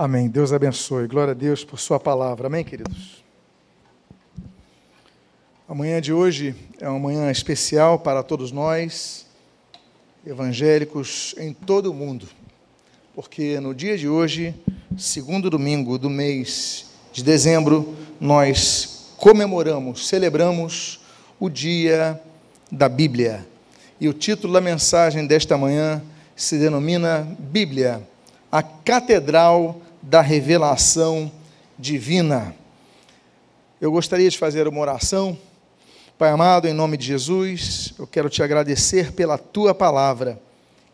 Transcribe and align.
Amém. 0.00 0.28
Deus 0.28 0.52
abençoe. 0.52 1.08
Glória 1.08 1.32
a 1.32 1.34
Deus 1.34 1.64
por 1.64 1.76
Sua 1.80 1.98
palavra. 1.98 2.46
Amém, 2.46 2.62
queridos? 2.62 3.24
A 5.68 5.74
manhã 5.74 6.00
de 6.00 6.12
hoje 6.12 6.54
é 6.80 6.88
uma 6.88 7.00
manhã 7.00 7.28
especial 7.32 7.98
para 7.98 8.22
todos 8.22 8.52
nós, 8.52 9.26
evangélicos 10.24 11.34
em 11.36 11.52
todo 11.52 11.90
o 11.90 11.94
mundo, 11.94 12.28
porque 13.12 13.58
no 13.58 13.74
dia 13.74 13.98
de 13.98 14.08
hoje, 14.08 14.54
segundo 14.96 15.50
domingo 15.50 15.98
do 15.98 16.08
mês 16.08 16.86
de 17.12 17.24
dezembro, 17.24 17.96
nós 18.20 19.14
comemoramos, 19.16 20.06
celebramos 20.06 21.00
o 21.40 21.50
dia 21.50 22.22
da 22.70 22.88
Bíblia. 22.88 23.44
E 24.00 24.08
o 24.08 24.12
título 24.12 24.52
da 24.52 24.60
mensagem 24.60 25.26
desta 25.26 25.58
manhã 25.58 26.00
se 26.36 26.56
denomina 26.56 27.26
Bíblia, 27.36 28.00
a 28.50 28.62
Catedral 28.62 29.82
da 30.02 30.20
revelação 30.20 31.30
divina. 31.78 32.54
Eu 33.80 33.92
gostaria 33.92 34.28
de 34.28 34.38
fazer 34.38 34.66
uma 34.66 34.80
oração. 34.80 35.38
Pai 36.18 36.30
amado, 36.30 36.66
em 36.66 36.72
nome 36.72 36.96
de 36.96 37.06
Jesus, 37.06 37.94
eu 37.98 38.06
quero 38.06 38.28
te 38.28 38.42
agradecer 38.42 39.12
pela 39.12 39.38
tua 39.38 39.72
palavra, 39.72 40.40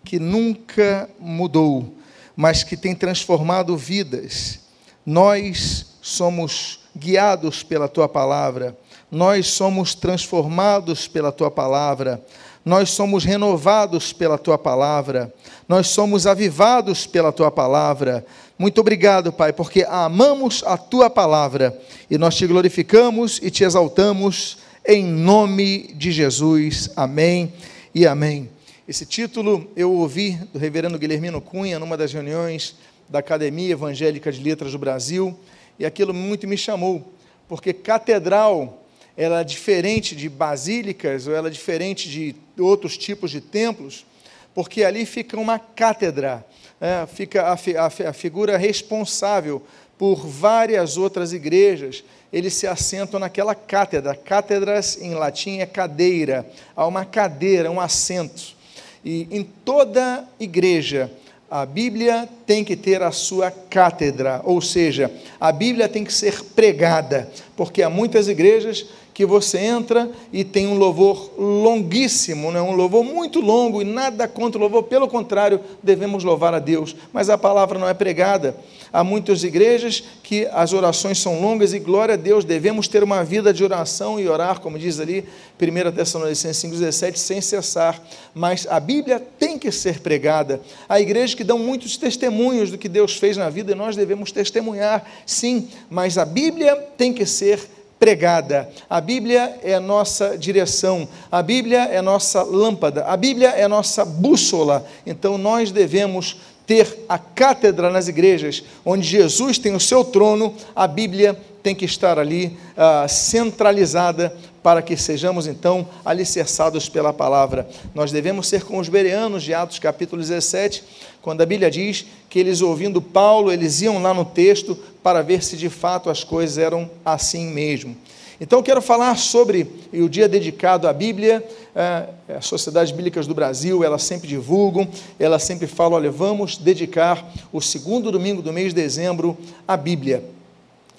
que 0.04 0.18
nunca 0.18 1.08
mudou, 1.18 1.94
mas 2.36 2.62
que 2.62 2.76
tem 2.76 2.94
transformado 2.94 3.74
vidas. 3.76 4.60
Nós 5.06 5.96
somos 6.02 6.80
guiados 6.94 7.62
pela 7.62 7.88
tua 7.88 8.06
palavra, 8.06 8.76
nós 9.10 9.46
somos 9.46 9.94
transformados 9.94 11.08
pela 11.08 11.32
tua 11.32 11.50
palavra, 11.50 12.22
nós 12.64 12.90
somos 12.90 13.24
renovados 13.24 14.12
pela 14.12 14.38
tua 14.38 14.58
palavra, 14.58 15.32
nós 15.68 15.88
somos 15.88 16.26
avivados 16.26 17.06
pela 17.06 17.32
tua 17.32 17.50
palavra, 17.50 18.24
muito 18.56 18.80
obrigado, 18.80 19.32
Pai, 19.32 19.52
porque 19.52 19.84
amamos 19.88 20.62
a 20.64 20.76
tua 20.76 21.10
palavra 21.10 21.76
e 22.08 22.16
nós 22.16 22.36
te 22.36 22.46
glorificamos 22.46 23.40
e 23.42 23.50
te 23.50 23.64
exaltamos 23.64 24.58
em 24.86 25.04
nome 25.04 25.92
de 25.94 26.12
Jesus. 26.12 26.88
Amém 26.94 27.52
e 27.92 28.06
amém. 28.06 28.48
Esse 28.86 29.04
título 29.04 29.68
eu 29.74 29.92
ouvi 29.92 30.38
do 30.52 30.58
reverendo 30.60 30.98
Guilhermino 31.00 31.40
Cunha 31.40 31.80
numa 31.80 31.96
das 31.96 32.12
reuniões 32.12 32.76
da 33.08 33.18
Academia 33.18 33.72
Evangélica 33.72 34.30
de 34.30 34.40
Letras 34.40 34.70
do 34.70 34.78
Brasil 34.78 35.36
e 35.76 35.84
aquilo 35.84 36.14
muito 36.14 36.46
me 36.46 36.56
chamou, 36.56 37.12
porque 37.48 37.72
catedral 37.72 38.84
ela 39.16 39.40
é 39.40 39.44
diferente 39.44 40.14
de 40.14 40.28
basílicas 40.28 41.26
ou 41.26 41.34
ela 41.34 41.48
é 41.48 41.50
diferente 41.50 42.08
de 42.08 42.36
outros 42.56 42.96
tipos 42.96 43.32
de 43.32 43.40
templos, 43.40 44.06
porque 44.54 44.84
ali 44.84 45.04
fica 45.04 45.36
uma 45.40 45.58
cátedra 45.58 46.46
é, 46.84 47.06
fica 47.06 47.44
a, 47.44 47.54
a, 47.54 48.10
a 48.10 48.12
figura 48.12 48.58
responsável 48.58 49.62
por 49.96 50.26
várias 50.26 50.98
outras 50.98 51.32
igrejas, 51.32 52.04
eles 52.30 52.52
se 52.52 52.66
assentam 52.66 53.18
naquela 53.18 53.54
cátedra. 53.54 54.14
Cátedras 54.14 55.00
em 55.00 55.14
latim 55.14 55.60
é 55.60 55.66
cadeira, 55.66 56.46
há 56.76 56.86
uma 56.86 57.06
cadeira, 57.06 57.70
um 57.70 57.80
assento. 57.80 58.54
E 59.02 59.26
em 59.30 59.42
toda 59.64 60.28
igreja, 60.38 61.10
a 61.50 61.64
Bíblia 61.64 62.28
tem 62.46 62.62
que 62.62 62.76
ter 62.76 63.00
a 63.00 63.10
sua 63.10 63.50
cátedra, 63.50 64.42
ou 64.44 64.60
seja, 64.60 65.10
a 65.40 65.50
Bíblia 65.50 65.88
tem 65.88 66.04
que 66.04 66.12
ser 66.12 66.42
pregada, 66.54 67.30
porque 67.56 67.82
há 67.82 67.88
muitas 67.88 68.28
igrejas 68.28 68.84
que 69.14 69.24
você 69.24 69.58
entra 69.58 70.10
e 70.32 70.42
tem 70.42 70.66
um 70.66 70.76
louvor 70.76 71.30
longuíssimo, 71.38 72.50
né? 72.50 72.60
um 72.60 72.72
louvor 72.72 73.04
muito 73.04 73.40
longo 73.40 73.80
e 73.80 73.84
nada 73.84 74.26
contra 74.26 74.58
o 74.58 74.62
louvor, 74.62 74.82
pelo 74.82 75.06
contrário, 75.06 75.60
devemos 75.80 76.24
louvar 76.24 76.52
a 76.52 76.58
Deus, 76.58 76.96
mas 77.12 77.30
a 77.30 77.38
palavra 77.38 77.78
não 77.78 77.88
é 77.88 77.94
pregada. 77.94 78.56
Há 78.92 79.02
muitas 79.02 79.42
igrejas 79.42 80.04
que 80.22 80.46
as 80.52 80.72
orações 80.72 81.18
são 81.18 81.40
longas 81.40 81.72
e 81.72 81.78
glória 81.78 82.14
a 82.14 82.16
Deus, 82.16 82.44
devemos 82.44 82.88
ter 82.88 83.02
uma 83.02 83.24
vida 83.24 83.52
de 83.52 83.62
oração 83.62 84.18
e 84.18 84.28
orar, 84.28 84.60
como 84.60 84.78
diz 84.78 84.98
ali 84.98 85.24
1 85.60 85.92
Tessalonicenses 85.92 86.70
5,17, 86.70 87.16
sem 87.16 87.40
cessar. 87.40 88.00
Mas 88.34 88.66
a 88.68 88.78
Bíblia 88.80 89.20
tem 89.38 89.58
que 89.58 89.70
ser 89.70 90.00
pregada. 90.00 90.60
Há 90.88 91.00
igrejas 91.00 91.34
que 91.34 91.44
dão 91.44 91.58
muitos 91.58 91.96
testemunhos 91.96 92.70
do 92.70 92.78
que 92.78 92.88
Deus 92.88 93.16
fez 93.16 93.36
na 93.36 93.48
vida 93.48 93.72
e 93.72 93.74
nós 93.74 93.96
devemos 93.96 94.32
testemunhar, 94.32 95.04
sim, 95.24 95.68
mas 95.90 96.18
a 96.18 96.24
Bíblia 96.24 96.76
tem 96.96 97.12
que 97.12 97.26
ser 97.26 97.60
pregada. 98.04 98.68
A 98.88 99.00
Bíblia 99.00 99.58
é 99.62 99.72
a 99.72 99.80
nossa 99.80 100.36
direção, 100.36 101.08
a 101.32 101.40
Bíblia 101.40 101.84
é 101.84 101.96
a 101.96 102.02
nossa 102.02 102.42
lâmpada, 102.42 103.02
a 103.06 103.16
Bíblia 103.16 103.48
é 103.48 103.62
a 103.62 103.68
nossa 103.68 104.04
bússola. 104.04 104.86
Então 105.06 105.38
nós 105.38 105.70
devemos 105.70 106.36
ter 106.66 106.98
a 107.08 107.16
cátedra 107.16 107.88
nas 107.88 108.06
igrejas, 108.06 108.62
onde 108.84 109.08
Jesus 109.08 109.56
tem 109.56 109.74
o 109.74 109.80
seu 109.80 110.04
trono, 110.04 110.54
a 110.76 110.86
Bíblia 110.86 111.34
tem 111.62 111.74
que 111.74 111.86
estar 111.86 112.18
ali 112.18 112.58
uh, 112.76 113.08
centralizada 113.08 114.36
para 114.62 114.82
que 114.82 114.98
sejamos 114.98 115.46
então 115.46 115.88
alicerçados 116.04 116.90
pela 116.90 117.10
palavra. 117.10 117.66
Nós 117.94 118.12
devemos 118.12 118.48
ser 118.48 118.64
com 118.64 118.76
os 118.76 118.88
bereanos 118.90 119.42
de 119.42 119.54
Atos 119.54 119.78
capítulo 119.78 120.20
17, 120.20 120.84
quando 121.22 121.40
a 121.40 121.46
Bíblia 121.46 121.70
diz 121.70 122.04
que 122.34 122.40
eles 122.40 122.60
ouvindo 122.60 123.00
Paulo, 123.00 123.52
eles 123.52 123.80
iam 123.80 124.02
lá 124.02 124.12
no 124.12 124.24
texto 124.24 124.76
para 125.04 125.22
ver 125.22 125.40
se 125.40 125.56
de 125.56 125.70
fato 125.70 126.10
as 126.10 126.24
coisas 126.24 126.58
eram 126.58 126.90
assim 127.04 127.46
mesmo. 127.46 127.96
Então, 128.40 128.60
quero 128.60 128.82
falar 128.82 129.16
sobre 129.16 129.70
o 129.92 130.08
dia 130.08 130.28
dedicado 130.28 130.88
à 130.88 130.92
Bíblia. 130.92 131.46
É, 131.76 132.08
as 132.36 132.46
sociedades 132.46 132.90
bíblicas 132.90 133.28
do 133.28 133.36
Brasil, 133.36 133.84
elas 133.84 134.02
sempre 134.02 134.26
divulgam, 134.26 134.88
elas 135.16 135.44
sempre 135.44 135.68
falam: 135.68 135.92
olha, 135.92 136.10
vamos 136.10 136.56
dedicar 136.56 137.24
o 137.52 137.60
segundo 137.60 138.10
domingo 138.10 138.42
do 138.42 138.52
mês 138.52 138.74
de 138.74 138.82
dezembro 138.82 139.38
à 139.68 139.76
Bíblia. 139.76 140.24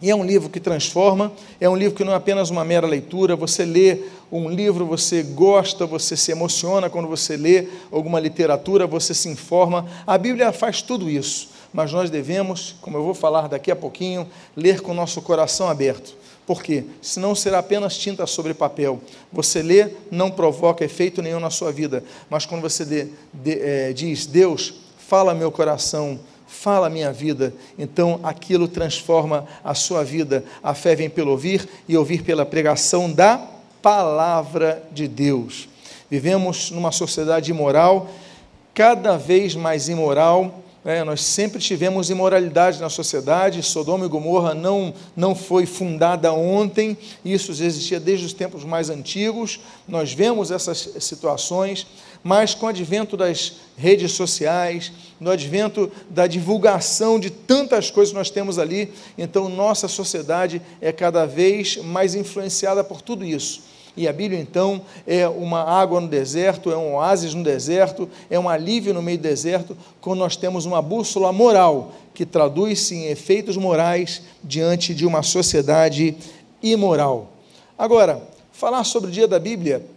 E 0.02 0.10
é 0.10 0.16
um 0.16 0.26
livro 0.26 0.50
que 0.50 0.60
transforma, 0.60 1.32
é 1.60 1.70
um 1.70 1.76
livro 1.76 1.96
que 1.96 2.04
não 2.04 2.12
é 2.12 2.16
apenas 2.16 2.50
uma 2.50 2.66
mera 2.66 2.86
leitura. 2.86 3.36
Você 3.36 3.64
lê 3.64 4.00
um 4.32 4.50
livro, 4.50 4.86
você 4.86 5.24
gosta, 5.24 5.86
você 5.86 6.18
se 6.18 6.32
emociona 6.32 6.90
quando 6.90 7.08
você 7.08 7.38
lê 7.38 7.68
alguma 7.92 8.20
literatura, 8.20 8.86
você 8.86 9.14
se 9.14 9.30
informa. 9.30 9.86
A 10.06 10.18
Bíblia 10.18 10.52
faz 10.52 10.82
tudo 10.82 11.10
isso, 11.10 11.50
mas 11.72 11.94
nós 11.94 12.10
devemos, 12.10 12.76
como 12.82 12.98
eu 12.98 13.04
vou 13.04 13.14
falar 13.14 13.48
daqui 13.48 13.72
a 13.72 13.76
pouquinho, 13.76 14.28
ler 14.56 14.82
com 14.82 14.92
o 14.92 14.96
nosso 14.96 15.22
coração 15.22 15.70
aberto. 15.70 16.16
Por 16.46 16.62
quê? 16.62 16.84
Senão 17.02 17.34
será 17.34 17.60
apenas 17.60 17.98
tinta 17.98 18.28
sobre 18.28 18.54
papel. 18.54 19.02
Você 19.32 19.64
lê, 19.64 19.92
não 20.12 20.30
provoca 20.30 20.86
efeito 20.86 21.22
nenhum 21.22 21.40
na 21.40 21.50
sua 21.50 21.72
vida, 21.72 22.04
mas 22.30 22.46
quando 22.46 22.62
você 22.62 22.86
de, 22.86 23.08
de, 23.34 23.60
é, 23.60 23.94
diz, 23.94 24.26
Deus, 24.26 24.74
fala 25.08 25.34
meu 25.34 25.52
coração, 25.52 26.20
fala 26.66 26.88
a 26.88 26.90
minha 26.90 27.14
vida. 27.14 27.54
Então 27.78 28.20
aquilo 28.24 28.68
transforma 28.68 29.46
a 29.64 29.76
sua 29.76 30.04
vida. 30.04 30.44
A 30.64 30.74
fé 30.74 30.96
vem 30.96 31.08
pelo 31.08 31.30
ouvir 31.30 31.70
e 31.88 31.96
ouvir 31.96 32.24
pela 32.24 32.44
pregação 32.44 33.12
da 33.12 33.38
palavra 33.84 34.82
de 34.92 35.08
Deus. 35.08 35.70
Vivemos 36.10 36.72
numa 36.72 36.92
sociedade 36.92 37.52
imoral, 37.52 38.10
cada 38.74 39.16
vez 39.16 39.54
mais 39.54 39.90
imoral. 39.90 40.64
É, 40.84 41.04
nós 41.04 41.22
sempre 41.22 41.60
tivemos 41.60 42.10
imoralidade 42.10 42.82
na 42.82 42.90
sociedade. 42.90 43.62
Sodoma 43.62 44.06
e 44.06 44.10
Gomorra 44.10 44.56
não, 44.56 44.92
não 45.16 45.36
foi 45.36 45.68
fundada 45.68 46.34
ontem, 46.34 46.98
isso 47.24 47.52
existia 47.52 48.00
desde 48.00 48.26
os 48.26 48.34
tempos 48.34 48.64
mais 48.64 48.90
antigos. 48.90 49.60
Nós 49.88 50.14
vemos 50.14 50.50
essas 50.50 50.96
situações 51.00 51.86
mas 52.26 52.56
com 52.56 52.66
o 52.66 52.70
advento 52.70 53.16
das 53.16 53.58
redes 53.78 54.14
sociais, 54.14 54.92
no 55.20 55.30
advento 55.30 55.92
da 56.10 56.26
divulgação 56.26 57.20
de 57.20 57.30
tantas 57.30 57.92
coisas 57.92 58.12
que 58.12 58.18
nós 58.18 58.32
temos 58.32 58.58
ali, 58.58 58.92
então 59.16 59.48
nossa 59.48 59.88
sociedade 59.88 60.60
é 60.82 60.92
cada 60.92 61.28
vez 61.28 61.78
mais 61.78 62.16
influenciada 62.16 62.84
por 62.84 63.00
tudo 63.00 63.24
isso. 63.24 63.62
E 63.96 64.08
a 64.08 64.12
Bíblia, 64.12 64.42
então, 64.42 64.82
é 65.06 65.28
uma 65.28 65.62
água 65.62 66.02
no 66.02 66.08
deserto, 66.08 66.72
é 66.72 66.76
um 66.76 66.96
oásis 66.96 67.36
no 67.36 67.44
deserto, 67.44 68.10
é 68.28 68.40
um 68.40 68.50
alívio 68.50 68.92
no 68.92 69.04
meio 69.04 69.20
do 69.20 69.22
deserto, 69.22 69.78
quando 70.02 70.18
nós 70.18 70.36
temos 70.36 70.66
uma 70.66 70.82
bússola 70.82 71.32
moral 71.32 71.94
que 72.12 72.26
traduz-se 72.26 72.96
em 72.96 73.06
efeitos 73.06 73.56
morais 73.56 74.24
diante 74.44 74.96
de 74.96 75.06
uma 75.06 75.22
sociedade 75.22 76.18
imoral. 76.64 77.34
Agora, 77.78 78.20
falar 78.52 78.84
sobre 78.84 79.10
o 79.10 79.14
dia 79.14 79.28
da 79.28 79.38
Bíblia 79.38 79.94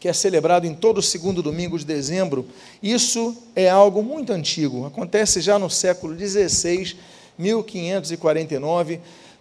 que 0.00 0.08
é 0.08 0.12
celebrado 0.14 0.66
em 0.66 0.74
todo 0.74 0.98
o 0.98 1.02
segundo 1.02 1.42
domingo 1.42 1.78
de 1.78 1.84
dezembro, 1.84 2.46
isso 2.82 3.36
é 3.54 3.68
algo 3.68 4.02
muito 4.02 4.32
antigo. 4.32 4.86
Acontece 4.86 5.42
já 5.42 5.58
no 5.58 5.68
século 5.68 6.18
XVI, 6.18 6.96
1549, 7.38 8.98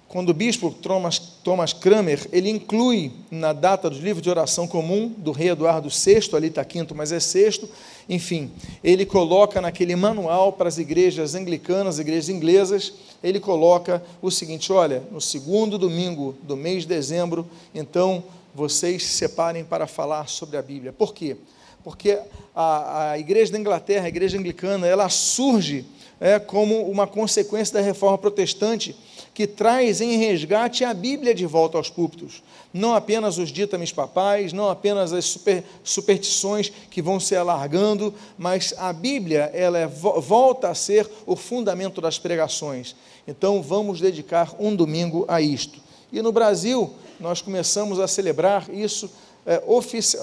quando 0.10 0.30
o 0.30 0.34
bispo 0.34 0.72
Thomas, 0.72 1.20
Thomas 1.20 1.72
Kramer, 1.72 2.28
ele 2.32 2.50
inclui 2.50 3.12
na 3.30 3.54
data 3.54 3.90
do 3.90 4.00
livro 4.00 4.22
de 4.22 4.30
oração 4.30 4.68
comum 4.68 5.08
do 5.16 5.32
rei 5.32 5.50
Eduardo 5.50 5.88
VI, 5.88 6.36
ali 6.36 6.48
está 6.48 6.66
quinto, 6.66 6.96
mas 6.96 7.12
é 7.12 7.20
sexto, 7.20 7.70
enfim, 8.10 8.52
ele 8.84 9.06
coloca 9.06 9.62
naquele 9.62 9.96
manual 9.96 10.52
para 10.52 10.68
as 10.68 10.80
igrejas 10.80 11.36
anglicanas, 11.36 12.00
igrejas 12.00 12.28
inglesas, 12.28 12.92
ele 13.24 13.40
coloca 13.40 14.04
o 14.20 14.32
seguinte, 14.32 14.74
olha, 14.74 15.04
no 15.12 15.22
segundo 15.22 15.78
domingo 15.78 16.36
do 16.42 16.58
mês 16.58 16.82
de 16.84 16.90
dezembro, 16.90 17.48
então, 17.74 18.24
vocês 18.54 19.06
se 19.06 19.14
separem 19.14 19.64
para 19.64 19.88
falar 19.88 20.28
sobre 20.28 20.58
a 20.58 20.62
Bíblia. 20.62 20.92
Por 20.92 21.14
quê? 21.14 21.38
porque 21.84 22.20
a, 22.56 23.12
a 23.12 23.20
igreja 23.20 23.52
da 23.52 23.60
Inglaterra, 23.60 24.06
a 24.06 24.10
igreja 24.10 24.38
anglicana, 24.38 24.86
ela 24.86 25.10
surge 25.10 25.86
é, 26.20 26.38
como 26.38 26.84
uma 26.90 27.08
consequência 27.08 27.76
da 27.76 27.82
reforma 27.82 28.18
protestante 28.18 28.96
que 29.34 29.48
traz 29.48 30.02
em 30.02 30.18
resgate 30.18 30.84
a 30.84 30.94
Bíblia 30.94 31.34
de 31.34 31.46
volta 31.46 31.78
aos 31.78 31.90
púlpitos. 31.90 32.44
Não 32.74 32.94
apenas 32.94 33.38
os 33.38 33.52
ditames 33.52 33.92
papais, 33.92 34.52
não 34.52 34.70
apenas 34.70 35.14
as 35.14 35.26
super, 35.26 35.64
superstições 35.84 36.70
que 36.92 37.02
vão 37.02 37.20
se 37.20 37.36
alargando, 37.36 38.14
mas 38.38 38.74
a 38.78 38.92
Bíblia 38.92 39.50
ela 39.54 39.80
é, 39.80 39.88
volta 39.88 40.68
a 40.68 40.76
ser 40.76 41.10
o 41.26 41.36
fundamento 41.36 42.02
das 42.02 42.20
pregações. 42.20 42.96
Então 43.26 43.62
vamos 43.62 44.02
dedicar 44.02 44.54
um 44.60 44.76
domingo 44.76 45.24
a 45.28 45.40
isto. 45.40 45.80
E 46.12 46.22
no 46.22 46.32
Brasil, 46.32 46.94
nós 47.20 47.42
começamos 47.42 48.00
a 48.00 48.08
celebrar 48.08 48.70
isso 48.70 49.10
é, 49.46 49.62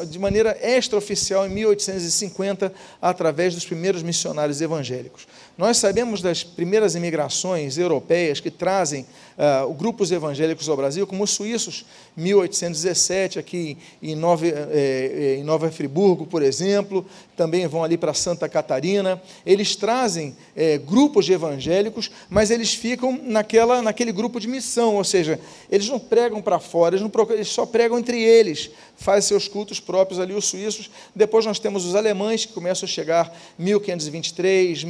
de 0.05 0.19
maneira 0.19 0.57
extraoficial 0.63 1.47
em 1.47 1.51
1850, 1.51 2.73
através 3.01 3.55
dos 3.55 3.65
primeiros 3.65 4.03
missionários 4.03 4.61
evangélicos. 4.61 5.27
Nós 5.57 5.79
sabemos 5.79 6.21
das 6.21 6.45
primeiras 6.45 6.95
imigrações 6.95 7.79
europeias 7.79 8.41
que 8.41 8.51
trazem 8.51 9.07
uh, 9.39 9.73
grupos 9.73 10.13
evangélicos 10.13 10.69
ao 10.69 10.77
Brasil, 10.77 11.07
como 11.07 11.25
os 11.25 11.31
suíços, 11.31 11.87
1817, 12.17 13.39
aqui 13.39 13.77
em 14.03 14.15
Nova, 14.15 14.47
eh, 14.47 14.55
eh, 14.73 15.37
em 15.39 15.45
Nova 15.45 15.71
Friburgo, 15.71 16.27
por 16.27 16.43
exemplo, 16.43 17.05
também 17.37 17.67
vão 17.67 17.85
ali 17.85 17.99
para 17.99 18.15
Santa 18.15 18.49
Catarina. 18.49 19.21
Eles 19.45 19.77
trazem 19.77 20.35
eh, 20.57 20.79
grupos 20.79 21.27
de 21.27 21.35
evangélicos, 21.35 22.11
mas 22.31 22.51
eles 22.51 22.73
ficam 22.73 23.21
naquela, 23.23 23.83
naquele 23.83 24.13
grupo 24.13 24.41
de 24.41 24.49
missão, 24.49 24.95
ou 24.95 25.05
seja, 25.05 25.39
eles 25.71 25.89
não 25.89 25.99
pregam 25.99 26.41
para 26.41 26.59
fora, 26.59 26.97
eles, 26.97 27.03
não, 27.03 27.31
eles 27.31 27.49
só 27.49 27.67
pregam 27.67 27.99
entre 27.99 28.23
eles, 28.23 28.71
fazem 28.97 29.29
seus 29.29 29.47
cultos 29.47 29.79
próprios 29.79 30.19
ali, 30.19 30.33
os 30.33 30.47
suíços. 30.47 30.91
Depois 31.15 31.45
nós 31.45 31.59
temos 31.59 31.85
os 31.85 31.95
alemães, 31.95 32.47
que 32.47 32.55
começam 32.55 32.87
a 32.87 32.91
chegar 32.91 33.37
1523, 33.59 34.85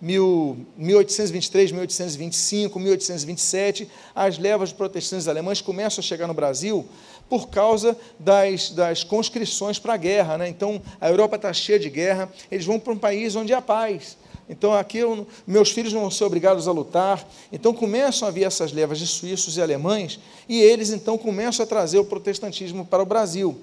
mil, 0.00 0.66
1823, 0.76 1.72
1825, 1.72 2.78
1827, 2.78 3.88
as 4.14 4.38
levas 4.38 4.70
de 4.70 4.74
protestantes 4.74 5.28
alemães 5.28 5.60
começam 5.60 6.00
a 6.00 6.04
chegar 6.04 6.26
no 6.26 6.34
Brasil 6.34 6.86
por 7.28 7.48
causa 7.48 7.96
das, 8.18 8.70
das 8.70 9.02
conscrições 9.02 9.78
para 9.78 9.94
a 9.94 9.96
guerra. 9.96 10.38
Né? 10.38 10.48
Então, 10.48 10.80
a 11.00 11.08
Europa 11.08 11.36
está 11.36 11.52
cheia 11.52 11.78
de 11.78 11.90
guerra, 11.90 12.30
eles 12.50 12.66
vão 12.66 12.78
para 12.78 12.92
um 12.92 12.98
país 12.98 13.34
onde 13.34 13.52
há 13.52 13.62
paz. 13.62 14.16
Então, 14.48 14.74
aqui 14.74 14.98
eu, 14.98 15.26
meus 15.46 15.70
filhos 15.70 15.92
não 15.92 16.02
vão 16.02 16.10
ser 16.10 16.24
obrigados 16.24 16.68
a 16.68 16.72
lutar. 16.72 17.26
Então, 17.50 17.72
começam 17.72 18.28
a 18.28 18.30
vir 18.30 18.44
essas 18.44 18.72
levas 18.72 18.98
de 18.98 19.06
suíços 19.06 19.56
e 19.56 19.62
alemães, 19.62 20.20
e 20.48 20.60
eles, 20.60 20.90
então, 20.90 21.16
começam 21.16 21.64
a 21.64 21.66
trazer 21.66 21.98
o 21.98 22.04
protestantismo 22.04 22.84
para 22.84 23.02
o 23.02 23.06
Brasil. 23.06 23.58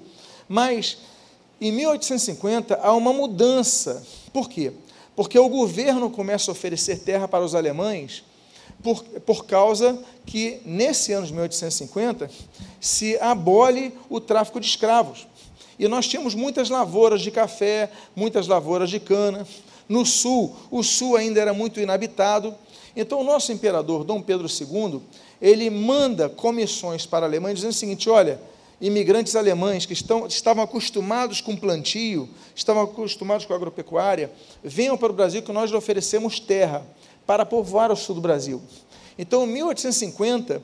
Mas, 0.48 0.98
em 1.60 1.70
1850, 1.70 2.80
há 2.82 2.92
uma 2.92 3.12
mudança. 3.12 4.04
Por 4.32 4.48
quê? 4.48 4.72
Porque 5.14 5.38
o 5.38 5.48
governo 5.48 6.10
começa 6.10 6.50
a 6.50 6.52
oferecer 6.52 7.00
terra 7.00 7.28
para 7.28 7.44
os 7.44 7.54
alemães 7.54 8.24
por, 8.82 9.02
por 9.20 9.44
causa 9.44 9.98
que, 10.26 10.60
nesse 10.64 11.12
ano 11.12 11.26
de 11.26 11.32
1850, 11.32 12.30
se 12.80 13.18
abole 13.18 13.94
o 14.08 14.20
tráfico 14.20 14.58
de 14.58 14.66
escravos. 14.66 15.26
E 15.78 15.88
nós 15.88 16.06
tínhamos 16.06 16.34
muitas 16.34 16.68
lavouras 16.68 17.22
de 17.22 17.30
café, 17.30 17.90
muitas 18.14 18.46
lavouras 18.46 18.90
de 18.90 19.00
cana. 19.00 19.46
No 19.88 20.06
sul, 20.06 20.54
o 20.70 20.82
sul 20.82 21.16
ainda 21.16 21.40
era 21.40 21.52
muito 21.52 21.80
inabitado. 21.80 22.54
Então, 22.94 23.20
o 23.20 23.24
nosso 23.24 23.52
imperador, 23.52 24.04
Dom 24.04 24.20
Pedro 24.20 24.46
II, 24.46 25.00
ele 25.40 25.68
manda 25.70 26.28
comissões 26.28 27.06
para 27.06 27.26
a 27.26 27.28
Alemanha 27.28 27.54
dizendo 27.54 27.70
o 27.70 27.74
seguinte: 27.74 28.08
olha, 28.08 28.40
imigrantes 28.82 29.36
alemães 29.36 29.86
que 29.86 29.92
estão, 29.92 30.26
estavam 30.26 30.64
acostumados 30.64 31.40
com 31.40 31.56
plantio, 31.56 32.28
estavam 32.52 32.82
acostumados 32.82 33.46
com 33.46 33.54
agropecuária, 33.54 34.30
venham 34.62 34.98
para 34.98 35.12
o 35.12 35.14
Brasil 35.14 35.40
que 35.40 35.52
nós 35.52 35.70
lhe 35.70 35.76
oferecemos 35.76 36.40
terra 36.40 36.84
para 37.24 37.46
povoar 37.46 37.92
o 37.92 37.96
sul 37.96 38.16
do 38.16 38.20
Brasil. 38.20 38.60
Então, 39.16 39.44
em 39.44 39.52
1850, 39.52 40.60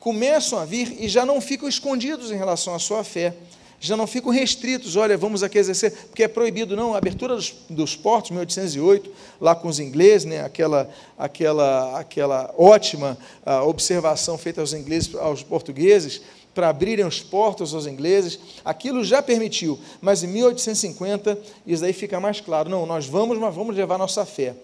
começam 0.00 0.58
a 0.58 0.64
vir 0.64 0.96
e 0.98 1.08
já 1.08 1.26
não 1.26 1.42
ficam 1.42 1.68
escondidos 1.68 2.30
em 2.30 2.36
relação 2.36 2.74
à 2.74 2.78
sua 2.78 3.04
fé, 3.04 3.34
já 3.80 3.96
não 3.96 4.06
ficam 4.06 4.32
restritos, 4.32 4.96
olha, 4.96 5.16
vamos 5.16 5.42
aqui 5.42 5.58
exercer, 5.58 5.92
porque 6.06 6.22
é 6.22 6.28
proibido, 6.28 6.74
não, 6.74 6.94
a 6.94 6.98
abertura 6.98 7.36
dos, 7.36 7.54
dos 7.68 7.94
portos, 7.94 8.30
1808, 8.30 9.10
lá 9.40 9.54
com 9.54 9.68
os 9.68 9.78
ingleses, 9.78 10.24
né, 10.24 10.40
aquela, 10.40 10.90
aquela, 11.16 12.00
aquela 12.00 12.54
ótima 12.56 13.16
uh, 13.46 13.68
observação 13.68 14.36
feita 14.36 14.60
aos 14.60 14.72
ingleses, 14.72 15.14
aos 15.14 15.44
portugueses, 15.44 16.22
para 16.58 16.70
abrirem 16.70 17.06
os 17.06 17.20
portos 17.20 17.72
aos 17.72 17.86
ingleses, 17.86 18.36
aquilo 18.64 19.04
já 19.04 19.22
permitiu, 19.22 19.78
mas 20.00 20.24
em 20.24 20.26
1850 20.26 21.38
isso 21.64 21.84
aí 21.84 21.92
fica 21.92 22.18
mais 22.18 22.40
claro, 22.40 22.68
não, 22.68 22.84
nós 22.84 23.06
vamos, 23.06 23.38
mas 23.38 23.54
vamos 23.54 23.76
levar 23.76 23.96
nossa 23.96 24.26
fé. 24.26 24.56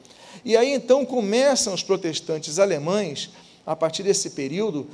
E 0.44 0.56
aí 0.56 0.72
então 0.72 1.04
começam 1.04 1.72
os 1.72 1.84
protestantes 1.84 2.58
alemães, 2.58 3.30
a 3.64 3.76
partir 3.76 4.02
desse 4.02 4.30
período, 4.30 4.88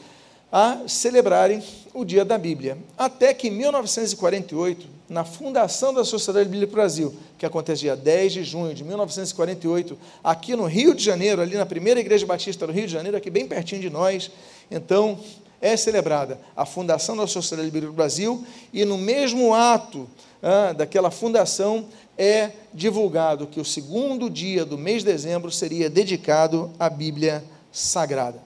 a 0.52 0.80
celebrarem 0.86 1.62
o 1.94 2.04
Dia 2.04 2.22
da 2.22 2.36
Bíblia. 2.36 2.76
Até 2.98 3.32
que 3.32 3.48
em 3.48 3.52
1948, 3.52 4.86
na 5.08 5.24
fundação 5.24 5.94
da 5.94 6.04
Sociedade 6.04 6.50
Bíblica 6.50 6.70
Brasil, 6.70 7.14
que 7.38 7.46
acontece 7.46 7.80
dia 7.80 7.96
10 7.96 8.32
de 8.34 8.44
junho 8.44 8.74
de 8.74 8.84
1948, 8.84 9.96
aqui 10.22 10.54
no 10.54 10.66
Rio 10.66 10.94
de 10.94 11.02
Janeiro, 11.02 11.40
ali 11.40 11.56
na 11.56 11.64
primeira 11.64 11.98
Igreja 11.98 12.26
Batista 12.26 12.66
do 12.66 12.74
Rio 12.74 12.86
de 12.86 12.92
Janeiro, 12.92 13.16
aqui 13.16 13.30
bem 13.30 13.46
pertinho 13.46 13.80
de 13.80 13.88
nós, 13.88 14.30
então 14.70 15.18
é 15.60 15.76
celebrada 15.76 16.40
a 16.56 16.64
fundação 16.64 17.16
da 17.16 17.26
Sociedade 17.26 17.70
Bíblica 17.70 17.92
do 17.92 17.96
Brasil 17.96 18.44
e 18.72 18.84
no 18.84 18.96
mesmo 18.96 19.54
ato 19.54 20.08
ah, 20.42 20.72
daquela 20.72 21.10
fundação 21.10 21.86
é 22.16 22.50
divulgado 22.72 23.46
que 23.46 23.60
o 23.60 23.64
segundo 23.64 24.30
dia 24.30 24.64
do 24.64 24.78
mês 24.78 25.02
de 25.02 25.10
dezembro 25.10 25.50
seria 25.50 25.90
dedicado 25.90 26.70
à 26.78 26.88
Bíblia 26.88 27.44
Sagrada. 27.72 28.42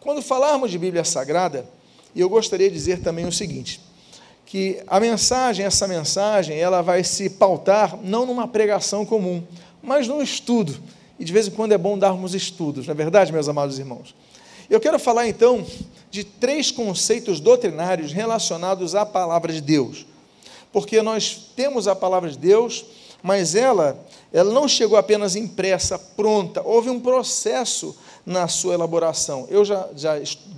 Quando 0.00 0.22
falarmos 0.22 0.70
de 0.70 0.78
Bíblia 0.78 1.04
Sagrada, 1.04 1.66
eu 2.14 2.28
gostaria 2.28 2.68
de 2.68 2.74
dizer 2.74 3.00
também 3.00 3.26
o 3.26 3.32
seguinte, 3.32 3.80
que 4.46 4.80
a 4.86 5.00
mensagem, 5.00 5.66
essa 5.66 5.88
mensagem, 5.88 6.56
ela 6.56 6.80
vai 6.80 7.02
se 7.02 7.28
pautar 7.28 7.98
não 8.02 8.24
numa 8.24 8.46
pregação 8.46 9.04
comum, 9.04 9.42
mas 9.82 10.06
num 10.06 10.22
estudo. 10.22 10.80
E 11.18 11.24
de 11.24 11.32
vez 11.32 11.48
em 11.48 11.50
quando 11.50 11.72
é 11.72 11.78
bom 11.78 11.98
darmos 11.98 12.34
estudos, 12.34 12.86
não 12.86 12.92
é 12.92 12.96
verdade, 12.96 13.32
meus 13.32 13.48
amados 13.48 13.78
irmãos? 13.78 14.14
Eu 14.68 14.80
quero 14.80 14.98
falar 14.98 15.28
então 15.28 15.64
de 16.10 16.24
três 16.24 16.70
conceitos 16.70 17.40
doutrinários 17.40 18.12
relacionados 18.12 18.94
à 18.94 19.06
palavra 19.06 19.52
de 19.52 19.60
Deus. 19.60 20.06
Porque 20.72 21.00
nós 21.02 21.50
temos 21.54 21.86
a 21.86 21.94
palavra 21.94 22.30
de 22.30 22.38
Deus, 22.38 22.84
mas 23.22 23.54
ela, 23.54 23.98
ela 24.32 24.52
não 24.52 24.66
chegou 24.66 24.98
apenas 24.98 25.36
impressa, 25.36 25.98
pronta, 25.98 26.62
houve 26.62 26.90
um 26.90 27.00
processo 27.00 27.96
na 28.24 28.48
sua 28.48 28.74
elaboração. 28.74 29.46
Eu 29.48 29.64
já, 29.64 29.88
já 29.94 30.14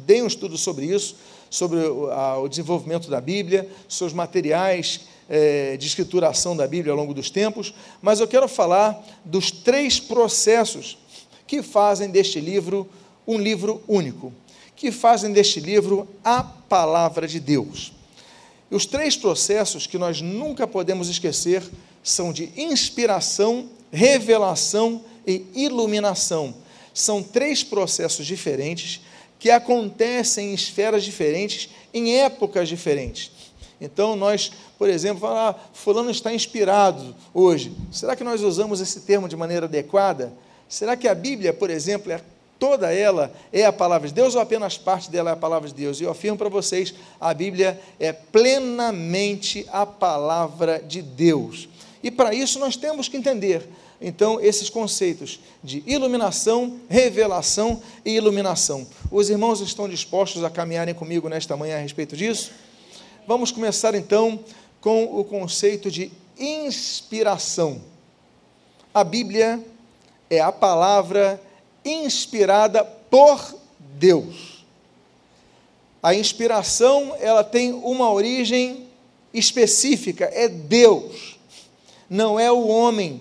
dei 0.07 0.23
um 0.23 0.27
estudo 0.27 0.57
sobre 0.57 0.87
isso, 0.87 1.17
sobre 1.51 1.79
o, 1.79 2.11
a, 2.11 2.39
o 2.39 2.49
desenvolvimento 2.49 3.11
da 3.11 3.21
Bíblia, 3.21 3.69
os 3.89 4.13
materiais 4.13 5.01
é, 5.29 5.77
de 5.77 5.87
escrituração 5.87 6.57
da 6.57 6.67
Bíblia 6.67 6.93
ao 6.93 6.99
longo 6.99 7.13
dos 7.13 7.31
tempos, 7.31 7.75
mas 8.01 8.21
eu 8.21 8.27
quero 8.27 8.49
falar 8.49 9.05
dos 9.25 9.51
três 9.51 10.01
processos 10.01 10.97
que 11.47 11.63
fazem 11.63 12.11
deste 12.11 12.41
livro 12.41 12.89
um 13.29 13.39
livro 13.39 13.83
único, 13.87 14.33
que 14.75 14.91
fazem 14.91 15.31
deste 15.33 15.61
livro 15.61 16.09
a 16.25 16.43
palavra 16.43 17.29
de 17.29 17.39
Deus. 17.39 17.93
E 18.71 18.75
os 18.75 18.87
três 18.87 19.17
processos 19.17 19.87
que 19.87 19.99
nós 19.99 20.23
nunca 20.23 20.67
podemos 20.67 21.11
esquecer 21.11 21.63
são 22.03 22.33
de 22.33 22.51
inspiração, 22.57 23.69
revelação 23.93 25.05
e 25.27 25.45
iluminação. 25.55 26.55
São 26.95 27.23
três 27.23 27.63
processos 27.63 28.27
diferentes 28.27 29.03
que 29.39 29.51
acontecem 29.51 30.51
em 30.51 30.55
esferas 30.55 31.05
diferentes, 31.05 31.69
em 31.93 32.17
épocas 32.17 32.69
diferentes. 32.69 33.31
Então, 33.81 34.17
nós, 34.17 34.51
por 34.79 34.89
exemplo, 34.89 35.21
falar, 35.21 35.51
ah, 35.51 35.69
fulano 35.73 36.11
está 36.11 36.33
inspirado 36.33 37.15
hoje. 37.33 37.73
Será 37.93 38.17
que 38.17 38.25
nós 38.25 38.43
usamos 38.43 38.81
esse 38.81 39.01
termo 39.03 39.29
de 39.29 39.37
maneira 39.37 39.67
adequada? 39.67 40.33
Será 40.69 40.97
que 40.97 41.07
a 41.07 41.15
Bíblia, 41.15 41.53
por 41.53 41.71
exemplo, 41.71 42.11
é 42.11 42.21
toda 42.59 42.93
ela 42.93 43.33
é 43.53 43.65
a 43.65 43.73
palavra 43.73 44.09
de 44.09 44.15
Deus 44.15 44.35
ou 44.35 44.41
apenas 44.41 44.77
parte 44.77 45.11
dela 45.11 45.31
é 45.31 45.33
a 45.33 45.37
palavra 45.37 45.69
de 45.69 45.75
Deus? 45.75 46.01
E 46.01 46.05
eu 46.05 46.11
afirmo 46.11 46.37
para 46.37 46.49
vocês, 46.49 46.95
a 47.21 47.33
Bíblia 47.33 47.81
é 47.99 48.13
plenamente 48.13 49.67
a 49.71 49.87
palavra 49.87 50.81
de 50.81 51.01
Deus. 51.03 51.69
E 52.03 52.11
para 52.11 52.35
isso 52.35 52.59
nós 52.59 52.77
temos 52.77 53.09
que 53.09 53.17
entender, 53.17 53.69
então, 54.01 54.41
esses 54.41 54.71
conceitos 54.71 55.41
de 55.63 55.83
iluminação, 55.85 56.79
revelação 56.89 57.83
e 58.05 58.13
iluminação. 58.13 58.87
Os 59.11 59.29
irmãos 59.29 59.61
estão 59.61 59.89
dispostos 59.89 60.45
a 60.45 60.51
caminharem 60.51 60.95
comigo 60.95 61.29
nesta 61.29 61.57
manhã 61.57 61.77
a 61.77 61.81
respeito 61.81 62.17
disso? 62.17 62.53
Vamos 63.27 63.51
começar 63.51 63.95
então 63.97 64.39
com 64.81 65.19
o 65.19 65.25
conceito 65.25 65.91
de 65.91 66.13
inspiração. 66.39 67.81
A 68.95 69.03
Bíblia 69.03 69.61
é 70.31 70.41
a 70.41 70.53
palavra 70.53 71.41
inspirada 71.91 72.85
por 72.85 73.55
Deus. 73.79 74.65
A 76.03 76.15
inspiração, 76.15 77.15
ela 77.21 77.43
tem 77.43 77.73
uma 77.73 78.11
origem 78.11 78.87
específica, 79.33 80.31
é 80.33 80.49
Deus. 80.49 81.37
não 82.09 82.41
é 82.41 82.51
o 82.51 82.67
homem, 82.67 83.21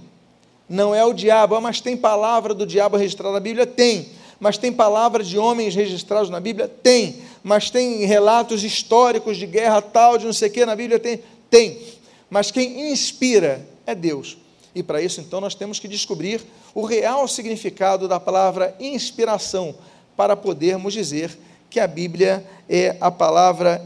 não 0.69 0.95
é 0.95 1.03
o 1.03 1.13
diabo, 1.13 1.59
mas 1.59 1.81
tem 1.81 1.97
palavra 1.97 2.53
do 2.53 2.65
diabo 2.65 2.95
registrada 2.97 3.33
na 3.33 3.39
Bíblia? 3.39 3.65
Tem. 3.65 4.09
Mas 4.39 4.57
tem 4.57 4.71
palavras 4.71 5.27
de 5.27 5.37
homens 5.37 5.73
registrados 5.75 6.29
na 6.29 6.39
Bíblia? 6.39 6.67
Tem. 6.67 7.21
Mas 7.43 7.69
tem 7.69 8.05
relatos 8.05 8.63
históricos 8.63 9.37
de 9.37 9.45
guerra 9.45 9.81
tal, 9.81 10.17
de 10.17 10.25
não 10.25 10.33
sei 10.33 10.49
o 10.49 10.51
que 10.51 10.65
na 10.65 10.75
Bíblia? 10.75 10.99
Tem. 10.99 11.21
Tem. 11.49 11.81
Mas 12.29 12.51
quem 12.51 12.91
inspira 12.91 13.65
é 13.85 13.95
Deus. 13.95 14.37
E 14.77 14.83
para 14.83 15.01
isso, 15.01 15.19
então, 15.19 15.41
nós 15.41 15.55
temos 15.55 15.79
que 15.79 15.87
descobrir 15.87 16.39
o 16.75 16.85
real 16.85 17.27
significado 17.27 18.07
da 18.07 18.19
palavra 18.19 18.75
inspiração, 18.79 19.73
para 20.15 20.35
podermos 20.35 20.93
dizer 20.93 21.35
que 21.67 21.79
a 21.79 21.87
Bíblia 21.87 22.47
é 22.69 22.95
a 23.01 23.09
palavra 23.09 23.83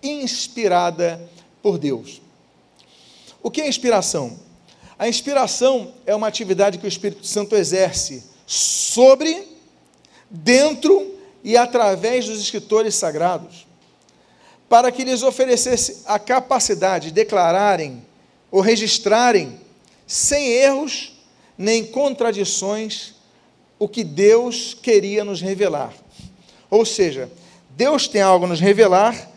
inspirada 0.00 1.20
por 1.60 1.76
Deus. 1.76 2.22
O 3.42 3.50
que 3.50 3.60
é 3.60 3.68
inspiração? 3.68 4.38
A 4.96 5.08
inspiração 5.08 5.92
é 6.06 6.14
uma 6.14 6.28
atividade 6.28 6.78
que 6.78 6.86
o 6.86 6.88
Espírito 6.88 7.26
Santo 7.26 7.56
exerce 7.56 8.22
sobre, 8.46 9.44
dentro 10.30 11.18
e 11.42 11.56
através 11.56 12.26
dos 12.26 12.40
escritores 12.40 12.94
sagrados, 12.94 13.66
para 14.68 14.92
que 14.92 15.02
lhes 15.02 15.24
oferecesse 15.24 16.04
a 16.06 16.16
capacidade 16.16 17.08
de 17.08 17.14
declararem 17.14 18.06
ou 18.52 18.60
registrarem, 18.60 19.66
sem 20.08 20.48
erros 20.48 21.12
nem 21.56 21.84
contradições, 21.84 23.14
o 23.78 23.86
que 23.86 24.02
Deus 24.02 24.72
queria 24.72 25.22
nos 25.22 25.42
revelar. 25.42 25.92
Ou 26.70 26.86
seja, 26.86 27.30
Deus 27.76 28.08
tem 28.08 28.22
algo 28.22 28.46
a 28.46 28.48
nos 28.48 28.58
revelar, 28.58 29.30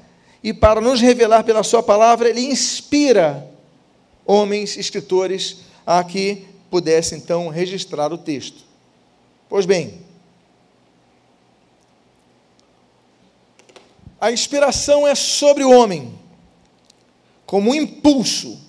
e 0.44 0.54
para 0.54 0.80
nos 0.80 1.02
revelar 1.02 1.44
pela 1.44 1.62
Sua 1.62 1.84
palavra, 1.84 2.30
Ele 2.30 2.42
inspira 2.42 3.48
homens, 4.26 4.78
escritores, 4.78 5.58
a 5.86 6.04
que 6.04 6.48
pudesse 6.70 7.16
então 7.16 7.50
registrar 7.50 8.14
o 8.14 8.18
texto. 8.18 8.64
Pois 9.50 9.66
bem, 9.66 10.00
a 14.20 14.32
inspiração 14.32 15.08
é 15.08 15.16
sobre 15.16 15.64
o 15.64 15.72
homem, 15.72 16.18
como 17.46 17.72
um 17.72 17.76
impulso. 17.76 18.61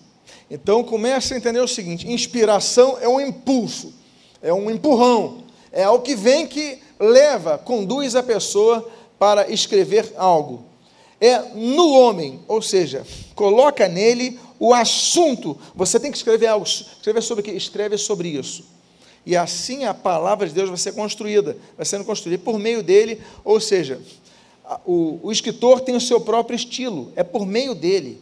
Então 0.52 0.84
comece 0.84 1.32
a 1.32 1.36
entender 1.38 1.60
o 1.60 1.66
seguinte: 1.66 2.06
inspiração 2.06 2.98
é 3.00 3.08
um 3.08 3.18
impulso, 3.18 3.94
é 4.42 4.52
um 4.52 4.70
empurrão, 4.70 5.44
é 5.72 5.82
algo 5.82 6.04
que 6.04 6.14
vem 6.14 6.46
que 6.46 6.78
leva, 7.00 7.56
conduz 7.56 8.14
a 8.14 8.22
pessoa 8.22 8.86
para 9.18 9.50
escrever 9.50 10.12
algo. 10.14 10.62
É 11.18 11.38
no 11.54 11.94
homem, 11.94 12.40
ou 12.46 12.60
seja, 12.60 13.06
coloca 13.34 13.88
nele 13.88 14.38
o 14.58 14.74
assunto. 14.74 15.56
Você 15.74 15.98
tem 15.98 16.10
que 16.10 16.18
escrever 16.18 16.48
algo. 16.48 16.66
Escrever 16.66 17.22
sobre 17.22 17.40
o 17.40 17.44
que? 17.44 17.52
Escreve 17.52 17.96
sobre 17.96 18.28
isso. 18.28 18.66
E 19.24 19.34
assim 19.34 19.84
a 19.84 19.94
palavra 19.94 20.46
de 20.46 20.52
Deus 20.52 20.68
vai 20.68 20.76
ser 20.76 20.92
construída, 20.92 21.56
vai 21.76 21.86
sendo 21.86 22.04
construída 22.04 22.42
por 22.42 22.58
meio 22.58 22.82
dele, 22.82 23.22
ou 23.42 23.58
seja, 23.58 24.00
o, 24.84 25.18
o 25.22 25.32
escritor 25.32 25.80
tem 25.80 25.96
o 25.96 26.00
seu 26.00 26.20
próprio 26.20 26.56
estilo, 26.56 27.10
é 27.16 27.22
por 27.22 27.46
meio 27.46 27.74
dele. 27.74 28.20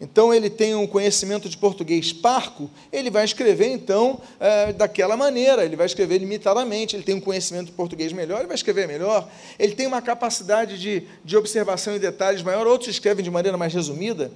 Então 0.00 0.32
ele 0.32 0.48
tem 0.48 0.76
um 0.76 0.86
conhecimento 0.86 1.48
de 1.48 1.56
português 1.56 2.12
parco, 2.12 2.70
ele 2.92 3.10
vai 3.10 3.24
escrever 3.24 3.66
então 3.66 4.20
é, 4.38 4.72
daquela 4.72 5.16
maneira, 5.16 5.64
ele 5.64 5.74
vai 5.74 5.86
escrever 5.86 6.18
limitadamente, 6.18 6.94
ele 6.94 7.02
tem 7.02 7.16
um 7.16 7.20
conhecimento 7.20 7.66
de 7.66 7.72
português 7.72 8.12
melhor, 8.12 8.38
ele 8.38 8.46
vai 8.46 8.54
escrever 8.54 8.86
melhor, 8.86 9.28
ele 9.58 9.74
tem 9.74 9.88
uma 9.88 10.00
capacidade 10.00 10.78
de, 10.78 11.02
de 11.24 11.36
observação 11.36 11.96
e 11.96 11.98
detalhes 11.98 12.42
maior, 12.42 12.66
outros 12.66 12.90
escrevem 12.90 13.24
de 13.24 13.30
maneira 13.30 13.58
mais 13.58 13.74
resumida. 13.74 14.30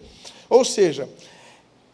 Ou 0.51 0.65
seja, 0.65 1.09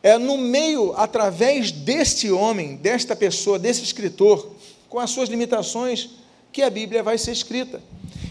é 0.03 0.17
no 0.17 0.39
meio, 0.39 0.95
através 0.97 1.71
deste 1.71 2.31
homem, 2.31 2.77
desta 2.77 3.15
pessoa, 3.15 3.59
desse 3.59 3.83
escritor, 3.83 4.51
com 4.89 4.99
as 4.99 5.11
suas 5.11 5.29
limitações, 5.29 6.11
que 6.51 6.63
a 6.63 6.71
Bíblia 6.71 7.03
vai 7.03 7.19
ser 7.19 7.33
escrita. 7.33 7.83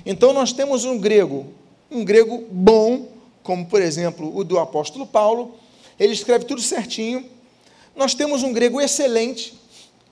Então 0.04 0.34
nós 0.34 0.52
temos 0.52 0.84
um 0.84 0.98
grego, 0.98 1.46
um 1.92 2.04
grego 2.04 2.44
bom, 2.50 3.17
como 3.48 3.66
por 3.66 3.82
exemplo 3.82 4.32
o 4.38 4.44
do 4.44 4.60
apóstolo 4.60 5.08
Paulo, 5.08 5.56
ele 6.00 6.14
escreve 6.14 6.46
tudo 6.46 6.62
certinho. 6.62 7.26
Nós 7.96 8.14
temos 8.14 8.44
um 8.44 8.54
grego 8.54 8.80
excelente, 8.80 9.58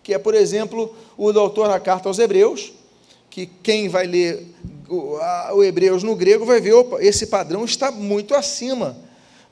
que 0.01 0.13
é, 0.13 0.17
por 0.17 0.33
exemplo, 0.33 0.95
o 1.17 1.31
do 1.31 1.39
autor 1.39 1.67
da 1.67 1.79
carta 1.79 2.09
aos 2.09 2.17
Hebreus, 2.17 2.71
que 3.29 3.45
quem 3.61 3.89
vai 3.89 4.07
ler 4.07 4.47
o, 4.89 5.17
a, 5.17 5.51
o 5.53 5.63
Hebreus 5.63 6.01
no 6.01 6.15
grego 6.15 6.45
vai 6.45 6.61
ver, 6.61 6.73
opa, 6.73 7.03
esse 7.03 7.27
padrão 7.27 7.63
está 7.65 7.91
muito 7.91 8.33
acima 8.33 9.05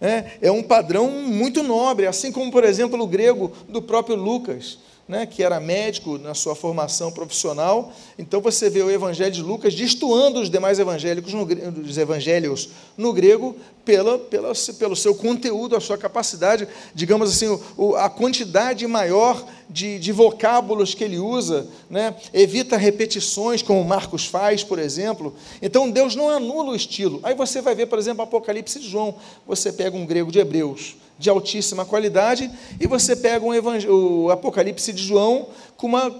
é, 0.03 0.25
é 0.41 0.51
um 0.51 0.61
padrão 0.61 1.09
muito 1.09 1.63
nobre, 1.63 2.05
assim 2.05 2.29
como, 2.29 2.51
por 2.51 2.65
exemplo, 2.65 3.01
o 3.01 3.07
grego 3.07 3.53
do 3.69 3.81
próprio 3.81 4.17
Lucas, 4.17 4.77
né, 5.07 5.25
que 5.25 5.41
era 5.41 5.61
médico 5.61 6.17
na 6.17 6.33
sua 6.33 6.55
formação 6.55 7.09
profissional. 7.09 7.93
Então 8.19 8.41
você 8.41 8.69
vê 8.69 8.81
o 8.81 8.91
Evangelho 8.91 9.31
de 9.31 9.41
Lucas 9.41 9.73
destoando 9.73 10.41
os 10.41 10.49
demais 10.49 10.77
evangélicos 10.77 11.33
no, 11.33 11.47
os 11.81 11.97
evangelhos 11.97 12.69
no 12.97 13.13
grego 13.13 13.55
pela, 13.85 14.17
pela, 14.17 14.53
pelo 14.77 14.95
seu 14.95 15.13
conteúdo, 15.13 15.75
a 15.75 15.81
sua 15.81 15.97
capacidade, 15.97 16.67
digamos 16.93 17.29
assim, 17.29 17.59
o, 17.77 17.95
a 17.95 18.09
quantidade 18.09 18.85
maior 18.87 19.45
de, 19.69 19.99
de, 19.99 20.11
vocábulos 20.11 20.93
que 20.93 21.03
ele 21.03 21.17
usa, 21.17 21.67
né, 21.89 22.15
evita 22.33 22.77
repetições, 22.77 23.61
como 23.61 23.83
Marcos 23.83 24.25
faz, 24.25 24.63
por 24.63 24.79
exemplo. 24.79 25.33
Então 25.61 25.89
Deus 25.89 26.15
não 26.15 26.29
anula 26.29 26.71
o 26.71 26.75
estilo. 26.75 27.19
Aí 27.23 27.33
você 27.33 27.61
vai 27.61 27.75
ver, 27.75 27.87
por 27.87 27.99
exemplo, 27.99 28.23
Apocalipse 28.23 28.79
de 28.79 28.87
João. 28.87 29.15
Você 29.47 29.71
pega 29.71 29.97
um 29.97 30.05
grego 30.05 30.31
de 30.31 30.39
Hebreus 30.39 30.95
de 31.17 31.29
altíssima 31.29 31.85
qualidade, 31.85 32.51
e 32.79 32.87
você 32.87 33.15
pega 33.15 33.45
um 33.45 33.51
o 33.89 34.31
Apocalipse 34.31 34.91
de 34.91 35.03
João 35.03 35.47
com 35.77 35.87
uma 35.87 36.13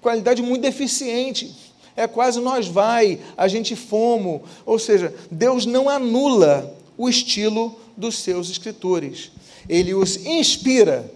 qualidade 0.00 0.42
muito 0.42 0.62
deficiente. 0.62 1.54
É 1.94 2.06
quase 2.06 2.40
nós 2.40 2.66
vai, 2.66 3.20
a 3.36 3.46
gente 3.46 3.76
fomo. 3.76 4.42
Ou 4.64 4.78
seja, 4.78 5.14
Deus 5.30 5.66
não 5.66 5.88
anula 5.88 6.77
o 6.98 7.08
estilo 7.08 7.78
dos 7.96 8.18
seus 8.18 8.50
escritores. 8.50 9.30
Ele 9.68 9.94
os 9.94 10.16
inspira, 10.16 11.10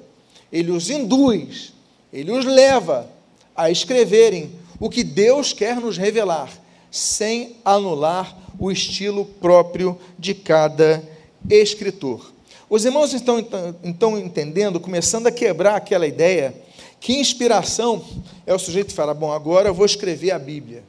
ele 0.53 0.71
os 0.71 0.89
induz, 0.89 1.73
ele 2.13 2.31
os 2.31 2.47
leva 2.47 3.11
a 3.55 3.71
escreverem 3.71 4.53
o 4.79 4.89
que 4.89 5.05
Deus 5.05 5.53
quer 5.53 5.77
nos 5.77 5.99
revelar, 5.99 6.51
sem 6.91 7.57
anular 7.65 8.37
o 8.59 8.71
estilo 8.71 9.25
próprio 9.25 9.99
de 10.19 10.35
cada 10.35 11.03
escritor. 11.51 12.33
Os 12.71 12.85
irmãos 12.85 13.13
estão 13.13 13.39
então 13.85 14.19
entendendo, 14.19 14.81
começando 14.81 15.27
a 15.27 15.33
quebrar 15.33 15.77
aquela 15.77 16.07
ideia 16.07 16.55
que 17.03 17.15
inspiração 17.15 18.05
é 18.47 18.55
o 18.55 18.59
sujeito 18.59 18.89
que 18.89 18.95
fala: 18.95 19.13
Bom, 19.13 19.33
agora 19.33 19.69
eu 19.69 19.75
vou 19.75 19.85
escrever 19.85 20.31
a 20.31 20.39
Bíblia. 20.39 20.85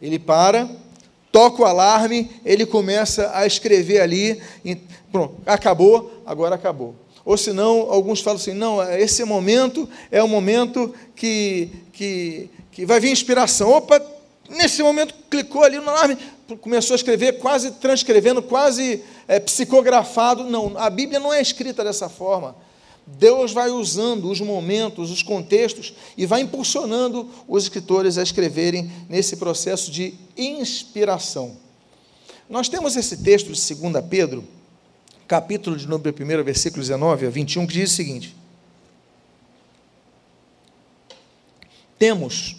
Ele 0.00 0.18
para, 0.18 0.70
toca 1.32 1.62
o 1.62 1.64
alarme, 1.64 2.30
ele 2.44 2.66
começa 2.66 3.32
a 3.34 3.46
escrever 3.46 4.00
ali, 4.00 4.40
e, 4.62 4.76
pronto, 5.10 5.34
acabou, 5.46 6.22
agora 6.26 6.54
acabou. 6.54 6.94
Ou 7.24 7.36
senão, 7.36 7.90
alguns 7.90 8.20
falam 8.20 8.38
assim: 8.38 8.52
não, 8.52 8.82
esse 8.92 9.24
momento 9.24 9.88
é 10.10 10.22
o 10.22 10.28
momento 10.28 10.94
que, 11.16 11.70
que, 11.92 12.50
que 12.70 12.84
vai 12.84 13.00
vir 13.00 13.10
inspiração. 13.10 13.70
Opa, 13.70 14.00
nesse 14.50 14.82
momento 14.82 15.14
clicou 15.30 15.62
ali 15.62 15.78
no 15.78 15.88
alarme, 15.88 16.18
começou 16.60 16.94
a 16.94 16.96
escrever, 16.96 17.38
quase 17.38 17.70
transcrevendo, 17.72 18.42
quase 18.42 19.02
é, 19.26 19.40
psicografado. 19.40 20.44
Não, 20.44 20.76
a 20.76 20.90
Bíblia 20.90 21.20
não 21.20 21.32
é 21.32 21.40
escrita 21.40 21.82
dessa 21.82 22.08
forma. 22.08 22.54
Deus 23.06 23.52
vai 23.52 23.70
usando 23.70 24.30
os 24.30 24.40
momentos, 24.40 25.10
os 25.10 25.22
contextos 25.22 25.92
e 26.16 26.24
vai 26.24 26.40
impulsionando 26.40 27.28
os 27.48 27.64
escritores 27.64 28.16
a 28.16 28.22
escreverem 28.22 28.90
nesse 29.08 29.36
processo 29.36 29.90
de 29.90 30.14
inspiração. 30.36 31.56
Nós 32.48 32.68
temos 32.68 32.96
esse 32.96 33.16
texto 33.18 33.52
de 33.52 33.74
2 33.74 34.04
Pedro, 34.08 34.44
capítulo 35.26 35.76
de 35.76 35.88
número 35.88 36.14
1, 36.14 36.44
versículo 36.44 36.80
19 36.80 37.26
a 37.26 37.30
21, 37.30 37.66
que 37.66 37.74
diz 37.74 37.92
o 37.92 37.94
seguinte: 37.94 38.36
Temos, 41.98 42.56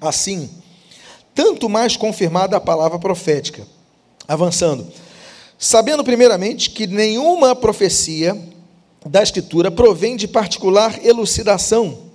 assim, 0.00 0.50
tanto 1.34 1.68
mais 1.68 1.96
confirmada 1.96 2.56
a 2.56 2.60
palavra 2.60 2.98
profética. 2.98 3.66
Avançando. 4.28 4.86
Sabendo, 5.58 6.02
primeiramente, 6.02 6.70
que 6.70 6.86
nenhuma 6.86 7.54
profecia 7.54 8.51
da 9.04 9.22
Escritura 9.22 9.70
provém 9.70 10.16
de 10.16 10.28
particular 10.28 11.04
elucidação, 11.04 12.10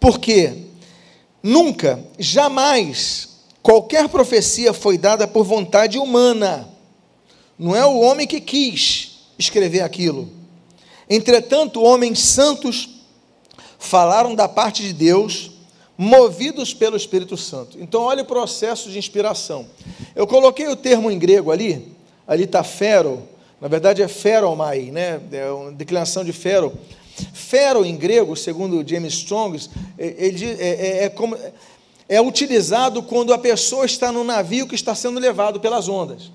porque 0.00 0.54
nunca, 1.42 2.02
jamais, 2.18 3.28
qualquer 3.62 4.08
profecia 4.08 4.72
foi 4.72 4.96
dada 4.96 5.28
por 5.28 5.44
vontade 5.44 5.98
humana. 5.98 6.68
Não 7.58 7.76
é 7.76 7.84
o 7.84 8.00
homem 8.00 8.26
que 8.26 8.40
quis 8.40 9.18
escrever 9.38 9.82
aquilo. 9.82 10.28
Entretanto, 11.08 11.82
homens 11.82 12.20
santos 12.20 12.88
falaram 13.78 14.34
da 14.34 14.48
parte 14.48 14.82
de 14.82 14.92
Deus 14.92 15.50
movidos 15.96 16.72
pelo 16.72 16.96
Espírito 16.96 17.36
Santo. 17.36 17.76
Então, 17.78 18.02
olha 18.02 18.22
o 18.22 18.26
processo 18.26 18.90
de 18.90 18.98
inspiração. 18.98 19.66
Eu 20.16 20.26
coloquei 20.26 20.68
o 20.68 20.76
termo 20.76 21.10
em 21.10 21.18
grego 21.18 21.52
ali, 21.52 21.94
ali 22.26 22.44
está 22.44 22.64
fero, 22.64 23.28
na 23.62 23.68
verdade 23.68 24.02
é 24.02 24.08
feromai, 24.08 24.90
né? 24.90 25.20
é 25.30 25.48
uma 25.48 25.70
declinação 25.70 26.24
de 26.24 26.32
fero, 26.32 26.76
Fero 27.32 27.84
em 27.84 27.96
grego, 27.96 28.34
segundo 28.34 28.82
James 28.88 29.14
Strong, 29.14 29.56
ele, 29.96 30.46
é, 30.46 30.68
é, 30.68 31.04
é, 31.04 31.08
como, 31.08 31.36
é 32.08 32.20
utilizado 32.20 33.02
quando 33.02 33.32
a 33.32 33.38
pessoa 33.38 33.84
está 33.84 34.10
no 34.10 34.24
navio 34.24 34.66
que 34.66 34.74
está 34.74 34.94
sendo 34.94 35.20
levado 35.20 35.60
pelas 35.60 35.88
ondas. 35.88 36.32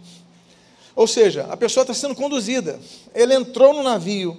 Ou 0.95 1.05
seja, 1.05 1.47
a 1.49 1.57
pessoa 1.57 1.81
está 1.81 1.93
sendo 1.93 2.15
conduzida. 2.15 2.79
Ele 3.13 3.33
entrou 3.33 3.73
no 3.73 3.83
navio, 3.83 4.37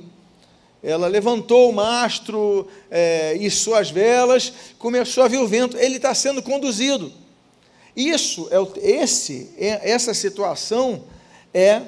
ela 0.82 1.08
levantou 1.08 1.68
o 1.68 1.74
mastro 1.74 2.68
é, 2.90 3.36
e 3.38 3.50
suas 3.50 3.90
velas, 3.90 4.50
começou 4.78 5.24
a 5.24 5.28
ver 5.28 5.38
o 5.38 5.46
vento. 5.46 5.76
Ele 5.76 5.96
está 5.96 6.14
sendo 6.14 6.40
conduzido. 6.40 7.12
Isso 7.94 8.48
é 8.50 8.90
esse, 9.02 9.50
é, 9.58 9.90
essa 9.90 10.14
situação 10.14 11.02
é 11.52 11.82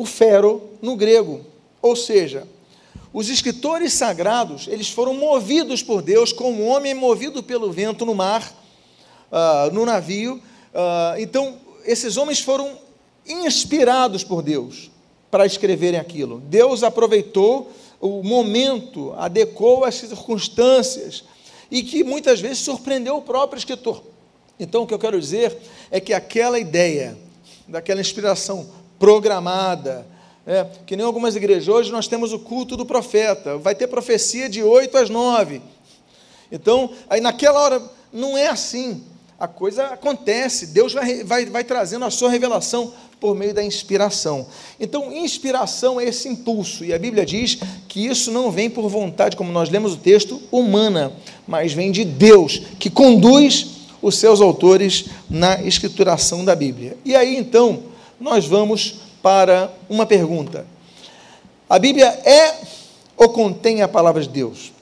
o 0.00 0.06
fero 0.06 0.62
no 0.80 0.96
grego, 0.96 1.44
ou 1.82 1.94
seja, 1.94 2.48
os 3.12 3.28
escritores 3.28 3.92
sagrados, 3.92 4.66
eles 4.66 4.88
foram 4.88 5.12
movidos 5.12 5.82
por 5.82 6.00
Deus, 6.00 6.32
como 6.32 6.62
um 6.62 6.68
homem 6.68 6.94
movido 6.94 7.42
pelo 7.42 7.70
vento 7.70 8.06
no 8.06 8.14
mar, 8.14 8.50
uh, 9.30 9.70
no 9.74 9.84
navio. 9.84 10.36
Uh, 10.36 11.20
então, 11.20 11.58
esses 11.84 12.16
homens 12.16 12.40
foram 12.40 12.78
inspirados 13.28 14.24
por 14.24 14.40
Deus 14.40 14.90
para 15.30 15.44
escreverem 15.44 16.00
aquilo. 16.00 16.40
Deus 16.46 16.82
aproveitou 16.82 17.70
o 18.00 18.22
momento, 18.22 19.12
adequou 19.18 19.84
as 19.84 19.96
circunstâncias 19.96 21.24
e 21.70 21.82
que 21.82 22.02
muitas 22.02 22.40
vezes 22.40 22.60
surpreendeu 22.60 23.18
o 23.18 23.22
próprio 23.22 23.58
escritor. 23.58 24.02
Então, 24.58 24.84
o 24.84 24.86
que 24.86 24.94
eu 24.94 24.98
quero 24.98 25.20
dizer 25.20 25.58
é 25.90 26.00
que 26.00 26.14
aquela 26.14 26.58
ideia, 26.58 27.18
daquela 27.68 28.00
inspiração 28.00 28.79
programada, 29.00 30.06
é, 30.46 30.66
que 30.84 30.94
nem 30.94 31.06
algumas 31.06 31.34
igrejas, 31.34 31.68
hoje 31.68 31.90
nós 31.90 32.06
temos 32.06 32.34
o 32.34 32.38
culto 32.38 32.76
do 32.76 32.84
profeta, 32.84 33.56
vai 33.56 33.74
ter 33.74 33.88
profecia 33.88 34.46
de 34.46 34.62
8 34.62 34.96
às 34.98 35.08
9. 35.08 35.62
Então, 36.52 36.90
aí 37.08 37.20
naquela 37.20 37.58
hora, 37.60 37.82
não 38.12 38.36
é 38.36 38.48
assim. 38.48 39.02
A 39.38 39.48
coisa 39.48 39.86
acontece, 39.86 40.66
Deus 40.66 40.92
vai, 40.92 41.24
vai, 41.24 41.46
vai 41.46 41.64
trazendo 41.64 42.04
a 42.04 42.10
sua 42.10 42.28
revelação 42.28 42.92
por 43.18 43.34
meio 43.34 43.54
da 43.54 43.64
inspiração. 43.64 44.46
Então, 44.78 45.10
inspiração 45.10 45.98
é 45.98 46.04
esse 46.04 46.28
impulso, 46.28 46.84
e 46.84 46.92
a 46.92 46.98
Bíblia 46.98 47.24
diz 47.24 47.58
que 47.88 48.06
isso 48.06 48.30
não 48.30 48.50
vem 48.50 48.68
por 48.68 48.86
vontade, 48.88 49.36
como 49.36 49.50
nós 49.50 49.70
lemos 49.70 49.94
o 49.94 49.98
texto, 49.98 50.42
humana, 50.52 51.10
mas 51.46 51.72
vem 51.72 51.90
de 51.90 52.04
Deus, 52.04 52.60
que 52.78 52.90
conduz 52.90 53.66
os 54.02 54.18
seus 54.18 54.42
autores 54.42 55.06
na 55.28 55.62
escrituração 55.62 56.44
da 56.44 56.54
Bíblia. 56.54 56.98
E 57.02 57.16
aí, 57.16 57.36
então, 57.36 57.89
nós 58.20 58.46
vamos 58.46 58.96
para 59.22 59.72
uma 59.88 60.04
pergunta. 60.04 60.66
A 61.68 61.78
Bíblia 61.78 62.06
é 62.06 62.54
ou 63.16 63.30
contém 63.30 63.82
a 63.82 63.88
palavra 63.88 64.22
de 64.22 64.28
Deus? 64.28 64.72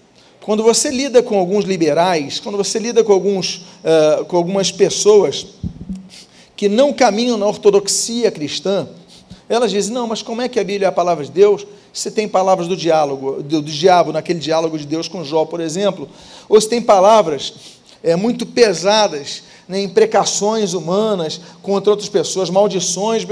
Quando 0.40 0.62
você 0.62 0.90
lida 0.90 1.22
com 1.22 1.38
alguns 1.38 1.64
liberais, 1.64 2.40
quando 2.40 2.56
você 2.56 2.78
lida 2.78 3.04
com, 3.04 3.12
alguns, 3.12 3.66
uh, 3.84 4.24
com 4.24 4.36
algumas 4.36 4.72
pessoas 4.72 5.46
que 6.56 6.68
não 6.68 6.92
caminham 6.92 7.36
na 7.36 7.46
ortodoxia 7.46 8.30
cristã, 8.30 8.88
elas 9.48 9.70
dizem: 9.70 9.92
não, 9.92 10.06
mas 10.06 10.22
como 10.22 10.42
é 10.42 10.48
que 10.48 10.58
a 10.58 10.64
Bíblia 10.64 10.86
é 10.86 10.88
a 10.88 10.92
palavra 10.92 11.24
de 11.24 11.30
Deus? 11.30 11.66
Se 11.92 12.10
tem 12.10 12.28
palavras 12.28 12.66
do 12.68 12.76
diálogo, 12.76 13.42
do, 13.42 13.62
do 13.62 13.70
diabo, 13.70 14.12
naquele 14.12 14.38
diálogo 14.38 14.78
de 14.78 14.86
Deus 14.86 15.08
com 15.08 15.24
Jó, 15.24 15.44
por 15.44 15.60
exemplo, 15.60 16.08
ou 16.48 16.60
se 16.60 16.68
tem 16.68 16.80
palavras 16.80 17.54
é, 18.02 18.14
muito 18.16 18.46
pesadas, 18.46 19.42
né, 19.68 19.82
imprecações 19.82 20.72
humanas 20.72 21.40
contra 21.62 21.90
outras 21.90 22.08
pessoas, 22.08 22.48
maldições. 22.48 23.26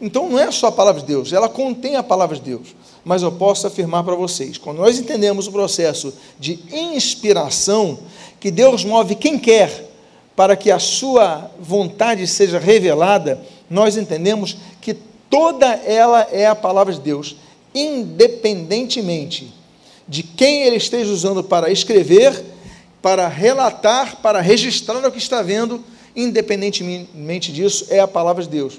Então 0.00 0.28
não 0.28 0.38
é 0.38 0.50
só 0.52 0.66
a 0.66 0.72
palavra 0.72 1.00
de 1.00 1.06
Deus, 1.06 1.32
ela 1.32 1.48
contém 1.48 1.96
a 1.96 2.02
palavra 2.02 2.36
de 2.36 2.42
Deus. 2.42 2.76
Mas 3.04 3.22
eu 3.22 3.32
posso 3.32 3.66
afirmar 3.66 4.04
para 4.04 4.14
vocês, 4.14 4.58
quando 4.58 4.78
nós 4.78 4.98
entendemos 4.98 5.46
o 5.46 5.52
processo 5.52 6.12
de 6.38 6.58
inspiração, 6.70 7.98
que 8.38 8.50
Deus 8.50 8.84
move 8.84 9.14
quem 9.14 9.38
quer 9.38 9.88
para 10.36 10.54
que 10.54 10.70
a 10.70 10.78
sua 10.78 11.50
vontade 11.58 12.26
seja 12.26 12.58
revelada, 12.58 13.40
nós 13.68 13.96
entendemos 13.96 14.56
que 14.80 14.94
toda 15.28 15.66
ela 15.66 16.28
é 16.30 16.46
a 16.46 16.54
palavra 16.54 16.92
de 16.92 17.00
Deus, 17.00 17.36
independentemente 17.74 19.52
de 20.06 20.22
quem 20.22 20.62
ele 20.62 20.76
esteja 20.76 21.12
usando 21.12 21.44
para 21.44 21.70
escrever, 21.70 22.42
para 23.08 23.26
relatar, 23.26 24.16
para 24.16 24.38
registrar 24.42 25.02
o 25.02 25.10
que 25.10 25.16
está 25.16 25.40
vendo, 25.40 25.82
independentemente 26.14 27.50
disso, 27.50 27.86
é 27.88 28.00
a 28.00 28.06
palavra 28.06 28.42
de 28.42 28.50
Deus 28.50 28.78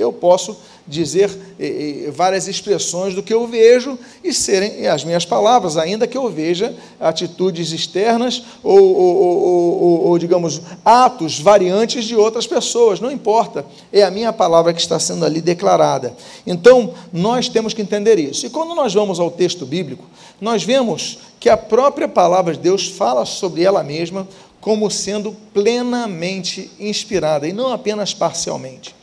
eu 0.00 0.12
posso 0.12 0.56
dizer 0.86 1.30
eh, 1.58 2.06
eh, 2.06 2.10
várias 2.10 2.48
expressões 2.48 3.14
do 3.14 3.22
que 3.22 3.32
eu 3.32 3.46
vejo 3.46 3.98
e 4.24 4.32
serem 4.32 4.86
as 4.88 5.04
minhas 5.04 5.24
palavras, 5.24 5.76
ainda 5.76 6.06
que 6.06 6.18
eu 6.18 6.28
veja 6.28 6.74
atitudes 6.98 7.70
externas 7.72 8.42
ou, 8.62 8.80
ou, 8.80 9.16
ou, 9.16 10.06
ou, 10.08 10.18
digamos, 10.18 10.60
atos 10.84 11.38
variantes 11.38 12.04
de 12.04 12.16
outras 12.16 12.46
pessoas, 12.46 12.98
não 12.98 13.10
importa, 13.10 13.64
é 13.92 14.02
a 14.02 14.10
minha 14.10 14.32
palavra 14.32 14.72
que 14.72 14.80
está 14.80 14.98
sendo 14.98 15.24
ali 15.24 15.40
declarada. 15.40 16.14
Então, 16.46 16.92
nós 17.12 17.48
temos 17.48 17.72
que 17.72 17.82
entender 17.82 18.18
isso. 18.18 18.46
E 18.46 18.50
quando 18.50 18.74
nós 18.74 18.92
vamos 18.92 19.20
ao 19.20 19.30
texto 19.30 19.64
bíblico, 19.64 20.04
nós 20.40 20.64
vemos 20.64 21.18
que 21.38 21.48
a 21.48 21.56
própria 21.56 22.08
palavra 22.08 22.54
de 22.54 22.60
Deus 22.60 22.88
fala 22.88 23.24
sobre 23.24 23.62
ela 23.62 23.84
mesma 23.84 24.26
como 24.60 24.90
sendo 24.90 25.34
plenamente 25.54 26.70
inspirada 26.78 27.48
e 27.48 27.52
não 27.52 27.72
apenas 27.72 28.12
parcialmente. 28.12 28.94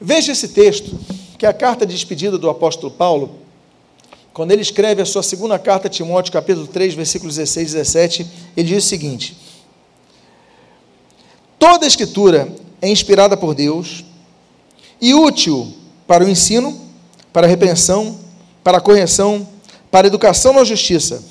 Veja 0.00 0.30
esse 0.30 0.48
texto, 0.48 0.96
que 1.36 1.44
é 1.44 1.48
a 1.48 1.52
carta 1.52 1.84
de 1.84 1.92
despedida 1.92 2.38
do 2.38 2.48
apóstolo 2.48 2.92
Paulo, 2.92 3.40
quando 4.32 4.52
ele 4.52 4.62
escreve 4.62 5.02
a 5.02 5.06
sua 5.06 5.22
segunda 5.24 5.58
carta 5.58 5.88
a 5.88 5.90
Timóteo, 5.90 6.32
capítulo 6.32 6.68
3, 6.68 6.94
versículos 6.94 7.34
16 7.34 7.70
e 7.70 7.74
17, 7.74 8.26
ele 8.56 8.68
diz 8.68 8.84
o 8.84 8.88
seguinte: 8.88 9.36
Toda 11.58 11.84
a 11.84 11.88
escritura 11.88 12.48
é 12.80 12.88
inspirada 12.88 13.36
por 13.36 13.52
Deus 13.52 14.04
e 15.00 15.12
útil 15.12 15.74
para 16.06 16.24
o 16.24 16.28
ensino, 16.28 16.80
para 17.32 17.48
a 17.48 17.50
repreensão, 17.50 18.20
para 18.62 18.78
a 18.78 18.80
correção, 18.80 19.48
para 19.90 20.06
a 20.06 20.10
educação 20.10 20.52
na 20.52 20.62
justiça, 20.62 21.24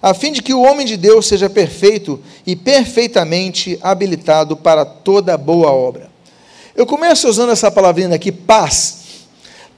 a 0.00 0.14
fim 0.14 0.30
de 0.30 0.40
que 0.40 0.54
o 0.54 0.62
homem 0.62 0.86
de 0.86 0.96
Deus 0.96 1.26
seja 1.26 1.50
perfeito 1.50 2.20
e 2.46 2.54
perfeitamente 2.54 3.76
habilitado 3.82 4.56
para 4.56 4.84
toda 4.84 5.36
boa 5.36 5.72
obra. 5.72 6.13
Eu 6.76 6.86
começo 6.86 7.28
usando 7.28 7.52
essa 7.52 7.70
palavrinha 7.70 8.12
aqui, 8.12 8.32
paz. 8.32 9.04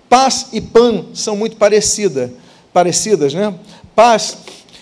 Paz 0.09 0.47
e 0.51 0.63
pan 0.63 1.05
são 1.13 1.37
muito 1.37 1.55
parecida, 1.57 2.33
parecidas, 2.73 3.35
né? 3.35 3.53
Paz, 3.95 4.39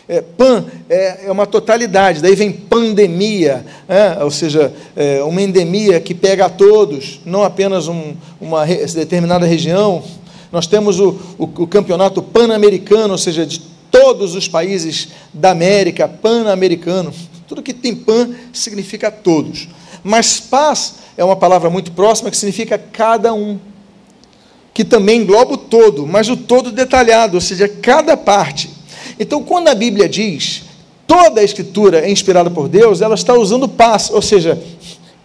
é, 0.08 0.20
pan 0.20 0.64
é, 0.88 1.26
é, 1.26 1.32
uma 1.32 1.44
totalidade, 1.44 2.22
daí 2.22 2.36
vem 2.36 2.52
pandemia, 2.52 3.66
é, 3.88 4.22
ou 4.22 4.30
seja, 4.30 4.72
é, 4.94 5.24
uma 5.24 5.42
endemia 5.42 5.98
que 5.98 6.14
pega 6.14 6.46
a 6.46 6.48
todos, 6.48 7.20
não 7.24 7.42
apenas 7.42 7.88
um, 7.88 8.14
uma 8.40 8.64
determinada 8.64 9.44
região. 9.44 10.00
Nós 10.52 10.68
temos 10.68 11.00
o, 11.00 11.18
o, 11.36 11.44
o 11.44 11.66
campeonato 11.66 12.22
pan-americano, 12.22 13.10
ou 13.10 13.18
seja, 13.18 13.44
de 13.44 13.60
todos 13.90 14.36
os 14.36 14.46
países 14.46 15.08
da 15.32 15.50
América, 15.50 16.06
pan-americano. 16.06 17.12
Tudo 17.48 17.60
que 17.60 17.74
tem 17.74 17.92
pan 17.92 18.30
significa 18.52 19.10
todos. 19.10 19.66
Mas 20.04 20.38
paz 20.38 20.96
é 21.16 21.24
uma 21.24 21.34
palavra 21.34 21.70
muito 21.70 21.90
próxima 21.92 22.30
que 22.30 22.36
significa 22.36 22.76
cada 22.76 23.32
um, 23.32 23.58
que 24.74 24.84
também 24.84 25.22
engloba 25.22 25.54
o 25.54 25.56
todo, 25.56 26.06
mas 26.06 26.28
o 26.28 26.36
todo 26.36 26.70
detalhado, 26.70 27.36
ou 27.36 27.40
seja, 27.40 27.66
cada 27.66 28.16
parte. 28.16 28.70
Então, 29.18 29.42
quando 29.42 29.68
a 29.68 29.74
Bíblia 29.74 30.08
diz 30.08 30.64
toda 31.06 31.40
a 31.40 31.44
Escritura 31.44 32.00
é 32.00 32.10
inspirada 32.10 32.50
por 32.50 32.68
Deus, 32.68 33.00
ela 33.00 33.14
está 33.14 33.34
usando 33.34 33.68
paz, 33.68 34.10
ou 34.10 34.22
seja, 34.22 34.60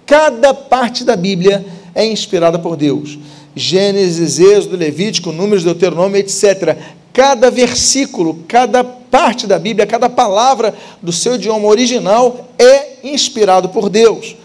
cada 0.05 0.53
parte 0.53 1.03
da 1.03 1.15
Bíblia 1.15 1.65
é 1.95 2.05
inspirada 2.05 2.59
por 2.59 2.75
Deus. 2.75 3.17
Gênesis, 3.55 4.39
Êxodo, 4.39 4.77
Levítico, 4.77 5.31
Números, 5.31 5.63
Deuteronômio, 5.63 6.17
etc. 6.17 6.77
Cada 7.11 7.49
versículo, 7.49 8.43
cada 8.47 8.83
parte 8.83 9.47
da 9.47 9.57
Bíblia, 9.57 9.87
cada 9.87 10.07
palavra 10.07 10.73
do 11.01 11.11
seu 11.11 11.35
idioma 11.35 11.67
original 11.67 12.49
é 12.57 12.97
inspirado 13.03 13.69
por 13.69 13.89
Deus. 13.89 14.35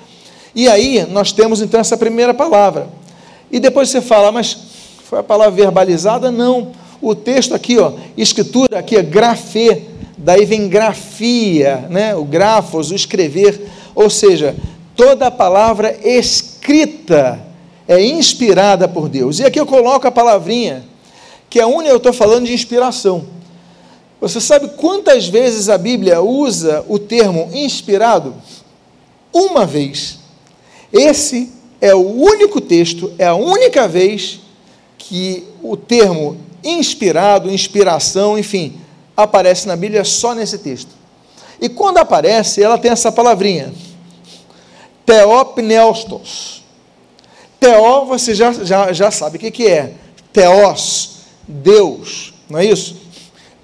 E 0.55 0.69
aí 0.69 1.05
nós 1.11 1.33
temos 1.33 1.61
então 1.61 1.81
essa 1.81 1.97
primeira 1.97 2.33
palavra. 2.33 2.89
E 3.51 3.59
depois 3.59 3.89
você 3.89 4.01
fala, 4.01 4.31
mas 4.31 4.57
foi 5.05 5.19
a 5.19 5.23
palavra 5.23 5.53
verbalizada? 5.53 6.31
Não. 6.31 6.73
O 7.01 7.15
texto 7.15 7.55
aqui, 7.55 7.79
ó, 7.79 7.93
escritura 8.17 8.79
aqui 8.79 8.97
é 8.97 9.03
grafê, 9.03 9.83
daí 10.17 10.45
vem 10.45 10.69
grafia, 10.69 11.87
né? 11.91 12.15
O 12.15 12.25
grafos, 12.25 12.91
o 12.91 12.95
escrever, 12.95 13.69
ou 13.95 14.09
seja, 14.09 14.57
toda 14.97 15.27
a 15.27 15.31
palavra 15.31 15.97
escrita 16.03 17.41
é 17.87 18.03
inspirada 18.03 18.89
por 18.89 19.09
Deus. 19.09 19.39
E 19.39 19.45
aqui 19.45 19.61
eu 19.61 19.67
coloco 19.67 20.07
a 20.07 20.11
palavrinha, 20.11 20.85
que 21.51 21.61
é 21.61 21.67
onde 21.67 21.89
eu 21.89 21.99
estou 21.99 22.13
falando 22.13 22.47
de 22.47 22.55
inspiração. 22.55 23.27
Você 24.21 24.41
sabe 24.41 24.69
quantas 24.77 25.29
vezes 25.29 25.69
a 25.69 25.77
Bíblia 25.77 26.23
usa 26.23 26.85
o 26.89 26.99
termo 26.99 27.51
inspirado? 27.53 28.35
Uma 29.33 29.67
vez. 29.67 30.24
Esse 30.95 31.51
é 31.81 31.93
o 31.93 31.99
único 31.99 32.61
texto, 32.61 33.13
é 33.19 33.27
a 33.27 33.35
única 33.35 33.89
vez 33.89 34.39
que 34.97 35.45
o 35.61 35.77
termo 35.77 36.39
inspirado, 36.63 37.51
inspiração, 37.51 38.39
enfim, 38.39 38.79
aparece 39.17 39.67
na 39.67 39.75
Bíblia 39.75 40.05
só 40.05 40.35
nesse 40.37 40.57
texto. 40.59 40.91
E 41.61 41.69
quando 41.69 41.99
aparece, 41.99 42.63
ela 42.63 42.79
tem 42.79 42.93
essa 42.93 43.11
palavrinha, 43.11 43.75
teopneustos. 45.05 46.63
Teó, 47.59 48.05
você 48.05 48.33
já, 48.33 48.53
já, 48.53 48.93
já 48.93 49.11
sabe 49.11 49.37
o 49.37 49.41
que, 49.41 49.51
que 49.51 49.67
é. 49.67 49.95
Teós, 50.33 51.17
Deus, 51.49 52.35
não 52.49 52.61
é 52.61 52.67
isso? 52.67 52.97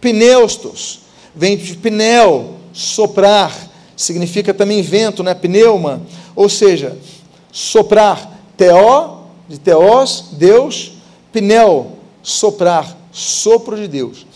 Pneustos, 0.00 1.00
vem 1.34 1.56
de 1.56 1.76
pneu, 1.76 2.56
soprar, 2.72 3.54
significa 3.96 4.52
também 4.52 4.82
vento, 4.82 5.22
né? 5.22 5.34
Pneuma, 5.34 6.02
ou 6.34 6.48
seja, 6.48 6.96
soprar. 7.52 8.38
Teó, 8.56 9.20
de 9.48 9.58
teós, 9.58 10.26
Deus, 10.32 10.92
pneu, 11.32 11.98
soprar, 12.22 12.96
sopro 13.10 13.76
de 13.76 13.88
Deus. 13.88 14.26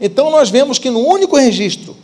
Então 0.00 0.30
nós 0.30 0.50
vemos 0.50 0.78
que 0.78 0.90
no 0.90 1.00
único 1.00 1.36
registro 1.36 1.96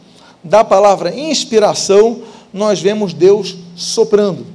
da 0.42 0.64
palavra 0.64 1.14
inspiração, 1.14 2.22
nós 2.52 2.80
vemos 2.80 3.12
Deus 3.12 3.56
soprando, 3.76 4.46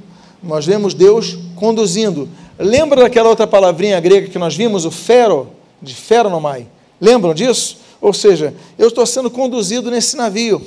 nós 0.42 0.66
vemos 0.66 0.94
Deus 0.94 1.38
conduzindo. 1.54 2.28
Lembra 2.58 3.02
daquela 3.02 3.28
outra 3.28 3.46
palavrinha 3.46 4.00
grega 4.00 4.28
que 4.28 4.38
nós 4.38 4.54
vimos, 4.54 4.84
o 4.84 4.90
fero, 4.90 5.48
de 5.80 5.94
feronomai? 5.94 6.66
Lembram 7.00 7.34
disso? 7.34 7.78
Ou 8.00 8.12
seja, 8.12 8.54
eu 8.78 8.88
estou 8.88 9.06
sendo 9.06 9.30
conduzido 9.30 9.90
nesse 9.90 10.16
navio. 10.16 10.62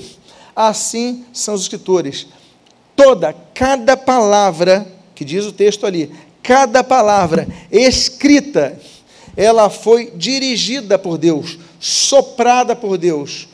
Assim 0.56 1.24
são 1.32 1.54
os 1.54 1.62
escritores. 1.62 2.28
Toda, 2.96 3.34
cada 3.54 3.96
palavra, 3.96 4.86
que 5.20 5.26
diz 5.26 5.44
o 5.44 5.52
texto 5.52 5.86
ali, 5.86 6.10
cada 6.42 6.82
palavra 6.82 7.46
escrita, 7.70 8.80
ela 9.36 9.70
foi 9.70 10.12
dirigida 10.16 10.98
por 10.98 11.18
Deus, 11.18 11.60
soprada 11.78 12.74
por 12.74 12.98
Deus. 12.98 13.50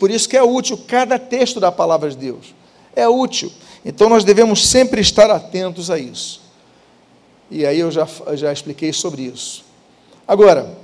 Por 0.00 0.10
isso 0.10 0.28
que 0.28 0.36
é 0.36 0.42
útil 0.42 0.76
cada 0.88 1.16
texto 1.16 1.60
da 1.60 1.70
palavra 1.70 2.10
de 2.10 2.16
Deus. 2.16 2.52
É 2.96 3.08
útil. 3.08 3.52
Então 3.84 4.08
nós 4.08 4.24
devemos 4.24 4.66
sempre 4.66 5.00
estar 5.00 5.30
atentos 5.30 5.88
a 5.88 6.00
isso. 6.00 6.40
E 7.48 7.64
aí 7.64 7.78
eu 7.78 7.92
já, 7.92 8.08
já 8.32 8.52
expliquei 8.52 8.92
sobre 8.92 9.22
isso. 9.22 9.64
Agora, 10.26 10.76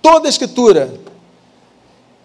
toda 0.00 0.28
a 0.28 0.30
escritura, 0.30 0.94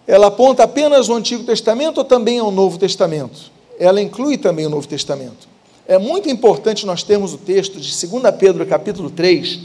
ela 0.06 0.28
aponta 0.28 0.62
apenas 0.62 1.08
o 1.08 1.14
Antigo 1.14 1.42
Testamento 1.42 1.98
ou 1.98 2.04
também 2.04 2.38
ao 2.38 2.52
Novo 2.52 2.78
Testamento? 2.78 3.50
Ela 3.76 4.00
inclui 4.00 4.38
também 4.38 4.66
o 4.66 4.70
Novo 4.70 4.86
Testamento. 4.86 5.49
É 5.90 5.98
muito 5.98 6.30
importante 6.30 6.86
nós 6.86 7.02
termos 7.02 7.34
o 7.34 7.36
texto 7.36 7.80
de 7.80 8.06
2 8.06 8.34
Pedro, 8.38 8.64
capítulo 8.64 9.10
3, 9.10 9.58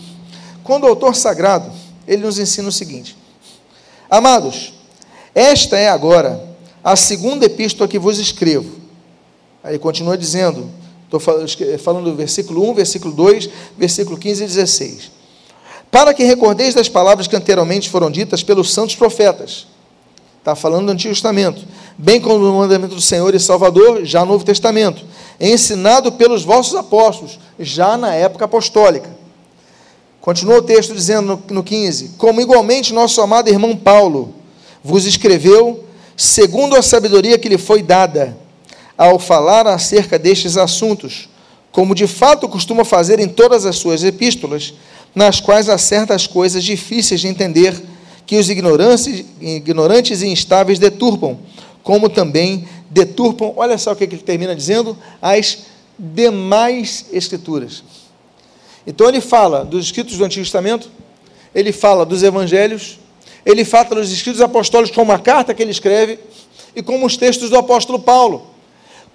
quando 0.63 0.85
o 0.85 0.87
autor 0.87 1.15
sagrado, 1.15 1.71
ele 2.07 2.23
nos 2.23 2.39
ensina 2.39 2.67
o 2.67 2.71
seguinte: 2.71 3.15
Amados, 4.09 4.73
esta 5.35 5.77
é 5.77 5.87
agora 5.87 6.43
a 6.83 6.95
segunda 6.95 7.45
epístola 7.45 7.87
que 7.87 7.99
vos 7.99 8.17
escrevo. 8.17 8.71
Aí 9.63 9.77
continua 9.77 10.17
dizendo, 10.17 10.67
estou 11.03 11.19
falando 11.19 12.05
do 12.05 12.15
versículo 12.15 12.71
1, 12.71 12.73
versículo 12.73 13.13
2, 13.13 13.47
versículo 13.77 14.17
15 14.17 14.43
e 14.45 14.47
16. 14.47 15.11
Para 15.91 16.11
que 16.11 16.23
recordeis 16.23 16.73
das 16.73 16.89
palavras 16.89 17.27
que 17.27 17.35
anteriormente 17.35 17.87
foram 17.87 18.09
ditas 18.09 18.41
pelos 18.41 18.73
santos 18.73 18.95
profetas. 18.95 19.67
Está 20.39 20.55
falando 20.55 20.87
do 20.87 20.91
Antigo 20.91 21.13
Testamento. 21.13 21.63
Bem 21.95 22.19
como 22.19 22.43
o 22.43 22.57
mandamento 22.57 22.95
do 22.95 23.01
Senhor 23.01 23.33
e 23.35 23.39
Salvador, 23.39 24.03
já 24.05 24.21
no 24.21 24.33
Novo 24.33 24.43
Testamento. 24.43 25.05
Ensinado 25.39 26.11
pelos 26.13 26.43
vossos 26.43 26.75
apóstolos, 26.75 27.39
já 27.59 27.97
na 27.97 28.13
época 28.13 28.45
apostólica. 28.45 29.09
Continua 30.21 30.57
o 30.57 30.63
texto 30.63 30.93
dizendo 30.93 31.43
no, 31.47 31.55
no 31.55 31.63
15: 31.63 32.13
Como 32.17 32.41
igualmente 32.41 32.93
nosso 32.93 33.21
amado 33.21 33.49
irmão 33.49 33.75
Paulo 33.75 34.33
vos 34.83 35.05
escreveu, 35.05 35.83
segundo 36.15 36.75
a 36.75 36.81
sabedoria 36.81 37.37
que 37.37 37.49
lhe 37.49 37.57
foi 37.57 37.83
dada, 37.83 38.37
ao 38.97 39.19
falar 39.19 39.67
acerca 39.67 40.17
destes 40.17 40.57
assuntos, 40.57 41.29
como 41.71 41.93
de 41.93 42.07
fato 42.07 42.47
costuma 42.47 42.85
fazer 42.85 43.19
em 43.19 43.27
todas 43.27 43.65
as 43.65 43.75
suas 43.75 44.03
epístolas, 44.03 44.73
nas 45.13 45.39
quais 45.39 45.69
há 45.69 45.77
certas 45.77 46.25
coisas 46.25 46.63
difíceis 46.63 47.21
de 47.21 47.27
entender 47.27 47.75
que 48.25 48.37
os 48.37 48.49
ignorantes 48.49 50.21
e 50.21 50.27
instáveis 50.27 50.79
deturpam, 50.79 51.37
como 51.83 52.09
também 52.09 52.67
deturpam, 52.95 53.51
olha 53.57 53.77
só 53.77 53.91
o 53.91 53.95
que 53.95 54.05
ele 54.05 54.17
termina 54.17 54.55
dizendo, 54.55 54.97
as 55.21 55.65
demais 55.99 57.07
escrituras. 57.11 57.83
Então 58.87 59.09
ele 59.09 59.19
fala 59.19 59.65
dos 59.65 59.87
escritos 59.87 60.17
do 60.17 60.23
Antigo 60.23 60.45
Testamento, 60.45 60.89
ele 61.53 61.73
fala 61.73 62.05
dos 62.05 62.23
evangelhos, 62.23 62.97
ele 63.45 63.65
fala 63.65 63.95
dos 63.95 64.13
escritos 64.13 64.39
apostólicos 64.39 64.95
como 64.95 65.11
a 65.11 65.19
carta 65.19 65.53
que 65.53 65.61
ele 65.61 65.71
escreve 65.71 66.17
e 66.73 66.81
como 66.81 67.05
os 67.05 67.17
textos 67.17 67.49
do 67.49 67.57
apóstolo 67.57 67.99
Paulo. 67.99 68.47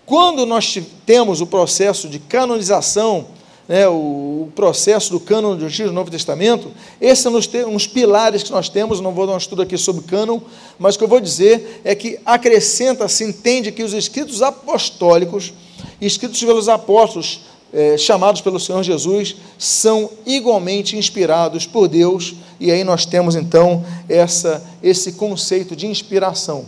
Quando 0.05 0.45
nós 0.45 0.79
temos 1.07 1.41
o 1.41 1.47
processo 1.47 2.07
de 2.07 2.19
canonização, 2.19 3.29
né, 3.71 3.87
o, 3.87 4.49
processo 4.53 5.13
do 5.13 5.21
cânon 5.21 5.55
do 5.55 5.67
Antigo 5.67 5.89
e 5.89 5.93
Novo 5.93 6.11
Testamento, 6.11 6.73
esses 7.01 7.23
são 7.23 7.33
os, 7.35 7.49
uns 7.69 7.87
pilares 7.87 8.43
que 8.43 8.51
nós 8.51 8.69
temos, 8.69 9.01
não 9.01 9.13
vou 9.13 9.29
dar 9.29 9.35
um 9.35 9.37
estudo 9.37 9.63
aqui 9.63 9.79
sobre 9.79 10.03
cânon, 10.03 10.41
mas 10.77 10.97
o 10.97 10.99
que 10.99 11.05
eu 11.05 11.09
vou 11.09 11.21
dizer 11.21 11.81
é 11.85 11.95
que 11.95 12.19
acrescenta-se, 12.27 13.23
entende 13.23 13.71
que 13.71 13.85
os 13.85 13.93
escritos 13.93 14.43
apostólicos, 14.43 15.55
escritos 16.01 16.43
pelos 16.43 16.69
apóstolos, 16.69 17.43
é, 17.73 17.97
chamados 17.97 18.41
pelo 18.41 18.59
Senhor 18.59 18.83
Jesus 18.83 19.37
são 19.57 20.11
igualmente 20.27 20.97
inspirados 20.97 21.65
por 21.65 21.87
Deus, 21.87 22.35
e 22.59 22.73
aí 22.73 22.83
nós 22.83 23.07
temos 23.07 23.37
então 23.37 23.85
essa, 24.09 24.67
esse 24.83 25.13
conceito 25.13 25.77
de 25.77 25.87
inspiração. 25.87 26.65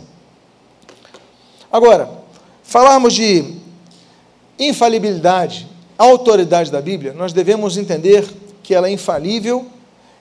Agora, 1.69 2.09
falarmos 2.63 3.13
de 3.13 3.55
infalibilidade, 4.57 5.72
autoridade 5.97 6.71
da 6.71 6.81
Bíblia, 6.81 7.13
nós 7.13 7.33
devemos 7.33 7.77
entender 7.77 8.25
que 8.61 8.73
ela 8.73 8.87
é 8.87 8.91
infalível 8.91 9.65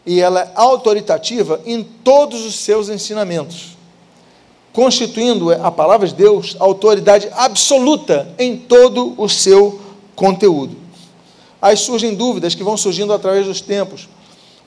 e 0.05 0.21
ela 0.21 0.41
é 0.41 0.51
autoritativa 0.55 1.61
em 1.65 1.83
todos 1.83 2.45
os 2.45 2.57
seus 2.57 2.89
ensinamentos, 2.89 3.77
constituindo 4.73 5.53
a 5.53 5.71
palavra 5.71 6.07
de 6.07 6.15
Deus 6.15 6.57
autoridade 6.59 7.29
absoluta 7.33 8.29
em 8.39 8.57
todo 8.57 9.15
o 9.17 9.29
seu 9.29 9.81
conteúdo. 10.15 10.77
Aí 11.61 11.77
surgem 11.77 12.15
dúvidas 12.15 12.55
que 12.57 12.65
vão 12.65 12.77
surgindo 12.77 13.13
através 13.13 13.47
dos 13.47 13.61
tempos. 13.61 14.09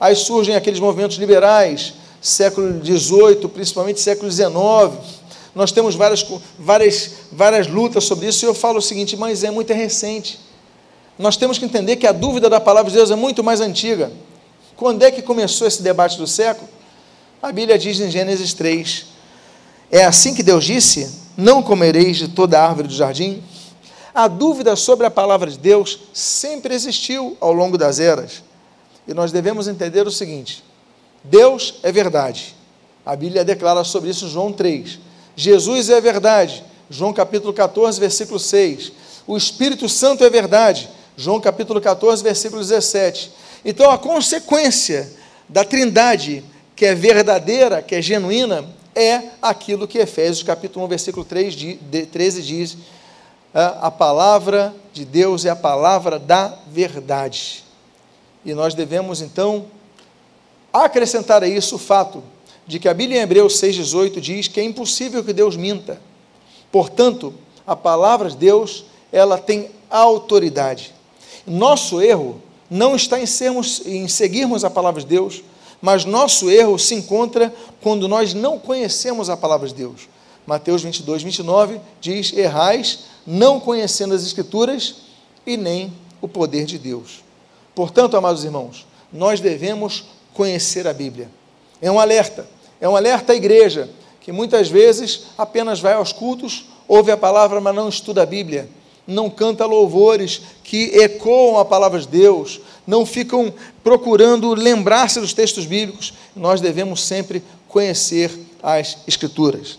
Aí 0.00 0.16
surgem 0.16 0.54
aqueles 0.56 0.80
movimentos 0.80 1.18
liberais, 1.18 1.92
século 2.22 2.82
XVIII, 2.82 3.48
principalmente 3.48 4.00
século 4.00 4.30
XIX. 4.30 4.48
Nós 5.54 5.72
temos 5.72 5.94
várias, 5.94 6.26
várias, 6.58 7.10
várias 7.30 7.66
lutas 7.66 8.04
sobre 8.04 8.28
isso, 8.28 8.44
e 8.44 8.48
eu 8.48 8.54
falo 8.54 8.78
o 8.78 8.82
seguinte, 8.82 9.16
mas 9.16 9.44
é 9.44 9.50
muito 9.50 9.72
recente. 9.72 10.38
Nós 11.18 11.36
temos 11.36 11.58
que 11.58 11.64
entender 11.64 11.96
que 11.96 12.06
a 12.06 12.12
dúvida 12.12 12.50
da 12.50 12.60
palavra 12.60 12.90
de 12.90 12.96
Deus 12.96 13.10
é 13.10 13.16
muito 13.16 13.42
mais 13.42 13.60
antiga. 13.60 14.12
Quando 14.76 15.02
é 15.02 15.10
que 15.10 15.22
começou 15.22 15.66
esse 15.66 15.82
debate 15.82 16.18
do 16.18 16.26
século? 16.26 16.68
A 17.42 17.50
Bíblia 17.50 17.78
diz 17.78 17.98
em 18.00 18.10
Gênesis 18.10 18.52
3: 18.52 19.06
É 19.90 20.04
assim 20.04 20.34
que 20.34 20.42
Deus 20.42 20.64
disse: 20.64 21.10
Não 21.36 21.62
comereis 21.62 22.18
de 22.18 22.28
toda 22.28 22.60
árvore 22.60 22.88
do 22.88 22.94
jardim? 22.94 23.42
A 24.14 24.28
dúvida 24.28 24.76
sobre 24.76 25.06
a 25.06 25.10
palavra 25.10 25.50
de 25.50 25.58
Deus 25.58 25.98
sempre 26.12 26.74
existiu 26.74 27.36
ao 27.40 27.52
longo 27.52 27.78
das 27.78 28.00
eras. 28.00 28.42
E 29.06 29.14
nós 29.14 29.32
devemos 29.32 29.68
entender 29.68 30.06
o 30.06 30.10
seguinte: 30.10 30.62
Deus 31.24 31.74
é 31.82 31.90
verdade. 31.90 32.54
A 33.04 33.14
Bíblia 33.14 33.44
declara 33.44 33.84
sobre 33.84 34.10
isso 34.10 34.28
João 34.28 34.52
3. 34.52 34.98
Jesus 35.34 35.88
é 35.88 36.00
verdade. 36.00 36.64
João 36.90 37.12
capítulo 37.12 37.52
14, 37.52 37.98
versículo 38.00 38.38
6. 38.38 38.92
O 39.26 39.36
Espírito 39.36 39.88
Santo 39.88 40.24
é 40.24 40.30
verdade. 40.30 40.88
João 41.16 41.40
capítulo 41.40 41.80
14, 41.80 42.22
versículo 42.22 42.60
17. 42.60 43.32
Então 43.64 43.90
a 43.90 43.96
consequência 43.96 45.10
da 45.48 45.64
Trindade, 45.64 46.44
que 46.74 46.84
é 46.84 46.94
verdadeira, 46.94 47.80
que 47.80 47.94
é 47.94 48.02
genuína, 48.02 48.68
é 48.94 49.22
aquilo 49.40 49.88
que 49.88 49.98
Efésios 49.98 50.42
capítulo 50.42 50.84
1, 50.84 50.88
versículo 50.88 51.24
3, 51.24 51.56
13 52.12 52.42
diz, 52.42 52.76
a 53.54 53.90
palavra 53.90 54.74
de 54.92 55.04
Deus 55.04 55.46
é 55.46 55.50
a 55.50 55.56
palavra 55.56 56.18
da 56.18 56.58
verdade. 56.68 57.64
E 58.44 58.52
nós 58.52 58.74
devemos, 58.74 59.22
então, 59.22 59.66
acrescentar 60.72 61.42
a 61.42 61.48
isso 61.48 61.76
o 61.76 61.78
fato 61.78 62.22
de 62.66 62.78
que 62.78 62.88
a 62.88 62.94
Bíblia 62.94 63.20
em 63.20 63.22
Hebreus 63.22 63.60
6,18 63.60 64.20
diz 64.20 64.48
que 64.48 64.60
é 64.60 64.62
impossível 64.62 65.24
que 65.24 65.32
Deus 65.32 65.56
minta. 65.56 66.00
Portanto, 66.70 67.32
a 67.66 67.74
palavra 67.74 68.28
de 68.28 68.36
Deus, 68.36 68.84
ela 69.10 69.38
tem 69.38 69.70
autoridade. 69.88 70.95
Nosso 71.46 72.00
erro 72.00 72.40
não 72.68 72.96
está 72.96 73.20
em, 73.20 73.26
sermos, 73.26 73.82
em 73.86 74.08
seguirmos 74.08 74.64
a 74.64 74.70
palavra 74.70 75.00
de 75.00 75.06
Deus, 75.06 75.42
mas 75.80 76.04
nosso 76.04 76.50
erro 76.50 76.78
se 76.78 76.94
encontra 76.94 77.54
quando 77.80 78.08
nós 78.08 78.34
não 78.34 78.58
conhecemos 78.58 79.30
a 79.30 79.36
palavra 79.36 79.68
de 79.68 79.74
Deus. 79.74 80.08
Mateus 80.46 80.82
22, 80.82 81.22
29 81.22 81.80
diz: 82.00 82.32
Errais, 82.32 83.00
não 83.26 83.60
conhecendo 83.60 84.14
as 84.14 84.22
Escrituras 84.22 84.96
e 85.46 85.56
nem 85.56 85.92
o 86.20 86.28
poder 86.28 86.64
de 86.64 86.78
Deus. 86.78 87.24
Portanto, 87.74 88.16
amados 88.16 88.44
irmãos, 88.44 88.86
nós 89.12 89.40
devemos 89.40 90.04
conhecer 90.32 90.86
a 90.86 90.92
Bíblia. 90.92 91.30
É 91.80 91.90
um 91.90 92.00
alerta, 92.00 92.48
é 92.80 92.88
um 92.88 92.96
alerta 92.96 93.32
à 93.32 93.36
igreja, 93.36 93.90
que 94.20 94.32
muitas 94.32 94.68
vezes 94.68 95.24
apenas 95.36 95.78
vai 95.78 95.94
aos 95.94 96.12
cultos, 96.12 96.66
ouve 96.88 97.10
a 97.10 97.16
palavra, 97.16 97.60
mas 97.60 97.74
não 97.74 97.88
estuda 97.88 98.22
a 98.22 98.26
Bíblia, 98.26 98.68
não 99.06 99.30
canta 99.30 99.64
louvores 99.64 100.42
que 100.64 100.98
ecoam 100.98 101.58
a 101.58 101.64
palavra 101.64 102.00
de 102.00 102.08
Deus, 102.08 102.60
não 102.86 103.06
ficam 103.06 103.52
procurando 103.84 104.54
lembrar-se 104.54 105.20
dos 105.20 105.32
textos 105.32 105.64
bíblicos. 105.64 106.14
Nós 106.34 106.60
devemos 106.60 107.02
sempre 107.02 107.42
conhecer 107.68 108.30
as 108.62 108.98
Escrituras. 109.06 109.78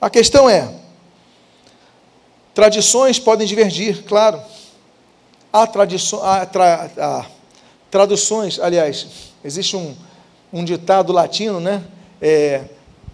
A 0.00 0.10
questão 0.10 0.48
é: 0.48 0.68
tradições 2.54 3.18
podem 3.18 3.46
divergir, 3.46 4.04
claro. 4.04 4.40
Há, 5.52 5.66
traduções, 7.90 8.58
aliás, 8.58 9.06
existe 9.44 9.76
um, 9.76 9.94
um 10.52 10.64
ditado 10.64 11.12
latino, 11.12 11.60
né? 11.60 11.84
É, 12.20 12.64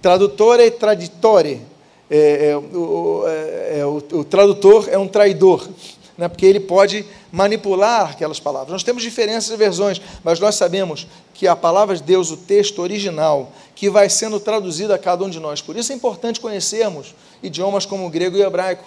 tradutore 0.00 0.70
traditore. 0.70 1.60
É, 2.10 2.50
é, 2.50 2.56
o, 2.56 3.24
é, 3.26 3.78
é, 3.80 3.84
o, 3.84 3.96
o, 3.96 4.24
tradutor 4.24 4.88
é 4.90 4.96
um 4.96 5.06
traidor, 5.06 5.68
né? 6.16 6.26
porque 6.26 6.46
ele 6.46 6.60
pode 6.60 7.04
manipular 7.30 8.12
aquelas 8.12 8.40
palavras. 8.40 8.72
Nós 8.72 8.82
temos 8.82 9.02
diferenças 9.02 9.50
de 9.50 9.56
versões, 9.56 10.00
mas 10.24 10.40
nós 10.40 10.54
sabemos 10.54 11.06
que 11.34 11.46
a 11.46 11.54
palavra 11.54 11.94
de 11.94 12.02
Deus, 12.02 12.30
o 12.30 12.36
texto 12.36 12.80
original, 12.80 13.52
que 13.74 13.90
vai 13.90 14.08
sendo 14.08 14.40
traduzido 14.40 14.92
a 14.92 14.98
cada 14.98 15.24
um 15.24 15.30
de 15.30 15.38
nós. 15.38 15.60
Por 15.60 15.76
isso 15.76 15.92
é 15.92 15.94
importante 15.94 16.40
conhecermos 16.40 17.14
idiomas 17.42 17.84
como 17.84 18.06
o 18.06 18.10
grego 18.10 18.36
e 18.36 18.40
o 18.40 18.46
hebraico, 18.46 18.84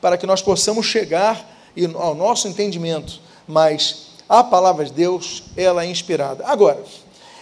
para 0.00 0.18
que 0.18 0.26
nós 0.26 0.42
possamos 0.42 0.86
chegar 0.86 1.48
ao 1.94 2.14
nosso 2.14 2.48
entendimento. 2.48 3.20
Mas 3.46 4.08
a 4.28 4.42
palavra 4.42 4.84
de 4.84 4.92
Deus, 4.92 5.44
ela 5.56 5.84
é 5.84 5.86
inspirada. 5.86 6.44
Agora, 6.46 6.82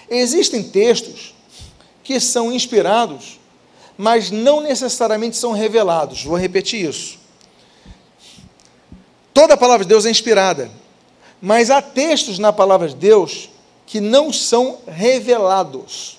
existem 0.08 0.62
textos 0.62 1.34
que 2.02 2.20
são 2.20 2.52
inspirados, 2.52 3.40
mas 3.96 4.30
não 4.30 4.60
necessariamente 4.60 5.36
são 5.36 5.52
revelados. 5.52 6.24
Vou 6.24 6.36
repetir 6.36 6.88
isso. 6.88 7.18
Toda 9.32 9.54
a 9.54 9.56
palavra 9.56 9.84
de 9.84 9.88
Deus 9.88 10.06
é 10.06 10.10
inspirada, 10.10 10.70
mas 11.40 11.70
há 11.70 11.82
textos 11.82 12.38
na 12.38 12.52
palavra 12.52 12.88
de 12.88 12.94
Deus 12.94 13.50
que 13.86 14.00
não 14.00 14.32
são 14.32 14.78
revelados. 14.86 16.18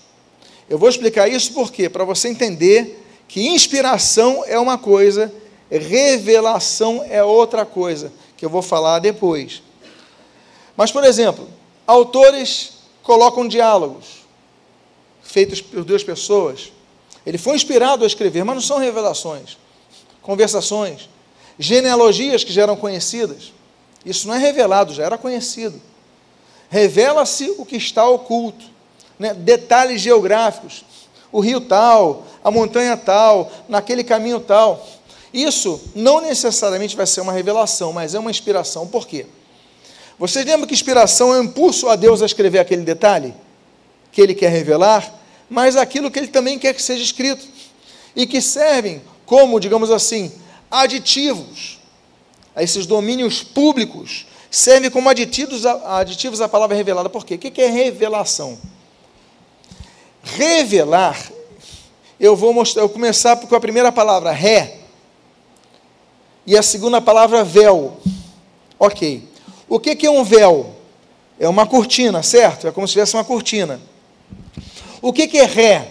Eu 0.70 0.78
vou 0.78 0.90
explicar 0.90 1.28
isso 1.28 1.54
porque 1.54 1.90
para 1.90 2.04
você 2.04 2.28
entender 2.28 3.04
que 3.28 3.48
inspiração 3.48 4.44
é 4.46 4.60
uma 4.60 4.78
coisa, 4.78 5.34
revelação 5.70 7.06
é 7.10 7.24
outra 7.24 7.66
coisa, 7.66 8.12
que 8.38 8.46
eu 8.46 8.50
vou 8.50 8.62
falar 8.62 9.00
depois. 9.00 9.62
Mas, 10.76 10.92
por 10.92 11.04
exemplo, 11.04 11.48
autores 11.88 12.74
colocam 13.02 13.48
diálogos 13.48 14.26
feitos 15.22 15.60
por 15.60 15.84
duas 15.84 16.04
pessoas. 16.04 16.72
Ele 17.26 17.38
foi 17.38 17.56
inspirado 17.56 18.04
a 18.04 18.08
escrever, 18.08 18.44
mas 18.44 18.56
não 18.56 18.62
são 18.62 18.78
revelações, 18.78 19.58
conversações, 20.22 21.10
genealogias 21.58 22.44
que 22.44 22.54
já 22.54 22.64
eram 22.64 22.76
conhecidas. 22.76 23.52
Isso 24.06 24.28
não 24.28 24.36
é 24.36 24.38
revelado, 24.38 24.94
já 24.94 25.04
era 25.04 25.18
conhecido. 25.18 25.82
Revela-se 26.70 27.56
o 27.58 27.66
que 27.66 27.78
está 27.78 28.08
oculto, 28.08 28.66
né? 29.18 29.34
detalhes 29.34 30.02
geográficos, 30.02 30.86
o 31.32 31.40
rio 31.40 31.62
tal, 31.62 32.26
a 32.44 32.52
montanha 32.52 32.96
tal, 32.96 33.52
naquele 33.68 34.04
caminho 34.04 34.40
tal. 34.40 34.86
Isso 35.34 35.82
não 35.94 36.22
necessariamente 36.22 36.96
vai 36.96 37.06
ser 37.06 37.22
uma 37.22 37.34
revelação, 37.34 37.92
mas 37.92 38.14
é 38.14 38.20
uma 38.20 38.32
inspiração. 38.32 38.88
Por 38.88 39.08
quê? 39.08 39.26
Vocês 40.18 40.46
lembram 40.46 40.66
que 40.66 40.74
inspiração 40.74 41.34
é 41.34 41.40
o 41.40 41.44
impulso 41.44 41.90
a 41.90 41.96
Deus 41.96 42.22
a 42.22 42.26
escrever 42.26 42.60
aquele 42.60 42.84
detalhe 42.84 43.34
que 44.12 44.22
ele 44.22 44.34
quer 44.34 44.50
revelar, 44.50 45.14
mas 45.50 45.76
aquilo 45.76 46.10
que 46.10 46.20
ele 46.20 46.28
também 46.28 46.58
quer 46.58 46.74
que 46.74 46.82
seja 46.82 47.04
escrito 47.04 47.46
e 48.16 48.26
que 48.26 48.42
servem 48.42 49.02
como, 49.26 49.60
digamos 49.60 49.92
assim, 49.92 50.32
aditivos 50.70 51.80
a 52.56 52.64
esses 52.64 52.86
domínios 52.86 53.44
públicos, 53.44 54.26
servem 54.50 54.90
como 54.90 55.10
aditivos, 55.10 55.66
aditivos 55.66 56.42
à 56.42 56.48
palavra 56.48 56.76
revelada. 56.76 57.10
Por 57.10 57.26
quê? 57.26 57.36
O 57.36 57.38
que 57.38 57.62
é 57.62 57.68
revelação? 57.68 58.58
Revelar, 60.24 61.32
eu 62.20 62.36
vou 62.36 62.54
mostrar, 62.54 62.82
eu 62.82 62.88
vou 62.88 62.94
começar 62.94 63.36
com 63.36 63.56
a 63.56 63.60
primeira 63.60 63.92
palavra, 63.92 64.32
ré, 64.32 64.80
e 66.46 66.56
a 66.56 66.62
segunda 66.62 67.02
palavra, 67.02 67.44
véu. 67.44 67.98
Ok. 68.80 69.28
O 69.68 69.80
que, 69.80 70.06
é 70.06 70.10
um 70.10 70.24
véu? 70.24 70.76
É 71.40 71.50
uma 71.50 71.66
cortina, 71.66 72.22
certo? 72.22 72.68
É 72.68 72.72
como 72.72 72.88
se 72.88 72.94
tivesse 72.94 73.16
uma 73.16 73.24
cortina. 73.24 73.82
O 75.06 75.14
que, 75.14 75.28
que 75.28 75.38
é 75.38 75.46
ré? 75.46 75.88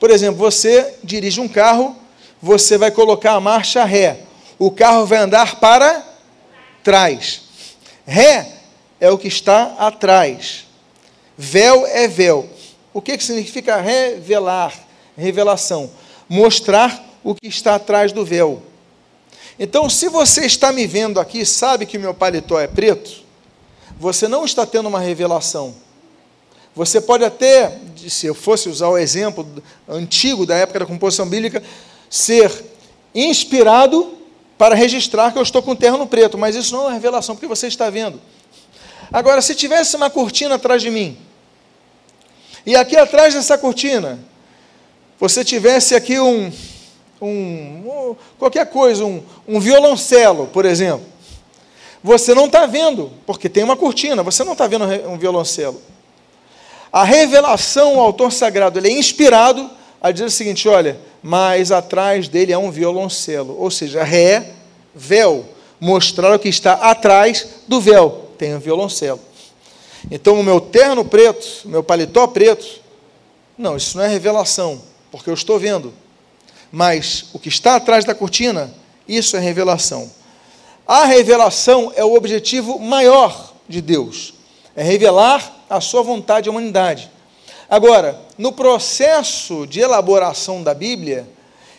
Por 0.00 0.10
exemplo, 0.10 0.36
você 0.40 0.96
dirige 1.04 1.40
um 1.40 1.46
carro, 1.46 1.94
você 2.42 2.76
vai 2.76 2.90
colocar 2.90 3.34
a 3.34 3.40
marcha 3.40 3.84
ré. 3.84 4.22
O 4.58 4.68
carro 4.68 5.06
vai 5.06 5.18
andar 5.18 5.60
para 5.60 6.04
trás. 6.82 7.42
Ré 8.04 8.50
é 9.00 9.08
o 9.12 9.16
que 9.16 9.28
está 9.28 9.76
atrás. 9.78 10.66
Véu 11.38 11.86
é 11.86 12.08
véu. 12.08 12.50
O 12.92 13.00
que, 13.00 13.16
que 13.16 13.22
significa 13.22 13.80
revelar? 13.80 14.74
Revelação. 15.16 15.88
Mostrar 16.28 17.00
o 17.22 17.32
que 17.32 17.46
está 17.46 17.76
atrás 17.76 18.10
do 18.10 18.24
véu. 18.24 18.60
Então, 19.56 19.88
se 19.88 20.08
você 20.08 20.46
está 20.46 20.72
me 20.72 20.84
vendo 20.84 21.20
aqui, 21.20 21.46
sabe 21.46 21.86
que 21.86 21.96
meu 21.96 22.12
paletó 22.12 22.58
é 22.58 22.66
preto, 22.66 23.22
você 24.00 24.26
não 24.26 24.44
está 24.44 24.66
tendo 24.66 24.88
uma 24.88 24.98
revelação. 24.98 25.76
Você 26.74 27.00
pode 27.00 27.24
até, 27.24 27.78
se 28.08 28.26
eu 28.26 28.34
fosse 28.34 28.68
usar 28.68 28.88
o 28.88 28.96
exemplo 28.96 29.46
antigo 29.88 30.46
da 30.46 30.56
época 30.56 30.80
da 30.80 30.86
composição 30.86 31.28
bíblica, 31.28 31.62
ser 32.08 32.50
inspirado 33.14 34.14
para 34.56 34.74
registrar 34.74 35.32
que 35.32 35.38
eu 35.38 35.42
estou 35.42 35.62
com 35.62 35.72
o 35.72 35.76
terno 35.76 36.06
preto, 36.06 36.38
mas 36.38 36.54
isso 36.54 36.74
não 36.74 36.82
é 36.82 36.86
uma 36.86 36.92
revelação, 36.92 37.34
porque 37.34 37.48
você 37.48 37.66
está 37.66 37.90
vendo. 37.90 38.20
Agora, 39.12 39.42
se 39.42 39.54
tivesse 39.54 39.96
uma 39.96 40.08
cortina 40.08 40.54
atrás 40.54 40.80
de 40.80 40.90
mim, 40.90 41.18
e 42.64 42.76
aqui 42.76 42.96
atrás 42.96 43.34
dessa 43.34 43.56
cortina, 43.56 44.18
você 45.18 45.44
tivesse 45.44 45.94
aqui 45.94 46.20
um, 46.20 46.52
um, 47.20 48.14
qualquer 48.38 48.66
coisa, 48.66 49.04
um, 49.04 49.22
um 49.48 49.58
violoncelo, 49.58 50.46
por 50.46 50.64
exemplo. 50.64 51.06
Você 52.02 52.34
não 52.34 52.46
está 52.46 52.66
vendo, 52.66 53.10
porque 53.26 53.48
tem 53.48 53.64
uma 53.64 53.76
cortina, 53.76 54.22
você 54.22 54.44
não 54.44 54.52
está 54.52 54.66
vendo 54.66 54.84
um 55.08 55.18
violoncelo. 55.18 55.80
A 56.92 57.04
revelação, 57.04 57.96
o 57.96 58.00
autor 58.00 58.32
sagrado, 58.32 58.78
ele 58.78 58.88
é 58.88 58.92
inspirado 58.92 59.70
a 60.00 60.10
dizer 60.10 60.24
o 60.24 60.30
seguinte: 60.30 60.68
olha, 60.68 60.98
mas 61.22 61.70
atrás 61.70 62.28
dele 62.28 62.52
é 62.52 62.58
um 62.58 62.70
violoncelo, 62.70 63.56
ou 63.58 63.70
seja, 63.70 64.02
ré, 64.02 64.50
véu, 64.94 65.44
mostrar 65.78 66.34
o 66.34 66.38
que 66.38 66.48
está 66.48 66.74
atrás 66.74 67.46
do 67.68 67.80
véu, 67.80 68.30
tem 68.38 68.54
um 68.54 68.60
violoncelo. 68.60 69.20
Então, 70.10 70.40
o 70.40 70.42
meu 70.42 70.60
terno 70.60 71.04
preto, 71.04 71.46
o 71.64 71.68
meu 71.68 71.82
paletó 71.82 72.26
preto, 72.26 72.80
não, 73.56 73.76
isso 73.76 73.96
não 73.96 74.04
é 74.04 74.08
revelação, 74.08 74.80
porque 75.10 75.28
eu 75.28 75.34
estou 75.34 75.58
vendo 75.58 75.92
mas 76.70 77.26
o 77.32 77.38
que 77.38 77.48
está 77.48 77.76
atrás 77.76 78.04
da 78.04 78.14
cortina, 78.14 78.72
isso 79.08 79.36
é 79.36 79.40
revelação. 79.40 80.10
A 80.86 81.04
revelação 81.04 81.92
é 81.96 82.04
o 82.04 82.14
objetivo 82.14 82.78
maior 82.78 83.54
de 83.68 83.80
Deus, 83.80 84.34
é 84.74 84.82
revelar 84.82 85.56
a 85.70 85.80
sua 85.80 86.02
vontade 86.02 86.48
à 86.48 86.52
humanidade. 86.52 87.10
Agora, 87.68 88.20
no 88.36 88.50
processo 88.50 89.64
de 89.66 89.78
elaboração 89.78 90.62
da 90.62 90.74
Bíblia, 90.74 91.28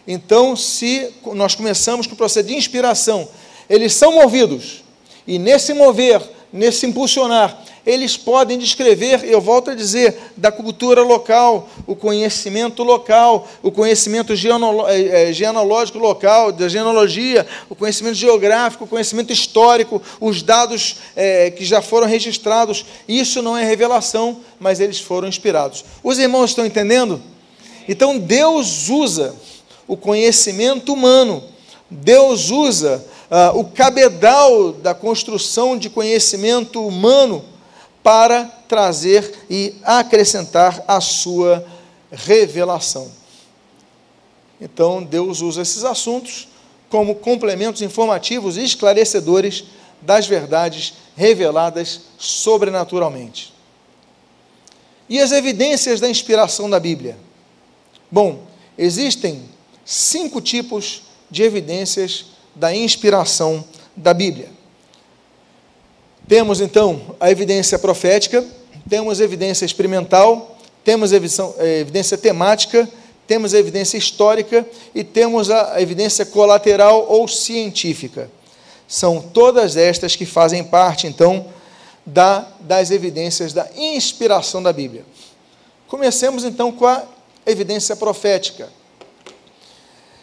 então, 0.07 0.55
se 0.55 1.13
nós 1.33 1.53
começamos 1.53 2.07
com 2.07 2.13
o 2.13 2.17
processo 2.17 2.47
de 2.47 2.55
inspiração, 2.55 3.27
eles 3.69 3.93
são 3.93 4.13
movidos, 4.15 4.83
e 5.27 5.37
nesse 5.37 5.73
mover, 5.73 6.21
nesse 6.51 6.85
impulsionar, 6.85 7.61
eles 7.85 8.15
podem 8.15 8.57
descrever, 8.57 9.23
eu 9.23 9.41
volto 9.41 9.71
a 9.71 9.75
dizer, 9.75 10.15
da 10.37 10.51
cultura 10.51 11.01
local, 11.01 11.67
o 11.87 11.95
conhecimento 11.95 12.83
local, 12.83 13.47
o 13.63 13.71
conhecimento 13.71 14.33
eh, 14.33 15.29
eh, 15.29 15.33
genealógico 15.33 15.97
local, 15.97 16.51
da 16.51 16.69
genealogia, 16.69 17.45
o 17.69 17.75
conhecimento 17.75 18.15
geográfico, 18.15 18.83
o 18.83 18.87
conhecimento 18.87 19.33
histórico, 19.33 20.01
os 20.19 20.43
dados 20.43 20.97
é, 21.15 21.49
que 21.49 21.65
já 21.65 21.81
foram 21.81 22.07
registrados. 22.07 22.85
Isso 23.07 23.41
não 23.41 23.57
é 23.57 23.63
revelação, 23.63 24.37
mas 24.59 24.79
eles 24.79 24.99
foram 24.99 25.27
inspirados. 25.27 25.83
Os 26.03 26.19
irmãos 26.19 26.51
estão 26.51 26.65
entendendo? 26.65 27.21
Então 27.87 28.17
Deus 28.17 28.89
usa 28.89 29.35
o 29.87 29.97
conhecimento 29.97 30.93
humano, 30.93 31.43
Deus 31.89 32.51
usa 32.51 33.03
uh, 33.29 33.59
o 33.59 33.65
cabedal 33.65 34.71
da 34.71 34.93
construção 34.93 35.77
de 35.77 35.89
conhecimento 35.89 36.85
humano 36.85 37.43
para 38.03 38.45
trazer 38.67 39.45
e 39.49 39.75
acrescentar 39.83 40.83
a 40.87 40.99
sua 40.99 41.65
revelação. 42.11 43.11
Então, 44.59 45.03
Deus 45.03 45.41
usa 45.41 45.61
esses 45.61 45.83
assuntos 45.83 46.47
como 46.89 47.15
complementos 47.15 47.81
informativos 47.81 48.57
e 48.57 48.63
esclarecedores 48.63 49.63
das 50.01 50.27
verdades 50.27 50.93
reveladas 51.15 52.01
sobrenaturalmente. 52.17 53.53
E 55.07 55.19
as 55.19 55.31
evidências 55.31 55.99
da 55.99 56.09
inspiração 56.09 56.69
da 56.69 56.79
Bíblia? 56.79 57.17
Bom, 58.09 58.43
existem 58.77 59.43
cinco 59.85 60.41
tipos 60.41 61.03
de 61.29 61.43
evidências 61.43 62.25
da 62.55 62.75
inspiração 62.75 63.63
da 63.95 64.13
Bíblia. 64.13 64.49
Temos 66.31 66.61
então 66.61 67.13
a 67.19 67.29
evidência 67.29 67.77
profética, 67.77 68.41
temos 68.89 69.19
evidência 69.19 69.65
experimental, 69.65 70.57
temos 70.81 71.11
evidência 71.11 72.17
temática, 72.17 72.87
temos 73.27 73.53
evidência 73.53 73.97
histórica 73.97 74.65
e 74.95 75.03
temos 75.03 75.51
a 75.51 75.81
evidência 75.81 76.25
colateral 76.25 77.05
ou 77.09 77.27
científica. 77.27 78.31
São 78.87 79.21
todas 79.21 79.75
estas 79.75 80.15
que 80.15 80.25
fazem 80.25 80.63
parte, 80.63 81.05
então, 81.05 81.47
da, 82.05 82.47
das 82.61 82.91
evidências 82.91 83.51
da 83.51 83.67
inspiração 83.75 84.63
da 84.63 84.71
Bíblia. 84.71 85.03
Comecemos 85.85 86.45
então 86.45 86.71
com 86.71 86.85
a 86.85 87.03
evidência 87.45 87.93
profética. 87.93 88.69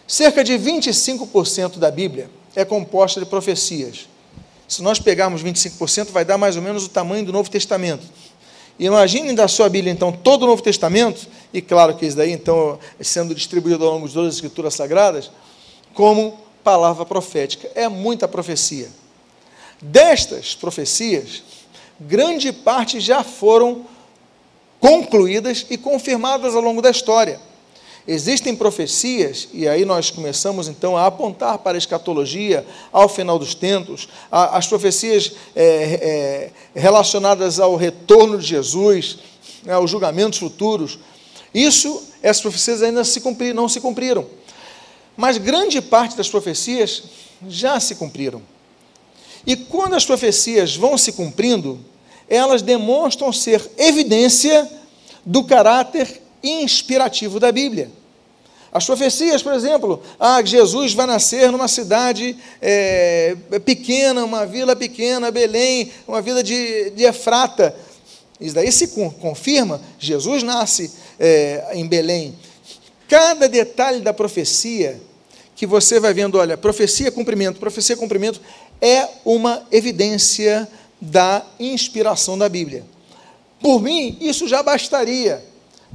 Cerca 0.06 0.42
de 0.42 0.54
25% 0.54 1.76
da 1.76 1.90
Bíblia 1.90 2.30
é 2.56 2.64
composta 2.64 3.20
de 3.20 3.26
profecias. 3.26 4.08
Se 4.68 4.82
nós 4.82 5.00
pegarmos 5.00 5.42
25%, 5.42 6.10
vai 6.10 6.26
dar 6.26 6.36
mais 6.36 6.54
ou 6.54 6.62
menos 6.62 6.84
o 6.84 6.90
tamanho 6.90 7.24
do 7.24 7.32
Novo 7.32 7.50
Testamento. 7.50 8.06
Imaginem 8.78 9.34
da 9.34 9.48
sua 9.48 9.68
Bíblia, 9.68 9.92
então, 9.92 10.12
todo 10.12 10.42
o 10.42 10.46
Novo 10.46 10.62
Testamento, 10.62 11.26
e 11.52 11.62
claro 11.62 11.96
que 11.96 12.04
isso 12.04 12.16
daí, 12.16 12.30
então, 12.30 12.78
sendo 13.00 13.34
distribuído 13.34 13.84
ao 13.84 13.94
longo 13.94 14.06
de 14.06 14.12
todas 14.12 14.28
as 14.28 14.34
Escrituras 14.34 14.74
Sagradas, 14.74 15.30
como 15.94 16.38
palavra 16.62 17.06
profética. 17.06 17.70
É 17.74 17.88
muita 17.88 18.28
profecia. 18.28 18.88
Destas 19.80 20.54
profecias, 20.54 21.42
grande 21.98 22.52
parte 22.52 23.00
já 23.00 23.24
foram 23.24 23.86
concluídas 24.78 25.64
e 25.70 25.78
confirmadas 25.78 26.54
ao 26.54 26.60
longo 26.60 26.82
da 26.82 26.90
história. 26.90 27.40
Existem 28.10 28.56
profecias, 28.56 29.48
e 29.52 29.68
aí 29.68 29.84
nós 29.84 30.10
começamos 30.10 30.66
então 30.66 30.96
a 30.96 31.04
apontar 31.04 31.58
para 31.58 31.76
a 31.76 31.78
escatologia, 31.78 32.66
ao 32.90 33.06
final 33.06 33.38
dos 33.38 33.54
tempos, 33.54 34.08
as 34.32 34.66
profecias 34.66 35.32
é, 35.54 35.62
é, 35.64 36.50
relacionadas 36.74 37.60
ao 37.60 37.76
retorno 37.76 38.38
de 38.38 38.46
Jesus, 38.46 39.18
né, 39.62 39.74
aos 39.74 39.90
julgamentos 39.90 40.38
futuros. 40.38 40.98
Isso, 41.52 42.02
essas 42.22 42.40
profecias 42.40 42.82
ainda 42.82 43.04
se 43.04 43.20
cumprir, 43.20 43.54
não 43.54 43.68
se 43.68 43.78
cumpriram. 43.78 44.24
Mas 45.14 45.36
grande 45.36 45.82
parte 45.82 46.16
das 46.16 46.30
profecias 46.30 47.02
já 47.46 47.78
se 47.78 47.94
cumpriram. 47.94 48.40
E 49.46 49.54
quando 49.54 49.94
as 49.96 50.06
profecias 50.06 50.74
vão 50.74 50.96
se 50.96 51.12
cumprindo, 51.12 51.78
elas 52.26 52.62
demonstram 52.62 53.30
ser 53.34 53.70
evidência 53.76 54.66
do 55.26 55.44
caráter 55.44 56.22
inspirativo 56.42 57.38
da 57.38 57.52
Bíblia. 57.52 57.97
As 58.78 58.86
profecias, 58.86 59.42
por 59.42 59.52
exemplo, 59.52 60.00
ah, 60.20 60.40
Jesus 60.40 60.94
vai 60.94 61.04
nascer 61.04 61.50
numa 61.50 61.66
cidade 61.66 62.36
é, 62.62 63.36
pequena, 63.64 64.24
uma 64.24 64.46
vila 64.46 64.76
pequena, 64.76 65.32
Belém, 65.32 65.90
uma 66.06 66.22
vila 66.22 66.44
de, 66.44 66.90
de 66.90 67.02
Efrata. 67.02 67.74
Isso 68.40 68.54
daí 68.54 68.70
se 68.70 68.86
confirma, 69.20 69.80
Jesus 69.98 70.44
nasce 70.44 70.92
é, 71.18 71.70
em 71.72 71.88
Belém. 71.88 72.36
Cada 73.08 73.48
detalhe 73.48 73.98
da 73.98 74.14
profecia 74.14 75.00
que 75.56 75.66
você 75.66 75.98
vai 75.98 76.14
vendo, 76.14 76.38
olha, 76.38 76.56
profecia, 76.56 77.10
cumprimento, 77.10 77.58
profecia, 77.58 77.96
cumprimento, 77.96 78.40
é 78.80 79.08
uma 79.24 79.66
evidência 79.72 80.68
da 81.00 81.44
inspiração 81.58 82.38
da 82.38 82.48
Bíblia. 82.48 82.84
Por 83.60 83.82
mim, 83.82 84.16
isso 84.20 84.46
já 84.46 84.62
bastaria. 84.62 85.44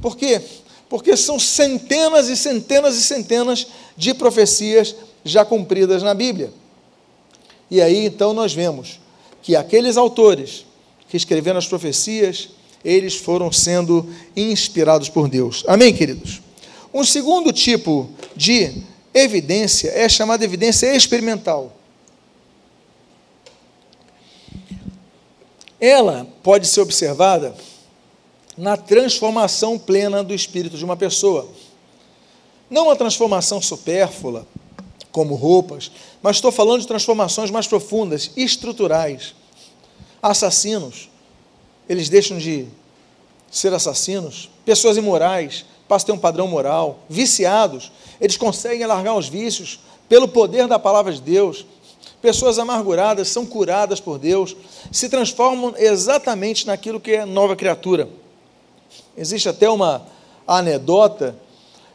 Por 0.02 0.18
quê? 0.18 0.42
Porque 0.88 1.16
são 1.16 1.38
centenas 1.38 2.28
e 2.28 2.36
centenas 2.36 2.96
e 2.96 3.02
centenas 3.02 3.66
de 3.96 4.14
profecias 4.14 4.94
já 5.24 5.44
cumpridas 5.44 6.02
na 6.02 6.14
Bíblia. 6.14 6.52
E 7.70 7.80
aí 7.80 8.04
então 8.04 8.32
nós 8.32 8.52
vemos 8.52 9.00
que 9.42 9.56
aqueles 9.56 9.96
autores 9.96 10.66
que 11.08 11.16
escreveram 11.16 11.58
as 11.58 11.66
profecias, 11.66 12.50
eles 12.84 13.14
foram 13.14 13.50
sendo 13.50 14.08
inspirados 14.36 15.08
por 15.08 15.28
Deus. 15.28 15.64
Amém, 15.66 15.94
queridos? 15.94 16.40
Um 16.92 17.04
segundo 17.04 17.52
tipo 17.52 18.10
de 18.36 18.82
evidência 19.12 19.90
é 19.94 20.08
chamada 20.08 20.44
evidência 20.44 20.94
experimental. 20.94 21.72
ela 25.84 26.26
pode 26.42 26.66
ser 26.66 26.80
observada 26.80 27.54
na 28.56 28.76
transformação 28.76 29.78
plena 29.78 30.22
do 30.22 30.34
espírito 30.34 30.76
de 30.76 30.84
uma 30.84 30.96
pessoa. 30.96 31.48
Não 32.70 32.84
uma 32.84 32.96
transformação 32.96 33.60
supérflua, 33.60 34.46
como 35.10 35.34
roupas, 35.34 35.90
mas 36.22 36.36
estou 36.36 36.50
falando 36.50 36.80
de 36.80 36.88
transformações 36.88 37.50
mais 37.50 37.66
profundas, 37.66 38.30
estruturais. 38.36 39.34
Assassinos, 40.22 41.08
eles 41.88 42.08
deixam 42.08 42.38
de 42.38 42.66
ser 43.50 43.72
assassinos, 43.72 44.50
pessoas 44.64 44.96
imorais, 44.96 45.64
passam 45.86 46.04
a 46.04 46.06
ter 46.06 46.12
um 46.12 46.18
padrão 46.18 46.48
moral, 46.48 47.00
viciados, 47.08 47.92
eles 48.20 48.36
conseguem 48.36 48.86
largar 48.86 49.14
os 49.14 49.28
vícios 49.28 49.78
pelo 50.08 50.26
poder 50.26 50.66
da 50.66 50.78
palavra 50.78 51.12
de 51.12 51.20
Deus, 51.20 51.64
Pessoas 52.24 52.58
amarguradas 52.58 53.28
são 53.28 53.44
curadas 53.44 54.00
por 54.00 54.18
Deus, 54.18 54.56
se 54.90 55.10
transformam 55.10 55.74
exatamente 55.76 56.66
naquilo 56.66 56.98
que 56.98 57.10
é 57.12 57.26
nova 57.26 57.54
criatura. 57.54 58.08
Existe 59.16 59.48
até 59.48 59.70
uma 59.70 60.06
anedota 60.46 61.36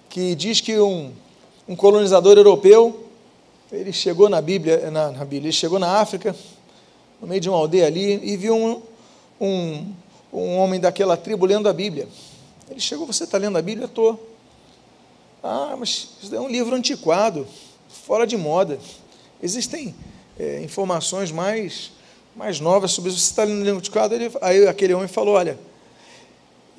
que 0.09 0.33
diz 0.35 0.61
que 0.61 0.79
um, 0.79 1.11
um 1.67 1.75
colonizador 1.75 2.37
europeu, 2.37 3.07
ele 3.71 3.91
chegou 3.91 4.29
na 4.29 4.41
Bíblia, 4.41 4.89
na, 4.89 5.11
na, 5.11 5.19
Bíblia, 5.19 5.49
ele 5.49 5.51
chegou 5.51 5.77
na 5.77 5.99
África, 5.99 6.35
no 7.21 7.27
meio 7.27 7.41
de 7.41 7.49
uma 7.49 7.57
aldeia 7.57 7.87
ali, 7.87 8.19
e 8.23 8.37
viu 8.37 8.55
um, 8.55 8.81
um, 9.39 9.93
um 10.31 10.57
homem 10.57 10.79
daquela 10.79 11.17
tribo 11.17 11.45
lendo 11.45 11.67
a 11.67 11.73
Bíblia. 11.73 12.07
Ele 12.69 12.79
chegou, 12.79 13.05
você 13.05 13.25
está 13.25 13.37
lendo 13.37 13.57
a 13.57 13.61
Bíblia? 13.61 13.85
Estou. 13.85 14.27
Ah, 15.43 15.75
mas 15.77 16.09
isso 16.21 16.33
é 16.33 16.39
um 16.39 16.49
livro 16.49 16.75
antiquado, 16.75 17.45
fora 17.87 18.25
de 18.25 18.37
moda. 18.37 18.79
Existem 19.43 19.93
é, 20.39 20.61
informações 20.61 21.31
mais, 21.31 21.91
mais 22.35 22.59
novas 22.59 22.91
sobre 22.91 23.11
isso. 23.11 23.19
Você 23.19 23.29
está 23.29 23.43
lendo 23.43 23.77
antiquado? 23.77 24.15
Ele, 24.15 24.31
aí 24.41 24.67
aquele 24.67 24.93
homem 24.93 25.07
falou: 25.07 25.35
Olha, 25.35 25.57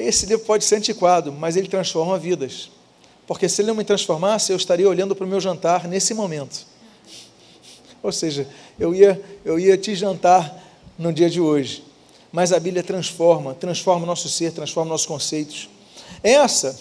esse 0.07 0.27
livro 0.27 0.45
pode 0.45 0.65
ser 0.65 0.77
antiquado, 0.77 1.33
mas 1.33 1.57
ele 1.57 1.69
transforma 1.69 2.19
vidas. 2.19 2.71
Porque 3.27 3.49
se 3.49 3.63
ele 3.63 3.69
não 3.69 3.75
me 3.75 3.85
transformasse, 3.85 4.53
eu 4.53 4.57
estaria 4.57 4.89
olhando 4.89 5.15
para 5.15 5.25
o 5.25 5.29
meu 5.29 5.41
jantar 5.41 5.87
nesse 5.87 6.15
momento. 6.15 6.67
Ou 8.03 8.11
seja, 8.11 8.49
eu 8.79 8.95
ia, 8.95 9.21
eu 9.45 9.59
ia 9.59 9.77
te 9.77 9.95
jantar 9.95 10.63
no 10.99 11.13
dia 11.13 11.29
de 11.29 11.41
hoje. 11.41 11.85
Mas 12.33 12.53
a 12.53 12.59
Bíblia 12.59 12.83
transforma, 12.83 13.55
transforma 13.55 14.05
o 14.05 14.07
nosso 14.07 14.29
ser, 14.29 14.53
transforma 14.53 14.91
nossos 14.91 15.07
conceitos. 15.07 15.69
Essa, 16.23 16.79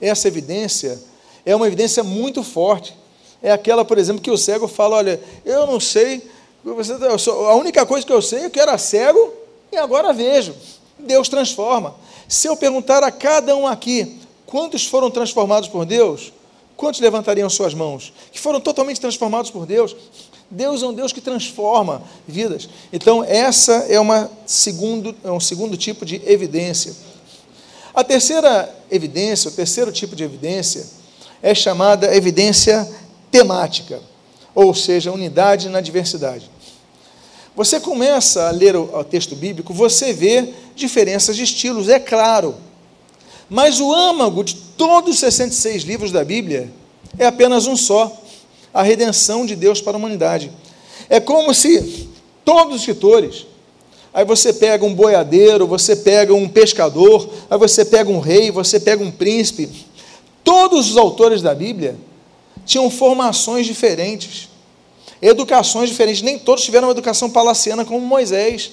essa 0.00 0.28
evidência 0.28 1.00
é 1.44 1.54
uma 1.54 1.66
evidência 1.66 2.02
muito 2.02 2.42
forte 2.42 2.94
é 3.42 3.52
aquela, 3.52 3.84
por 3.84 3.98
exemplo, 3.98 4.22
que 4.22 4.30
o 4.30 4.36
cego 4.36 4.66
fala: 4.66 4.96
Olha, 4.96 5.20
eu 5.44 5.66
não 5.66 5.78
sei, 5.78 6.22
a 6.64 7.54
única 7.54 7.84
coisa 7.86 8.06
que 8.06 8.12
eu 8.12 8.22
sei 8.22 8.44
é 8.44 8.50
que 8.50 8.58
era 8.60 8.76
cego 8.78 9.32
e 9.70 9.76
agora 9.76 10.12
vejo. 10.12 10.54
Deus 10.98 11.28
transforma. 11.28 11.94
Se 12.28 12.48
eu 12.48 12.56
perguntar 12.56 13.04
a 13.04 13.10
cada 13.10 13.56
um 13.56 13.66
aqui 13.66 14.18
quantos 14.46 14.86
foram 14.86 15.10
transformados 15.10 15.68
por 15.68 15.84
Deus, 15.84 16.32
quantos 16.76 17.00
levantariam 17.00 17.48
suas 17.48 17.74
mãos? 17.74 18.12
Que 18.32 18.40
foram 18.40 18.60
totalmente 18.60 19.00
transformados 19.00 19.50
por 19.50 19.66
Deus. 19.66 19.94
Deus 20.50 20.82
é 20.82 20.86
um 20.86 20.94
Deus 20.94 21.12
que 21.12 21.20
transforma 21.20 22.02
vidas. 22.26 22.68
Então, 22.92 23.24
essa 23.24 23.86
é, 23.88 23.98
uma 23.98 24.30
segundo, 24.44 25.14
é 25.24 25.30
um 25.30 25.40
segundo 25.40 25.76
tipo 25.76 26.04
de 26.04 26.20
evidência. 26.24 26.94
A 27.94 28.04
terceira 28.04 28.74
evidência, 28.90 29.48
o 29.48 29.54
terceiro 29.54 29.90
tipo 29.90 30.14
de 30.14 30.22
evidência, 30.22 30.86
é 31.42 31.54
chamada 31.54 32.14
evidência 32.14 32.88
temática, 33.30 34.00
ou 34.54 34.74
seja, 34.74 35.12
unidade 35.12 35.68
na 35.68 35.80
diversidade. 35.80 36.50
Você 37.56 37.80
começa 37.80 38.48
a 38.48 38.50
ler 38.50 38.76
o, 38.76 39.02
texto 39.02 39.34
bíblico, 39.34 39.72
você 39.72 40.12
vê 40.12 40.52
diferenças 40.76 41.36
de 41.36 41.42
estilos, 41.42 41.88
é 41.88 41.98
claro. 41.98 42.54
Mas 43.48 43.80
o 43.80 43.92
âmago 43.92 44.44
de 44.44 44.54
todos 44.54 45.14
os 45.14 45.20
66 45.20 45.82
livros 45.84 46.12
da 46.12 46.24
Bíblia 46.24 46.72
é 47.18 47.26
apenas 47.26 47.66
um 47.66 47.76
só: 47.76 48.20
a 48.72 48.82
redenção 48.82 49.46
de 49.46 49.56
Deus 49.56 49.80
para 49.80 49.96
a 49.96 49.98
humanidade. 49.98 50.50
É 51.08 51.20
como 51.20 51.54
se 51.54 52.08
todos 52.44 52.74
os 52.74 52.80
escritores, 52.80 53.46
aí 54.12 54.24
você 54.24 54.52
pega 54.52 54.84
um 54.84 54.94
boiadeiro, 54.94 55.66
você 55.66 55.96
pega 55.96 56.34
um 56.34 56.48
pescador, 56.48 57.28
aí 57.48 57.58
você 57.58 57.84
pega 57.84 58.10
um 58.10 58.20
rei, 58.20 58.50
você 58.50 58.78
pega 58.78 59.02
um 59.02 59.10
príncipe, 59.10 59.68
todos 60.42 60.90
os 60.90 60.96
autores 60.96 61.42
da 61.42 61.54
Bíblia 61.54 61.96
tinham 62.64 62.90
formações 62.90 63.64
diferentes, 63.66 64.48
educações 65.22 65.88
diferentes. 65.88 66.22
Nem 66.22 66.38
todos 66.38 66.64
tiveram 66.64 66.88
uma 66.88 66.92
educação 66.92 67.30
palaciana 67.30 67.84
como 67.84 68.00
Moisés. 68.00 68.72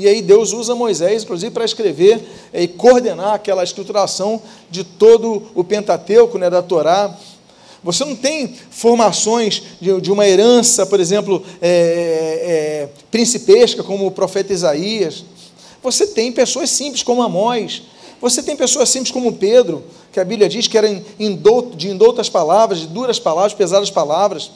E 0.00 0.08
aí 0.08 0.22
Deus 0.22 0.54
usa 0.54 0.74
Moisés, 0.74 1.24
inclusive, 1.24 1.52
para 1.52 1.62
escrever 1.62 2.22
e 2.54 2.66
coordenar 2.66 3.34
aquela 3.34 3.62
escrituração 3.62 4.40
de 4.70 4.82
todo 4.82 5.42
o 5.54 5.62
Pentateuco, 5.62 6.38
né, 6.38 6.48
da 6.48 6.62
Torá. 6.62 7.14
Você 7.84 8.02
não 8.06 8.16
tem 8.16 8.54
formações 8.70 9.62
de, 9.78 10.00
de 10.00 10.10
uma 10.10 10.26
herança, 10.26 10.86
por 10.86 10.98
exemplo, 11.00 11.42
é, 11.60 11.68
é, 11.68 12.88
principesca, 13.10 13.82
como 13.82 14.06
o 14.06 14.10
profeta 14.10 14.54
Isaías. 14.54 15.22
Você 15.82 16.06
tem 16.06 16.32
pessoas 16.32 16.70
simples, 16.70 17.02
como 17.02 17.22
Amós. 17.22 17.82
Você 18.22 18.42
tem 18.42 18.56
pessoas 18.56 18.88
simples, 18.88 19.12
como 19.12 19.34
Pedro, 19.34 19.84
que 20.10 20.18
a 20.18 20.24
Bíblia 20.24 20.48
diz 20.48 20.66
que 20.66 20.78
era 20.78 20.88
de 20.88 21.90
indoutas 21.90 22.30
palavras, 22.30 22.78
de 22.78 22.86
duras 22.86 23.18
palavras, 23.18 23.52
pesadas 23.52 23.90
palavras. 23.90 24.50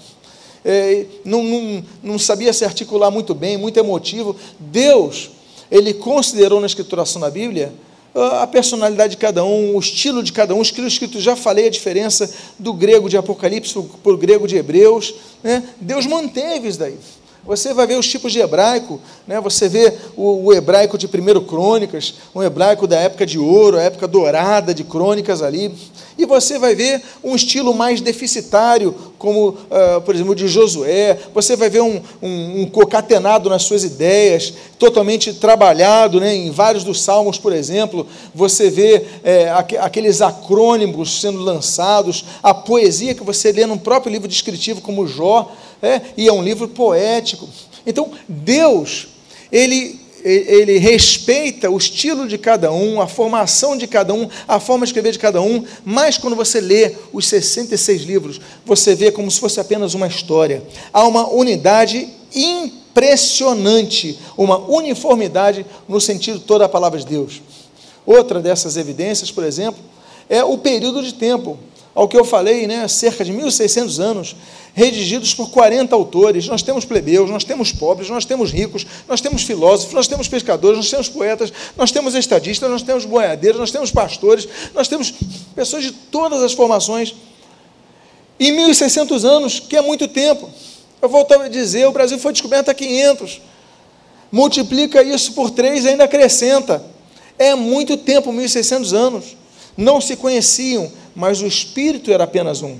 É, 0.64 1.04
não, 1.24 1.42
não, 1.42 1.84
não 2.02 2.18
sabia 2.18 2.52
se 2.52 2.64
articular 2.64 3.10
muito 3.10 3.34
bem, 3.34 3.56
muito 3.56 3.78
emotivo. 3.78 4.34
Deus, 4.58 5.30
ele 5.70 5.92
considerou 5.94 6.60
na 6.60 6.66
escrituração 6.66 7.20
da 7.20 7.30
Bíblia 7.30 7.72
a 8.14 8.46
personalidade 8.46 9.12
de 9.12 9.16
cada 9.16 9.44
um, 9.44 9.74
o 9.74 9.78
estilo 9.80 10.22
de 10.22 10.32
cada 10.32 10.54
um, 10.54 10.58
o 10.58 10.62
estilo 10.62 10.86
escrito, 10.86 11.20
já 11.20 11.34
falei 11.34 11.66
a 11.66 11.70
diferença 11.70 12.32
do 12.58 12.72
grego 12.72 13.08
de 13.08 13.16
Apocalipse 13.16 13.74
para 14.02 14.12
o 14.12 14.16
grego 14.16 14.46
de 14.46 14.56
Hebreus. 14.56 15.14
Né? 15.42 15.64
Deus 15.80 16.06
manteve 16.06 16.68
isso 16.68 16.78
daí. 16.78 16.96
Você 17.46 17.74
vai 17.74 17.86
ver 17.86 17.98
os 17.98 18.08
tipos 18.08 18.32
de 18.32 18.40
hebraico, 18.40 18.98
né? 19.26 19.38
você 19.38 19.68
vê 19.68 19.92
o, 20.16 20.46
o 20.46 20.52
hebraico 20.52 20.96
de 20.96 21.06
primeiro 21.06 21.42
crônicas, 21.42 22.14
um 22.34 22.42
hebraico 22.42 22.86
da 22.86 22.98
época 22.98 23.26
de 23.26 23.38
ouro, 23.38 23.76
a 23.76 23.82
época 23.82 24.08
dourada 24.08 24.72
de 24.72 24.82
crônicas 24.82 25.42
ali, 25.42 25.74
e 26.16 26.24
você 26.24 26.58
vai 26.58 26.74
ver 26.74 27.02
um 27.22 27.34
estilo 27.34 27.74
mais 27.74 28.00
deficitário, 28.00 28.94
como, 29.18 29.48
uh, 29.48 30.00
por 30.04 30.14
exemplo, 30.14 30.34
de 30.34 30.48
Josué, 30.48 31.18
você 31.34 31.54
vai 31.54 31.68
ver 31.68 31.82
um, 31.82 32.00
um, 32.22 32.62
um 32.62 32.66
cocatenado 32.66 33.50
nas 33.50 33.64
suas 33.64 33.84
ideias, 33.84 34.54
totalmente 34.78 35.34
trabalhado, 35.34 36.20
né? 36.20 36.34
em 36.34 36.50
vários 36.50 36.82
dos 36.82 37.02
salmos, 37.02 37.36
por 37.36 37.52
exemplo, 37.52 38.06
você 38.34 38.70
vê 38.70 39.04
é, 39.22 39.50
aqueles 39.80 40.22
acrônimos 40.22 41.20
sendo 41.20 41.40
lançados, 41.40 42.24
a 42.42 42.54
poesia 42.54 43.14
que 43.14 43.24
você 43.24 43.52
lê 43.52 43.66
no 43.66 43.78
próprio 43.78 44.12
livro 44.12 44.28
descritivo, 44.28 44.80
como 44.80 45.06
Jó, 45.06 45.50
é, 45.84 46.00
e 46.16 46.26
é 46.26 46.32
um 46.32 46.42
livro 46.42 46.68
poético. 46.68 47.48
Então, 47.86 48.10
Deus, 48.26 49.08
ele, 49.52 50.00
ele 50.24 50.78
respeita 50.78 51.70
o 51.70 51.76
estilo 51.76 52.26
de 52.26 52.38
cada 52.38 52.72
um, 52.72 53.00
a 53.00 53.06
formação 53.06 53.76
de 53.76 53.86
cada 53.86 54.14
um, 54.14 54.28
a 54.48 54.58
forma 54.58 54.86
de 54.86 54.90
escrever 54.90 55.12
de 55.12 55.18
cada 55.18 55.42
um, 55.42 55.64
mas 55.84 56.16
quando 56.16 56.34
você 56.34 56.60
lê 56.60 56.92
os 57.12 57.26
66 57.26 58.02
livros, 58.02 58.40
você 58.64 58.94
vê 58.94 59.12
como 59.12 59.30
se 59.30 59.38
fosse 59.38 59.60
apenas 59.60 59.92
uma 59.94 60.06
história. 60.06 60.62
Há 60.92 61.06
uma 61.06 61.28
unidade 61.28 62.08
impressionante, 62.34 64.18
uma 64.36 64.58
uniformidade 64.58 65.66
no 65.86 66.00
sentido 66.00 66.40
toda 66.40 66.64
a 66.64 66.68
palavra 66.68 66.98
de 66.98 67.06
Deus. 67.06 67.42
Outra 68.06 68.40
dessas 68.40 68.76
evidências, 68.76 69.30
por 69.30 69.44
exemplo, 69.44 69.80
é 70.28 70.42
o 70.42 70.58
período 70.58 71.02
de 71.02 71.14
tempo 71.14 71.58
ao 71.94 72.08
que 72.08 72.16
eu 72.16 72.24
falei, 72.24 72.66
né, 72.66 72.88
cerca 72.88 73.24
de 73.24 73.32
1.600 73.32 74.00
anos, 74.00 74.36
redigidos 74.74 75.32
por 75.32 75.48
40 75.50 75.94
autores. 75.94 76.48
Nós 76.48 76.60
temos 76.60 76.84
plebeus, 76.84 77.30
nós 77.30 77.44
temos 77.44 77.70
pobres, 77.70 78.10
nós 78.10 78.24
temos 78.24 78.50
ricos, 78.50 78.84
nós 79.08 79.20
temos 79.20 79.44
filósofos, 79.44 79.94
nós 79.94 80.08
temos 80.08 80.26
pescadores, 80.26 80.76
nós 80.76 80.90
temos 80.90 81.08
poetas, 81.08 81.52
nós 81.76 81.92
temos 81.92 82.14
estadistas, 82.14 82.68
nós 82.68 82.82
temos 82.82 83.04
boiadeiros, 83.04 83.60
nós 83.60 83.70
temos 83.70 83.92
pastores, 83.92 84.48
nós 84.74 84.88
temos 84.88 85.14
pessoas 85.54 85.84
de 85.84 85.92
todas 85.92 86.42
as 86.42 86.52
formações. 86.52 87.14
Em 88.40 88.52
1.600 88.52 89.24
anos, 89.24 89.60
que 89.60 89.76
é 89.76 89.80
muito 89.80 90.08
tempo. 90.08 90.50
Eu 91.00 91.08
volto 91.08 91.32
a 91.34 91.48
dizer, 91.48 91.86
o 91.86 91.92
Brasil 91.92 92.18
foi 92.18 92.32
descoberto 92.32 92.70
há 92.70 92.74
500. 92.74 93.40
Multiplica 94.32 95.00
isso 95.00 95.32
por 95.34 95.50
três 95.50 95.84
e 95.84 95.90
ainda 95.90 96.02
acrescenta. 96.04 96.84
É 97.38 97.54
muito 97.54 97.96
tempo, 97.96 98.32
1.600 98.32 98.92
anos. 98.92 99.36
Não 99.76 100.00
se 100.00 100.16
conheciam, 100.16 100.90
mas 101.14 101.40
o 101.40 101.46
espírito 101.46 102.12
era 102.12 102.24
apenas 102.24 102.62
um. 102.62 102.78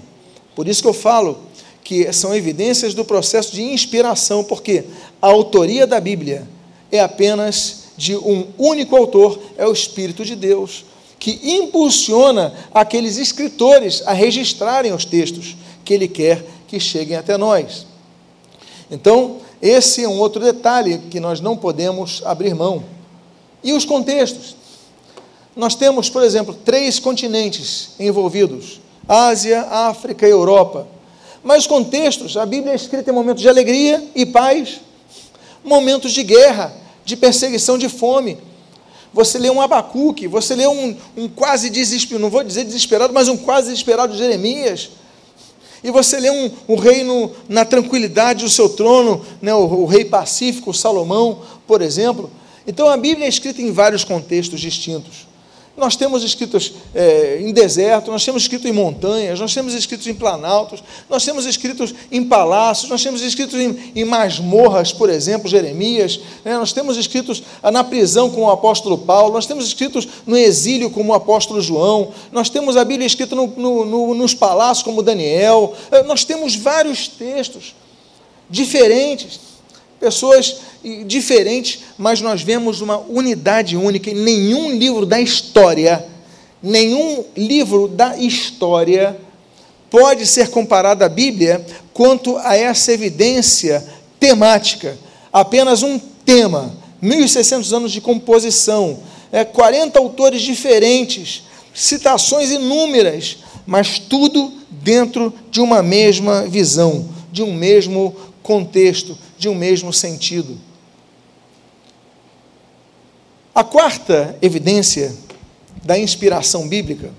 Por 0.55 0.69
isso 0.69 0.83
que 0.83 0.89
eu 0.89 0.95
falo 0.95 1.39
que 1.83 2.11
são 2.13 2.35
evidências 2.35 2.95
do 2.95 3.05
processo 3.05 3.53
de 3.53 3.63
inspiração, 3.63 4.43
porque 4.43 4.85
a 5.21 5.27
autoria 5.27 5.87
da 5.87 6.01
Bíblia 6.01 6.49
é 6.91 7.01
apenas 7.01 7.85
de 7.97 8.17
um 8.17 8.47
único 8.59 8.97
autor, 8.97 9.39
é 9.57 9.67
o 9.67 9.73
Espírito 9.73 10.25
de 10.25 10.35
Deus, 10.35 10.85
que 11.19 11.41
impulsiona 11.43 12.55
aqueles 12.73 13.19
escritores 13.19 14.03
a 14.07 14.13
registrarem 14.13 14.93
os 14.93 15.05
textos 15.05 15.57
que 15.85 15.95
ele 15.95 16.09
quer 16.09 16.45
que 16.67 16.81
cheguem 16.81 17.17
até 17.17 17.37
nós. 17.37 17.87
Então, 18.91 19.39
esse 19.61 20.05
é 20.05 20.09
um 20.09 20.19
outro 20.19 20.43
detalhe 20.43 20.99
que 21.11 21.21
nós 21.21 21.41
não 21.41 21.57
podemos 21.57 22.23
abrir 22.25 22.55
mão. 22.55 22.85
E 23.63 23.73
os 23.73 23.85
contextos? 23.85 24.57
Nós 25.57 25.75
temos, 25.75 26.11
por 26.11 26.23
exemplo, 26.23 26.55
três 26.65 26.99
continentes 26.99 27.91
envolvidos: 27.99 28.81
Ásia, 29.09 29.63
África 29.63 30.27
e 30.27 30.31
Europa. 30.31 30.87
Mas 31.43 31.63
os 31.63 31.67
contextos, 31.67 32.37
a 32.37 32.47
Bíblia 32.47 32.73
é 32.73 32.77
escrita 32.77 33.11
em 33.11 33.15
momentos 33.15 33.43
de 33.43 33.49
alegria 33.49 34.03
e 34.15 34.25
paz, 34.25 34.81
momentos 35.63 36.13
de 36.13 36.23
guerra, 36.23 36.75
de 37.05 37.17
perseguição, 37.17 37.77
de 37.77 37.89
fome. 37.89 38.39
Você 39.13 39.39
lê 39.39 39.49
um 39.49 39.61
Abacuque, 39.61 40.27
você 40.27 40.57
lê 40.57 40.67
um, 40.67 40.97
um 41.17 41.29
quase 41.29 41.71
desesperado, 41.71 42.23
não 42.23 42.31
vou 42.31 42.43
dizer 42.43 42.65
desesperado, 42.65 43.13
mas 43.13 43.29
um 43.29 43.37
quase 43.37 43.69
desesperado 43.69 44.13
de 44.13 44.19
Jeremias. 44.19 44.91
E 45.85 45.91
você 45.91 46.19
lê 46.19 46.31
um, 46.31 46.51
um 46.67 46.77
reino 46.77 47.31
na 47.49 47.65
tranquilidade 47.65 48.43
do 48.43 48.51
seu 48.51 48.71
trono, 48.71 49.25
né, 49.41 49.55
o, 49.55 49.83
o 49.83 49.87
rei 49.87 50.05
pacífico, 50.05 50.75
Salomão, 50.75 51.43
por 51.67 51.83
exemplo. 51.83 52.31
Então 52.67 52.89
a 52.89 52.97
Bíblia 52.97 53.27
é 53.27 53.29
escrita 53.29 53.61
em 53.61 53.71
vários 53.71 54.03
contextos 54.03 54.61
distintos. 54.61 55.34
Nós 55.77 55.97
temos 55.97 56.23
escritos 56.23 56.73
é, 56.95 57.41
em 57.41 57.53
deserto, 57.53 58.09
nós 58.09 58.25
temos 58.25 58.43
escrito 58.43 58.69
em 58.69 58.73
montanhas, 58.73 59.41
nós 59.41 59.53
temos 59.53 59.75
escritos 59.75 60.07
em 60.07 60.15
planaltos, 60.15 60.85
nós 61.11 61.25
temos 61.25 61.45
escritos 61.47 61.93
em 62.13 62.23
palácios, 62.23 62.89
nós 62.89 63.03
temos 63.03 63.21
escritos 63.23 63.59
em, 63.59 63.93
em 63.97 64.05
masmorras, 64.05 64.93
por 64.93 65.11
exemplo, 65.11 65.49
Jeremias, 65.49 66.21
né? 66.45 66.57
nós 66.57 66.73
temos 66.73 66.97
escritos 66.97 67.43
na 67.73 67.83
prisão 67.83 68.31
com 68.31 68.43
o 68.43 68.51
apóstolo 68.51 68.99
Paulo, 68.99 69.35
nós 69.35 69.47
temos 69.47 69.67
escritos 69.67 70.07
no 70.25 70.37
exílio 70.37 70.91
como 70.91 71.13
o 71.13 71.17
apóstolo 71.17 71.61
João, 71.61 72.13
nós 72.31 72.49
temos 72.49 72.77
a 72.77 72.85
Bíblia 72.85 73.07
escrita 73.07 73.35
no, 73.35 73.49
no, 73.49 73.85
no, 73.85 74.15
nos 74.15 74.33
palácios 74.33 74.85
como 74.85 75.03
Daniel, 75.03 75.75
é, 75.91 76.05
nós 76.05 76.25
temos 76.25 76.55
vários 76.55 77.09
textos 77.09 77.75
diferentes 78.49 79.54
pessoas 80.05 80.57
diferentes, 81.07 81.81
mas 81.97 82.21
nós 82.21 82.43
vemos 82.43 82.83
uma 82.83 82.99
unidade 82.99 83.75
única. 83.75 84.11
E 84.11 84.15
nenhum 84.15 84.77
livro 84.77 85.07
da 85.07 85.19
história, 85.19 86.05
nenhum 86.63 87.25
livro 87.35 87.89
da 87.89 88.19
história 88.19 89.17
pode 89.89 90.27
ser 90.27 90.51
comparado 90.51 91.03
à 91.03 91.09
Bíblia 91.09 91.65
quanto 91.95 92.37
a 92.37 92.55
essa 92.55 92.93
evidência 92.93 93.83
temática. 94.21 94.99
Apenas 95.33 95.83
um 95.83 95.99
tema, 95.99 96.75
1.600 97.03 97.75
anos 97.75 97.91
de 97.91 98.03
composição, 98.03 98.99
é, 99.33 99.43
40 99.43 99.99
autores 99.99 100.43
diferentes, 100.43 101.45
citações 101.73 102.51
inúmeras, 102.51 103.39
mas 103.67 103.99
tudo 103.99 104.53
dentro 104.71 105.33
de 105.51 105.63
uma 105.63 105.83
mesma 105.83 106.43
visão, 106.43 107.09
de 107.33 107.43
um 107.43 107.55
mesmo 107.55 108.15
contexto, 108.43 109.17
de 109.45 109.49
um 109.51 109.55
mesmo 109.55 109.93
sentido. 109.93 110.59
A 113.55 113.63
quarta 113.63 114.39
evidência 114.41 115.15
da 115.83 115.99
inspiração 115.99 116.67
bíblica 116.67 117.13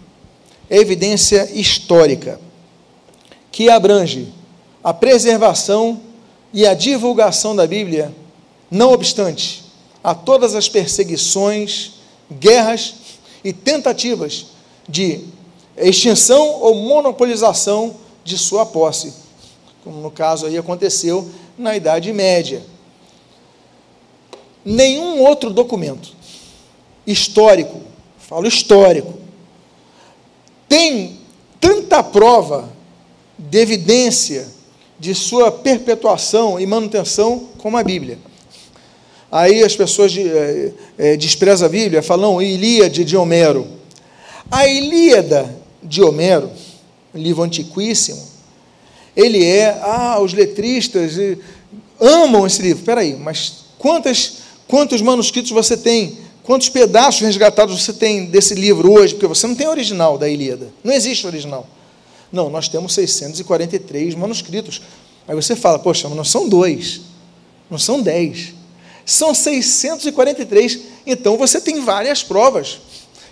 é 0.67 0.78
evidência 0.78 1.47
histórica, 1.53 2.41
que 3.51 3.69
abrange 3.69 4.34
a 4.84 4.91
preservação 4.91 6.01
e 6.51 6.65
a 6.65 6.73
divulgação 6.73 7.55
da 7.55 7.67
Bíblia, 7.67 8.11
não 8.71 8.91
obstante 8.91 9.63
a 10.03 10.15
todas 10.15 10.55
as 10.55 10.67
perseguições, 10.67 11.91
guerras 12.32 12.95
e 13.43 13.53
tentativas 13.53 14.47
de 14.89 15.19
extinção 15.78 16.59
ou 16.59 16.73
monopolização 16.73 17.97
de 18.23 18.36
sua 18.36 18.65
posse, 18.65 19.13
como 19.86 20.01
no 20.01 20.09
caso 20.09 20.47
aí 20.47 20.57
aconteceu 20.57 21.29
na 21.55 21.75
Idade 21.75 22.11
Média. 22.11 22.63
Nenhum 24.65 25.21
outro 25.21 25.51
documento 25.51 26.15
histórico, 27.05 27.81
falo 28.17 28.47
histórico, 28.47 29.13
tem 30.67 31.19
tanta 31.61 32.01
prova 32.01 32.67
de 33.38 33.59
evidência 33.59 34.47
de 34.99 35.13
sua 35.13 35.51
perpetuação 35.51 36.59
e 36.59 36.65
manutenção 36.65 37.49
como 37.59 37.77
a 37.77 37.83
Bíblia. 37.83 38.17
Aí 39.31 39.63
as 39.63 39.75
pessoas 39.75 40.11
de, 40.11 40.27
é, 40.27 40.71
é, 40.97 41.17
desprezam 41.17 41.67
a 41.67 41.69
Bíblia, 41.69 42.01
falam 42.01 42.41
Ilíade 42.41 43.05
de 43.05 43.15
Homero. 43.15 43.67
A 44.49 44.67
Ilíada 44.67 45.55
de 45.83 46.01
Homero, 46.01 46.49
livro 47.13 47.43
antiquíssimo, 47.43 48.34
ele 49.16 49.43
é, 49.43 49.80
ah, 49.82 50.20
os 50.20 50.34
letristas 50.34 51.13
amam 51.99 52.45
esse 52.45 52.61
livro. 52.61 52.80
Espera 52.80 53.01
aí, 53.01 53.16
mas 53.16 53.66
quantas, 53.78 54.45
Quantos 54.68 55.01
manuscritos 55.01 55.51
você 55.51 55.78
tem? 55.78 56.18
Quantos 56.43 56.70
pedaços 56.70 57.22
resgatados 57.22 57.84
você 57.84 57.93
tem 57.93 58.26
desse 58.26 58.53
livro 58.55 58.91
hoje? 58.91 59.13
Porque 59.13 59.28
você 59.28 59.47
não 59.47 59.55
tem 59.55 59.68
original 59.68 60.18
da 60.18 60.28
Ilíada. 60.28 60.72
Não 60.84 60.93
existe 60.93 61.26
original. 61.26 61.68
Não, 62.32 62.49
nós 62.49 62.68
temos 62.68 62.93
643 62.93 64.16
manuscritos. 64.16 64.82
Aí 65.28 65.36
você 65.36 65.55
fala, 65.55 65.80
poxa, 65.80 66.07
mas 66.07 66.18
não 66.18 66.24
são 66.24 66.47
dois, 66.47 67.01
não 67.70 67.80
são 67.80 68.01
dez, 68.01 68.53
são 69.05 69.34
643. 69.34 70.80
Então 71.05 71.38
você 71.38 71.61
tem 71.61 71.80
várias 71.82 72.22
provas 72.24 72.80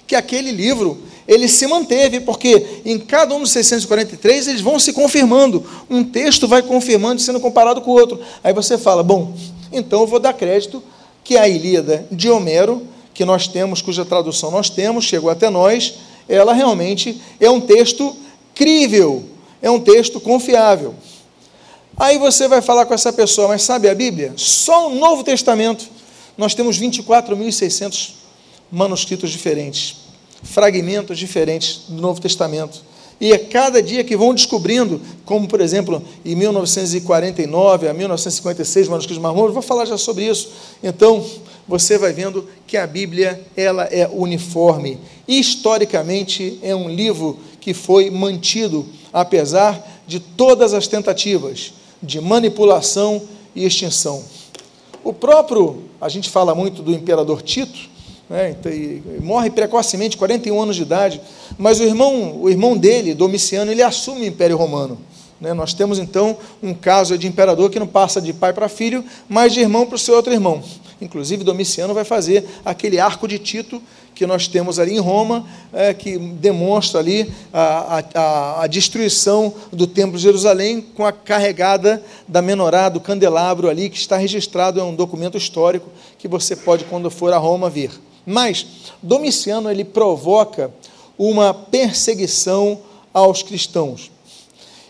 que 0.07 0.15
aquele 0.15 0.51
livro 0.51 1.01
ele 1.27 1.47
se 1.47 1.65
manteve, 1.67 2.19
porque 2.19 2.81
em 2.83 2.99
cada 2.99 3.33
um 3.33 3.39
dos 3.39 3.51
643 3.51 4.47
eles 4.47 4.61
vão 4.61 4.77
se 4.77 4.91
confirmando. 4.91 5.65
Um 5.89 6.03
texto 6.03 6.47
vai 6.47 6.61
confirmando, 6.61 7.21
sendo 7.21 7.39
comparado 7.39 7.81
com 7.81 7.91
o 7.91 7.93
outro. 7.93 8.19
Aí 8.43 8.53
você 8.53 8.77
fala, 8.77 9.01
bom, 9.01 9.33
então 9.71 10.01
eu 10.01 10.07
vou 10.07 10.19
dar 10.19 10.33
crédito 10.33 10.83
que 11.23 11.37
a 11.37 11.47
Ilíada 11.47 12.05
de 12.11 12.29
Homero 12.29 12.87
que 13.13 13.23
nós 13.23 13.47
temos, 13.47 13.81
cuja 13.81 14.03
tradução 14.03 14.49
nós 14.49 14.69
temos, 14.69 15.05
chegou 15.05 15.29
até 15.29 15.49
nós, 15.49 15.95
ela 16.27 16.51
realmente 16.51 17.21
é 17.39 17.49
um 17.49 17.61
texto 17.61 18.15
crível, 18.55 19.23
é 19.61 19.69
um 19.69 19.79
texto 19.79 20.19
confiável. 20.19 20.95
Aí 21.95 22.17
você 22.17 22.47
vai 22.47 22.61
falar 22.61 22.85
com 22.85 22.93
essa 22.93 23.13
pessoa, 23.13 23.49
mas 23.49 23.61
sabe 23.61 23.87
a 23.87 23.93
Bíblia? 23.93 24.33
Só 24.35 24.89
o 24.89 24.95
Novo 24.95 25.23
Testamento, 25.23 25.85
nós 26.35 26.55
temos 26.55 26.79
24.600 26.79 28.22
manuscritos 28.73 29.29
diferentes, 29.29 29.97
fragmentos 30.41 31.19
diferentes 31.19 31.83
do 31.87 32.01
Novo 32.01 32.19
Testamento. 32.19 32.81
E 33.21 33.31
é 33.31 33.37
cada 33.37 33.83
dia 33.83 34.03
que 34.03 34.17
vão 34.17 34.33
descobrindo, 34.33 34.99
como 35.23 35.47
por 35.47 35.61
exemplo, 35.61 36.03
em 36.25 36.35
1949 36.35 37.87
a 37.87 37.93
1956, 37.93 38.87
manuscritos 38.87 39.21
marmônicos, 39.21 39.53
vou 39.53 39.61
falar 39.61 39.85
já 39.85 39.95
sobre 39.95 40.25
isso. 40.25 40.51
Então, 40.81 41.23
você 41.67 41.99
vai 41.99 42.11
vendo 42.11 42.49
que 42.65 42.75
a 42.75 42.87
Bíblia 42.87 43.39
ela 43.55 43.83
é 43.83 44.09
uniforme. 44.11 44.97
Historicamente, 45.27 46.57
é 46.63 46.75
um 46.75 46.89
livro 46.89 47.37
que 47.61 47.75
foi 47.75 48.09
mantido, 48.09 48.87
apesar 49.13 50.01
de 50.07 50.19
todas 50.19 50.73
as 50.73 50.87
tentativas 50.87 51.73
de 52.01 52.19
manipulação 52.19 53.21
e 53.55 53.65
extinção. 53.65 54.23
O 55.03 55.13
próprio, 55.13 55.83
a 56.01 56.09
gente 56.09 56.29
fala 56.29 56.55
muito 56.55 56.81
do 56.81 56.91
imperador 56.91 57.41
Tito, 57.43 57.92
né, 58.33 58.55
morre 59.21 59.51
precocemente, 59.51 60.17
41 60.17 60.59
anos 60.59 60.75
de 60.75 60.81
idade, 60.81 61.21
mas 61.55 61.79
o 61.79 61.83
irmão, 61.83 62.41
o 62.41 62.49
irmão 62.49 62.75
dele, 62.75 63.13
Domiciano, 63.13 63.71
ele 63.71 63.83
assume 63.83 64.21
o 64.21 64.25
Império 64.25 64.57
Romano. 64.57 64.97
Né? 65.39 65.53
Nós 65.53 65.75
temos 65.75 65.99
então 65.99 66.35
um 66.61 66.73
caso 66.73 67.15
de 67.15 67.27
imperador 67.27 67.69
que 67.69 67.79
não 67.79 67.85
passa 67.85 68.19
de 68.19 68.33
pai 68.33 68.51
para 68.51 68.67
filho, 68.67 69.05
mas 69.29 69.53
de 69.53 69.59
irmão 69.59 69.85
para 69.85 69.97
o 69.97 69.99
seu 69.99 70.15
outro 70.15 70.33
irmão. 70.33 70.63
Inclusive, 70.99 71.43
Domiciano 71.43 71.93
vai 71.93 72.03
fazer 72.03 72.43
aquele 72.65 72.99
arco 72.99 73.27
de 73.27 73.37
Tito 73.37 73.79
que 74.15 74.25
nós 74.25 74.47
temos 74.47 74.79
ali 74.79 74.95
em 74.95 74.99
Roma, 74.99 75.45
é, 75.71 75.93
que 75.93 76.17
demonstra 76.17 76.99
ali 76.99 77.31
a, 77.53 78.03
a, 78.15 78.63
a, 78.63 78.67
destruição 78.67 79.53
do 79.71 79.85
Templo 79.85 80.17
de 80.17 80.23
Jerusalém 80.23 80.81
com 80.81 81.05
a 81.05 81.11
carregada 81.11 82.01
da 82.27 82.41
menorá, 82.41 82.89
do 82.89 82.99
candelabro 82.99 83.69
ali, 83.69 83.89
que 83.89 83.97
está 83.97 84.17
registrado, 84.17 84.79
é 84.79 84.83
um 84.83 84.95
documento 84.95 85.37
histórico 85.37 85.89
que 86.17 86.27
você 86.27 86.55
pode, 86.55 86.85
quando 86.85 87.11
for 87.11 87.31
a 87.31 87.37
Roma, 87.37 87.69
ver. 87.69 87.91
Mas 88.25 88.65
Domiciano 89.01 89.69
ele 89.69 89.83
provoca 89.83 90.71
uma 91.17 91.53
perseguição 91.53 92.79
aos 93.13 93.43
cristãos. 93.43 94.11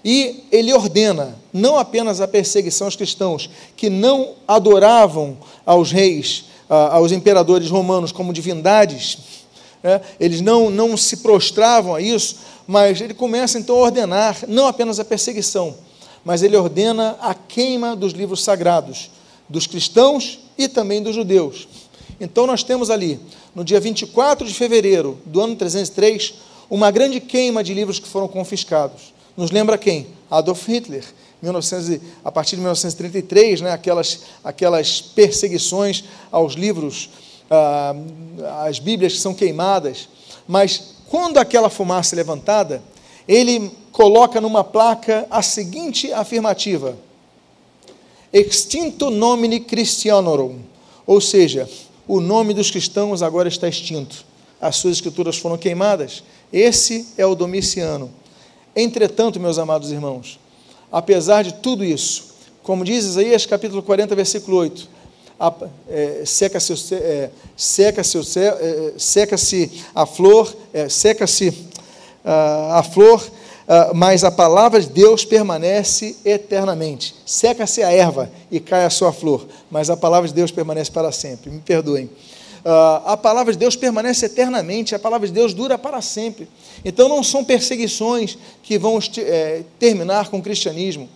E 0.04 0.44
ele 0.52 0.74
ordena 0.74 1.36
não 1.52 1.78
apenas 1.78 2.20
a 2.20 2.28
perseguição 2.28 2.88
aos 2.88 2.96
cristãos 2.96 3.50
que 3.76 3.90
não 3.90 4.34
adoravam 4.48 5.38
aos 5.66 5.92
reis, 5.92 6.46
aos 6.68 7.12
imperadores 7.12 7.70
romanos 7.70 8.12
como 8.12 8.34
divindades, 8.34 9.18
né? 9.82 10.02
eles 10.20 10.42
não, 10.42 10.70
não 10.70 10.98
se 10.98 11.18
prostravam 11.18 11.96
a 11.96 12.02
isso, 12.02 12.38
mas 12.68 13.00
ele 13.02 13.14
começa 13.14 13.60
então 13.60 13.76
a 13.78 13.84
ordenar 13.84 14.44
não 14.48 14.68
apenas 14.68 15.00
a 15.00 15.06
perseguição, 15.06 15.76
mas 16.24 16.42
ele 16.42 16.56
ordena 16.56 17.18
a 17.22 17.34
queima 17.34 17.96
dos 17.96 18.14
livros 18.14 18.44
sagrados, 18.44 19.10
dos 19.48 19.68
cristãos 19.68 20.40
e 20.58 20.68
também 20.68 21.02
dos 21.02 21.16
judeus. 21.16 21.68
Então 22.20 22.48
nós 22.48 22.64
temos 22.64 22.90
ali, 22.90 23.20
no 23.54 23.64
dia 23.64 23.80
24 23.80 24.48
de 24.48 24.54
fevereiro 24.54 25.18
do 25.26 25.42
ano 25.42 25.56
303, 25.56 26.34
uma 26.70 26.90
grande 26.92 27.20
queima 27.20 27.64
de 27.64 27.74
livros 27.74 28.00
que 28.00 28.08
foram 28.08 28.28
confiscados. 28.28 29.14
Nos 29.36 29.52
lembra 29.52 29.78
quem? 29.78 30.08
Adolf 30.30 30.68
Hitler. 30.68 31.04
1900, 31.42 32.00
a 32.24 32.32
partir 32.32 32.52
de 32.56 32.62
1933, 32.62 33.62
né, 33.62 33.72
aquelas, 33.72 34.22
aquelas 34.44 35.02
perseguições 35.02 36.06
aos 36.32 36.54
livros, 36.54 37.10
ah, 37.52 37.94
às 38.66 38.80
Bíblias 38.80 39.14
que 39.14 39.20
são 39.20 39.34
queimadas. 39.34 40.08
Mas 40.48 40.96
quando 41.10 41.38
aquela 41.38 41.70
fumaça 41.70 42.16
é 42.16 42.18
levantada, 42.18 42.82
ele 43.28 43.72
coloca 43.92 44.40
numa 44.40 44.64
placa 44.64 45.28
a 45.30 45.42
seguinte 45.42 46.12
afirmativa: 46.14 46.98
Extinto 48.32 49.10
nomine 49.10 49.60
Christianorum, 49.60 50.60
ou 51.06 51.20
seja, 51.20 51.70
o 52.08 52.20
nome 52.20 52.54
dos 52.54 52.70
cristãos 52.70 53.22
agora 53.22 53.48
está 53.48 53.68
extinto. 53.68 54.26
As 54.60 54.78
suas 54.78 54.96
escrituras 54.96 55.38
foram 55.38 55.58
queimadas. 55.58 56.24
Esse 56.52 57.08
é 57.18 57.26
o 57.26 57.36
Domiciano. 57.36 58.12
Entretanto, 58.76 59.40
meus 59.40 59.58
amados 59.58 59.92
irmãos, 59.92 60.40
apesar 60.92 61.44
de 61.44 61.54
tudo 61.56 61.84
isso, 61.84 62.34
como 62.64 62.84
diz 62.84 63.06
Isaías 63.06 63.46
capítulo 63.46 63.84
40, 63.84 64.16
versículo 64.16 64.58
8, 64.58 64.90
é, 65.90 66.24
seca-se 66.26 66.96
é, 66.96 67.30
seca 67.58 68.02
é, 68.02 68.94
seca-se 68.98 69.84
a 69.94 70.06
flor, 70.06 70.56
é, 70.74 70.88
seca-se 70.88 71.54
a 72.24 72.82
flor, 72.84 73.22
mas 73.96 74.24
a 74.24 74.32
palavra 74.32 74.82
de 74.82 74.90
Deus 74.90 75.24
permanece 75.24 76.18
eternamente. 76.26 77.16
Seca-se 77.26 77.82
a 77.82 77.92
erva 77.92 78.30
e 78.52 78.60
cai 78.60 78.86
a 78.86 78.90
sua 78.90 79.12
flor, 79.12 79.48
mas 79.72 79.90
a 79.90 79.98
palavra 79.98 80.28
de 80.28 80.34
Deus 80.34 80.52
permanece 80.52 80.92
para 80.92 81.12
sempre. 81.12 81.50
Me 81.50 81.60
perdoem. 81.60 82.10
Uh, 82.64 83.04
a 83.06 83.18
palavra 83.18 83.52
de 83.52 83.60
Deus 83.60 83.76
permanece 83.76 84.26
eternamente, 84.26 84.96
a 84.96 85.00
palavra 85.00 85.28
de 85.28 85.34
Deus 85.34 85.54
dura 85.54 85.78
para 85.78 86.02
sempre. 86.02 86.48
Então 86.86 87.10
não 87.10 87.22
são 87.22 87.44
perseguições 87.44 88.38
que 88.62 88.78
vão 88.78 89.00
é, 89.18 89.64
terminar 89.78 90.30
com 90.30 90.38
o 90.38 90.42
cristianismo. 90.42 91.10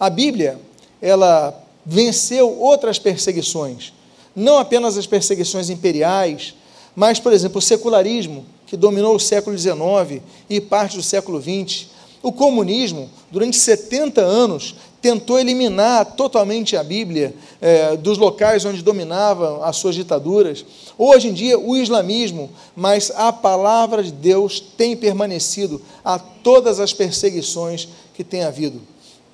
A 0.00 0.08
Bíblia, 0.08 0.58
ela 1.00 1.62
venceu 1.84 2.50
outras 2.58 2.98
perseguições, 2.98 3.92
não 4.34 4.58
apenas 4.58 4.96
as 4.96 5.06
perseguições 5.06 5.68
imperiais, 5.68 6.54
mas, 6.94 7.20
por 7.20 7.32
exemplo, 7.32 7.58
o 7.58 7.62
secularismo, 7.62 8.46
que 8.66 8.76
dominou 8.76 9.14
o 9.14 9.20
século 9.20 9.56
XIX 9.56 10.22
e 10.50 10.60
parte 10.60 10.96
do 10.96 11.02
século 11.02 11.40
XX. 11.40 11.86
O 12.22 12.32
comunismo, 12.32 13.08
durante 13.30 13.56
70 13.56 14.20
anos, 14.20 14.74
tentou 15.00 15.38
eliminar 15.38 16.04
totalmente 16.16 16.76
a 16.76 16.82
Bíblia 16.82 17.32
é, 17.60 17.96
dos 17.96 18.18
locais 18.18 18.64
onde 18.64 18.82
dominavam 18.82 19.62
as 19.62 19.76
suas 19.76 19.94
ditaduras. 19.94 20.64
Hoje 20.98 21.28
em 21.28 21.32
dia, 21.32 21.56
o 21.56 21.76
islamismo, 21.76 22.50
mas 22.74 23.12
a 23.14 23.32
palavra 23.32 24.02
de 24.02 24.10
Deus 24.10 24.58
tem 24.58 24.96
permanecido 24.96 25.80
a 26.04 26.18
todas 26.18 26.80
as 26.80 26.92
perseguições 26.92 27.88
que 28.14 28.24
tem 28.24 28.42
havido. 28.42 28.80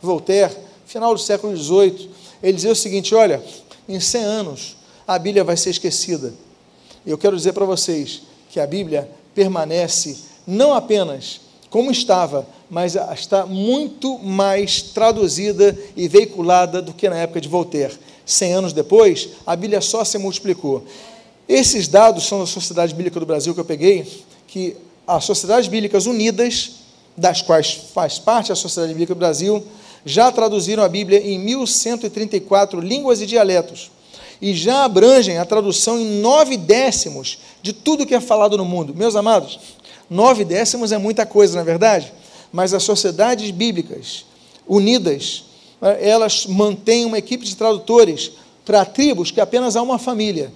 Voltaire, 0.02 0.54
final 0.84 1.14
do 1.14 1.20
século 1.20 1.56
XVIII, 1.56 2.10
ele 2.42 2.52
dizia 2.52 2.72
o 2.72 2.76
seguinte: 2.76 3.14
olha, 3.14 3.42
em 3.88 3.98
100 3.98 4.22
anos 4.24 4.76
a 5.06 5.18
Bíblia 5.18 5.44
vai 5.44 5.56
ser 5.56 5.70
esquecida. 5.70 6.34
Eu 7.06 7.16
quero 7.16 7.36
dizer 7.36 7.52
para 7.52 7.64
vocês 7.64 8.22
que 8.50 8.60
a 8.60 8.66
Bíblia 8.66 9.08
permanece 9.34 10.16
não 10.46 10.74
apenas 10.74 11.40
como 11.70 11.90
estava, 11.90 12.46
mas 12.68 12.96
está 13.14 13.46
muito 13.46 14.18
mais 14.18 14.82
traduzida 14.82 15.76
e 15.96 16.06
veiculada 16.06 16.82
do 16.82 16.92
que 16.92 17.08
na 17.08 17.16
época 17.16 17.40
de 17.40 17.48
Voltaire. 17.48 17.98
Cem 18.26 18.52
anos 18.52 18.74
depois, 18.74 19.30
a 19.46 19.56
Bíblia 19.56 19.80
só 19.80 20.04
se 20.04 20.18
multiplicou. 20.18 20.84
Esses 21.48 21.88
dados 21.88 22.26
são 22.26 22.40
da 22.40 22.46
Sociedade 22.46 22.94
Bíblica 22.94 23.18
do 23.18 23.26
Brasil 23.26 23.54
que 23.54 23.60
eu 23.60 23.64
peguei, 23.64 24.06
que 24.46 24.76
as 25.06 25.24
Sociedades 25.24 25.66
Bíblicas 25.68 26.04
Unidas, 26.04 26.72
das 27.16 27.40
quais 27.40 27.72
faz 27.72 28.18
parte 28.18 28.52
a 28.52 28.54
Sociedade 28.54 28.92
Bíblica 28.92 29.14
do 29.14 29.18
Brasil, 29.18 29.64
já 30.04 30.30
traduziram 30.30 30.82
a 30.82 30.88
Bíblia 30.88 31.26
em 31.26 31.38
1134 31.38 32.80
línguas 32.80 33.20
e 33.22 33.26
dialetos 33.26 33.90
e 34.42 34.54
já 34.54 34.84
abrangem 34.84 35.38
a 35.38 35.44
tradução 35.44 35.98
em 35.98 36.20
nove 36.20 36.56
décimos 36.58 37.38
de 37.62 37.72
tudo 37.72 38.04
que 38.04 38.14
é 38.14 38.20
falado 38.20 38.58
no 38.58 38.64
mundo. 38.64 38.94
Meus 38.94 39.16
amados, 39.16 39.58
Nove 40.12 40.44
décimos 40.44 40.92
é 40.92 40.98
muita 40.98 41.24
coisa, 41.24 41.54
na 41.54 41.62
é 41.62 41.64
verdade? 41.64 42.12
Mas 42.52 42.74
as 42.74 42.82
sociedades 42.82 43.50
bíblicas 43.50 44.26
unidas, 44.68 45.44
elas 45.80 46.44
mantêm 46.44 47.06
uma 47.06 47.16
equipe 47.16 47.46
de 47.46 47.56
tradutores 47.56 48.32
para 48.62 48.84
tribos 48.84 49.30
que 49.30 49.40
apenas 49.40 49.74
há 49.74 49.80
uma 49.80 49.98
família. 49.98 50.52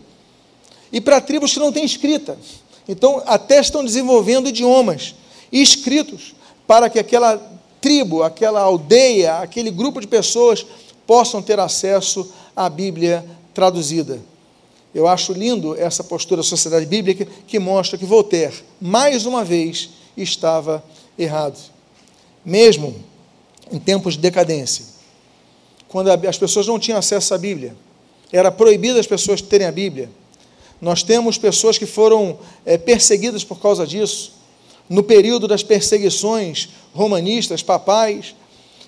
E 0.92 1.00
para 1.00 1.22
tribos 1.22 1.54
que 1.54 1.58
não 1.58 1.72
têm 1.72 1.86
escrita. 1.86 2.38
Então, 2.86 3.22
até 3.24 3.58
estão 3.58 3.82
desenvolvendo 3.82 4.50
idiomas 4.50 5.14
escritos 5.50 6.34
para 6.66 6.90
que 6.90 6.98
aquela 6.98 7.40
tribo, 7.80 8.22
aquela 8.22 8.60
aldeia, 8.60 9.36
aquele 9.38 9.70
grupo 9.70 10.02
de 10.02 10.06
pessoas 10.06 10.66
possam 11.06 11.40
ter 11.40 11.58
acesso 11.58 12.30
à 12.54 12.68
Bíblia 12.68 13.24
traduzida. 13.56 14.20
Eu 14.94 15.08
acho 15.08 15.32
lindo 15.32 15.74
essa 15.80 16.04
postura 16.04 16.42
da 16.42 16.46
sociedade 16.46 16.84
bíblica 16.84 17.26
que 17.46 17.58
mostra 17.58 17.96
que 17.96 18.04
Voltaire, 18.04 18.54
mais 18.78 19.24
uma 19.24 19.42
vez, 19.42 19.88
estava 20.14 20.84
errado. 21.18 21.58
Mesmo 22.44 22.94
em 23.72 23.78
tempos 23.78 24.12
de 24.12 24.20
decadência, 24.20 24.84
quando 25.88 26.10
as 26.10 26.36
pessoas 26.36 26.66
não 26.66 26.78
tinham 26.78 26.98
acesso 26.98 27.32
à 27.32 27.38
Bíblia, 27.38 27.74
era 28.30 28.52
proibido 28.52 28.98
as 28.98 29.06
pessoas 29.06 29.40
terem 29.40 29.66
a 29.66 29.72
Bíblia. 29.72 30.10
Nós 30.78 31.02
temos 31.02 31.38
pessoas 31.38 31.78
que 31.78 31.86
foram 31.86 32.38
é, 32.66 32.76
perseguidas 32.76 33.42
por 33.42 33.58
causa 33.58 33.86
disso. 33.86 34.34
No 34.86 35.02
período 35.02 35.48
das 35.48 35.62
perseguições 35.62 36.68
romanistas, 36.92 37.62
papais, 37.62 38.34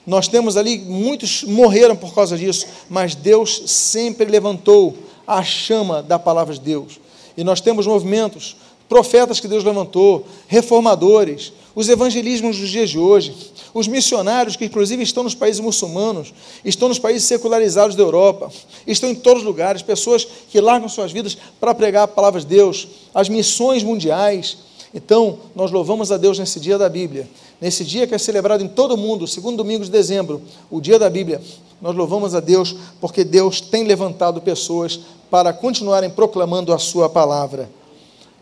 nós 0.08 0.26
temos 0.26 0.56
ali, 0.56 0.78
muitos 0.78 1.44
morreram 1.44 1.94
por 1.94 2.14
causa 2.14 2.36
disso, 2.36 2.66
mas 2.88 3.14
Deus 3.14 3.62
sempre 3.66 4.24
levantou 4.24 4.96
a 5.26 5.44
chama 5.44 6.02
da 6.02 6.18
palavra 6.18 6.54
de 6.54 6.60
Deus. 6.60 6.98
E 7.36 7.44
nós 7.44 7.60
temos 7.60 7.86
movimentos, 7.86 8.56
profetas 8.88 9.38
que 9.38 9.46
Deus 9.46 9.62
levantou, 9.62 10.26
reformadores, 10.46 11.52
os 11.74 11.90
evangelismos 11.90 12.58
dos 12.58 12.70
dias 12.70 12.88
de 12.88 12.98
hoje, 12.98 13.36
os 13.74 13.86
missionários 13.86 14.56
que 14.56 14.64
inclusive 14.64 15.02
estão 15.02 15.22
nos 15.22 15.34
países 15.34 15.60
muçulmanos, 15.60 16.32
estão 16.64 16.88
nos 16.88 16.98
países 16.98 17.28
secularizados 17.28 17.94
da 17.94 18.02
Europa, 18.02 18.50
estão 18.86 19.10
em 19.10 19.14
todos 19.14 19.42
os 19.42 19.46
lugares, 19.46 19.82
pessoas 19.82 20.26
que 20.48 20.58
largam 20.58 20.88
suas 20.88 21.12
vidas 21.12 21.36
para 21.60 21.74
pregar 21.74 22.04
a 22.04 22.08
palavra 22.08 22.40
de 22.40 22.46
Deus, 22.46 22.88
as 23.14 23.28
missões 23.28 23.82
mundiais. 23.82 24.56
Então, 24.94 25.38
nós 25.54 25.70
louvamos 25.70 26.10
a 26.10 26.16
Deus 26.16 26.38
nesse 26.38 26.58
dia 26.58 26.78
da 26.78 26.88
Bíblia, 26.88 27.28
nesse 27.60 27.84
dia 27.84 28.06
que 28.06 28.14
é 28.14 28.18
celebrado 28.18 28.62
em 28.62 28.68
todo 28.68 28.94
o 28.94 28.96
mundo, 28.96 29.26
segundo 29.26 29.56
domingo 29.58 29.84
de 29.84 29.90
dezembro, 29.90 30.42
o 30.70 30.80
dia 30.80 30.98
da 30.98 31.10
Bíblia. 31.10 31.40
Nós 31.80 31.94
louvamos 31.94 32.34
a 32.34 32.40
Deus 32.40 32.74
porque 33.00 33.24
Deus 33.24 33.60
tem 33.60 33.84
levantado 33.84 34.40
pessoas 34.40 35.00
para 35.30 35.52
continuarem 35.52 36.10
proclamando 36.10 36.72
a 36.72 36.78
Sua 36.78 37.08
palavra. 37.08 37.70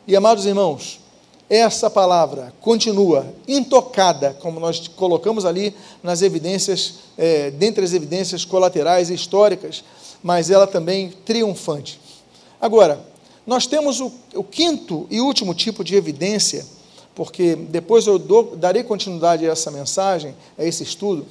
E 0.07 0.14
amados 0.14 0.47
irmãos, 0.47 1.01
essa 1.49 1.89
palavra 1.89 2.53
continua 2.61 3.27
intocada, 3.47 4.37
como 4.41 4.59
nós 4.59 4.89
colocamos 4.89 5.45
ali 5.45 5.75
nas 6.03 6.23
evidências, 6.23 6.95
é, 7.17 7.51
dentre 7.51 7.85
as 7.85 7.93
evidências 7.93 8.45
colaterais 8.45 9.11
e 9.11 9.14
históricas, 9.14 9.85
mas 10.23 10.51
ela 10.51 10.67
também 10.67 11.12
triunfante. 11.25 12.01
Agora, 12.61 13.01
nós 13.47 13.67
temos 13.67 14.01
o, 14.01 14.11
o 14.35 14.43
quinto 14.43 15.07
e 15.09 15.21
último 15.21 15.55
tipo 15.55 15.85
de 15.85 15.95
evidência, 15.95 16.67
porque 17.17 17.57
depois 17.57 18.07
eu 18.07 18.19
dou, 18.19 18.55
darei 18.57 18.85
continuidade 18.85 19.49
a 19.49 19.51
essa 19.51 19.71
mensagem, 19.71 20.37
a 20.57 20.64
esse 20.64 20.83
estudo, 20.83 21.27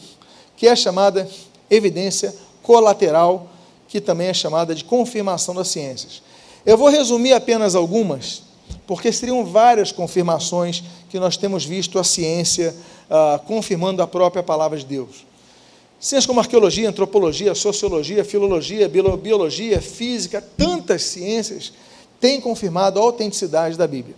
que 0.58 0.68
é 0.68 0.76
chamada 0.76 1.30
evidência 1.70 2.36
colateral 2.64 3.48
que 3.88 4.02
também 4.02 4.28
é 4.28 4.34
chamada 4.34 4.74
de 4.74 4.84
confirmação 4.84 5.54
das 5.54 5.68
ciências. 5.68 6.24
Eu 6.66 6.76
vou 6.76 6.90
resumir 6.90 7.34
apenas 7.34 7.76
algumas, 7.76 8.42
porque 8.88 9.12
seriam 9.12 9.46
várias 9.46 9.92
confirmações 9.92 10.84
que 11.08 11.20
nós 11.20 11.38
temos 11.38 11.64
visto 11.64 12.00
a 12.00 12.04
ciência 12.04 12.76
ah, 13.08 13.40
confirmando 13.46 14.02
a 14.02 14.08
própria 14.08 14.42
palavra 14.42 14.78
de 14.80 14.86
Deus. 14.86 15.24
Ciências 16.00 16.26
como 16.26 16.40
arqueologia, 16.40 16.90
antropologia, 16.90 17.54
sociologia, 17.54 18.26
filologia, 18.26 18.90
biologia, 18.90 19.80
física, 19.80 20.44
tantas 20.58 21.04
ciências 21.04 21.72
têm 22.20 22.42
confirmado 22.42 23.00
a 23.00 23.04
autenticidade 23.04 23.78
da 23.78 23.88
Bíblia. 23.88 24.16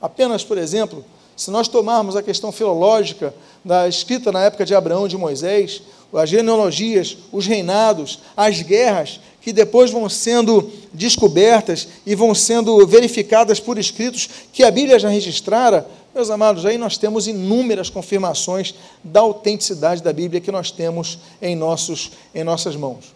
Apenas, 0.00 0.44
por 0.44 0.58
exemplo, 0.58 1.04
se 1.36 1.50
nós 1.50 1.68
tomarmos 1.68 2.16
a 2.16 2.22
questão 2.22 2.50
filológica 2.50 3.34
da 3.64 3.88
escrita 3.88 4.32
na 4.32 4.44
época 4.44 4.64
de 4.64 4.74
Abraão 4.74 5.06
e 5.06 5.08
de 5.08 5.16
Moisés, 5.16 5.82
as 6.12 6.30
genealogias, 6.30 7.18
os 7.30 7.46
reinados, 7.46 8.20
as 8.36 8.62
guerras, 8.62 9.20
que 9.40 9.52
depois 9.52 9.90
vão 9.90 10.08
sendo 10.08 10.70
descobertas 10.92 11.88
e 12.04 12.14
vão 12.14 12.34
sendo 12.34 12.84
verificadas 12.86 13.60
por 13.60 13.78
escritos 13.78 14.28
que 14.52 14.64
a 14.64 14.70
Bíblia 14.70 14.98
já 14.98 15.08
registrara, 15.08 15.86
meus 16.14 16.30
amados, 16.30 16.66
aí 16.66 16.76
nós 16.76 16.98
temos 16.98 17.28
inúmeras 17.28 17.88
confirmações 17.88 18.74
da 19.04 19.20
autenticidade 19.20 20.02
da 20.02 20.12
Bíblia 20.12 20.40
que 20.40 20.50
nós 20.50 20.70
temos 20.70 21.18
em, 21.40 21.54
nossos, 21.54 22.10
em 22.34 22.42
nossas 22.42 22.74
mãos. 22.74 23.14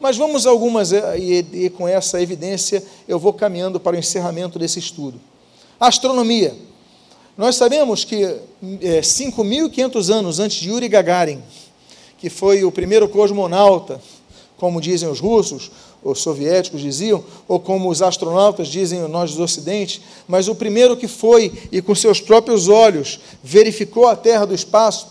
Mas 0.00 0.16
vamos 0.16 0.46
algumas, 0.46 0.92
eh, 0.92 1.18
e, 1.18 1.46
e 1.64 1.70
com 1.70 1.86
essa 1.86 2.22
evidência 2.22 2.82
eu 3.06 3.18
vou 3.18 3.32
caminhando 3.32 3.78
para 3.78 3.96
o 3.96 3.98
encerramento 3.98 4.58
desse 4.58 4.78
estudo. 4.78 5.20
Astronomia. 5.78 6.54
Nós 7.36 7.54
sabemos 7.54 8.04
que 8.04 8.24
é, 8.24 8.40
eh, 8.80 9.00
5.500 9.00 10.12
anos 10.12 10.40
antes 10.40 10.56
de 10.58 10.70
Yuri 10.70 10.88
Gagarin, 10.88 11.40
que 12.18 12.28
foi 12.28 12.64
o 12.64 12.72
primeiro 12.72 13.08
cosmonauta, 13.08 14.00
como 14.56 14.80
dizem 14.80 15.08
os 15.08 15.20
russos, 15.20 15.70
os 16.02 16.20
soviéticos 16.20 16.80
diziam, 16.80 17.22
ou 17.46 17.60
como 17.60 17.88
os 17.88 18.02
astronautas 18.02 18.68
dizem 18.68 19.00
nós 19.08 19.34
do 19.34 19.42
Ocidente, 19.42 20.02
mas 20.26 20.48
o 20.48 20.54
primeiro 20.54 20.96
que 20.96 21.06
foi 21.06 21.52
e 21.70 21.80
com 21.80 21.94
seus 21.94 22.20
próprios 22.20 22.68
olhos 22.68 23.20
verificou 23.42 24.08
a 24.08 24.16
Terra 24.16 24.44
do 24.44 24.54
espaço, 24.54 25.06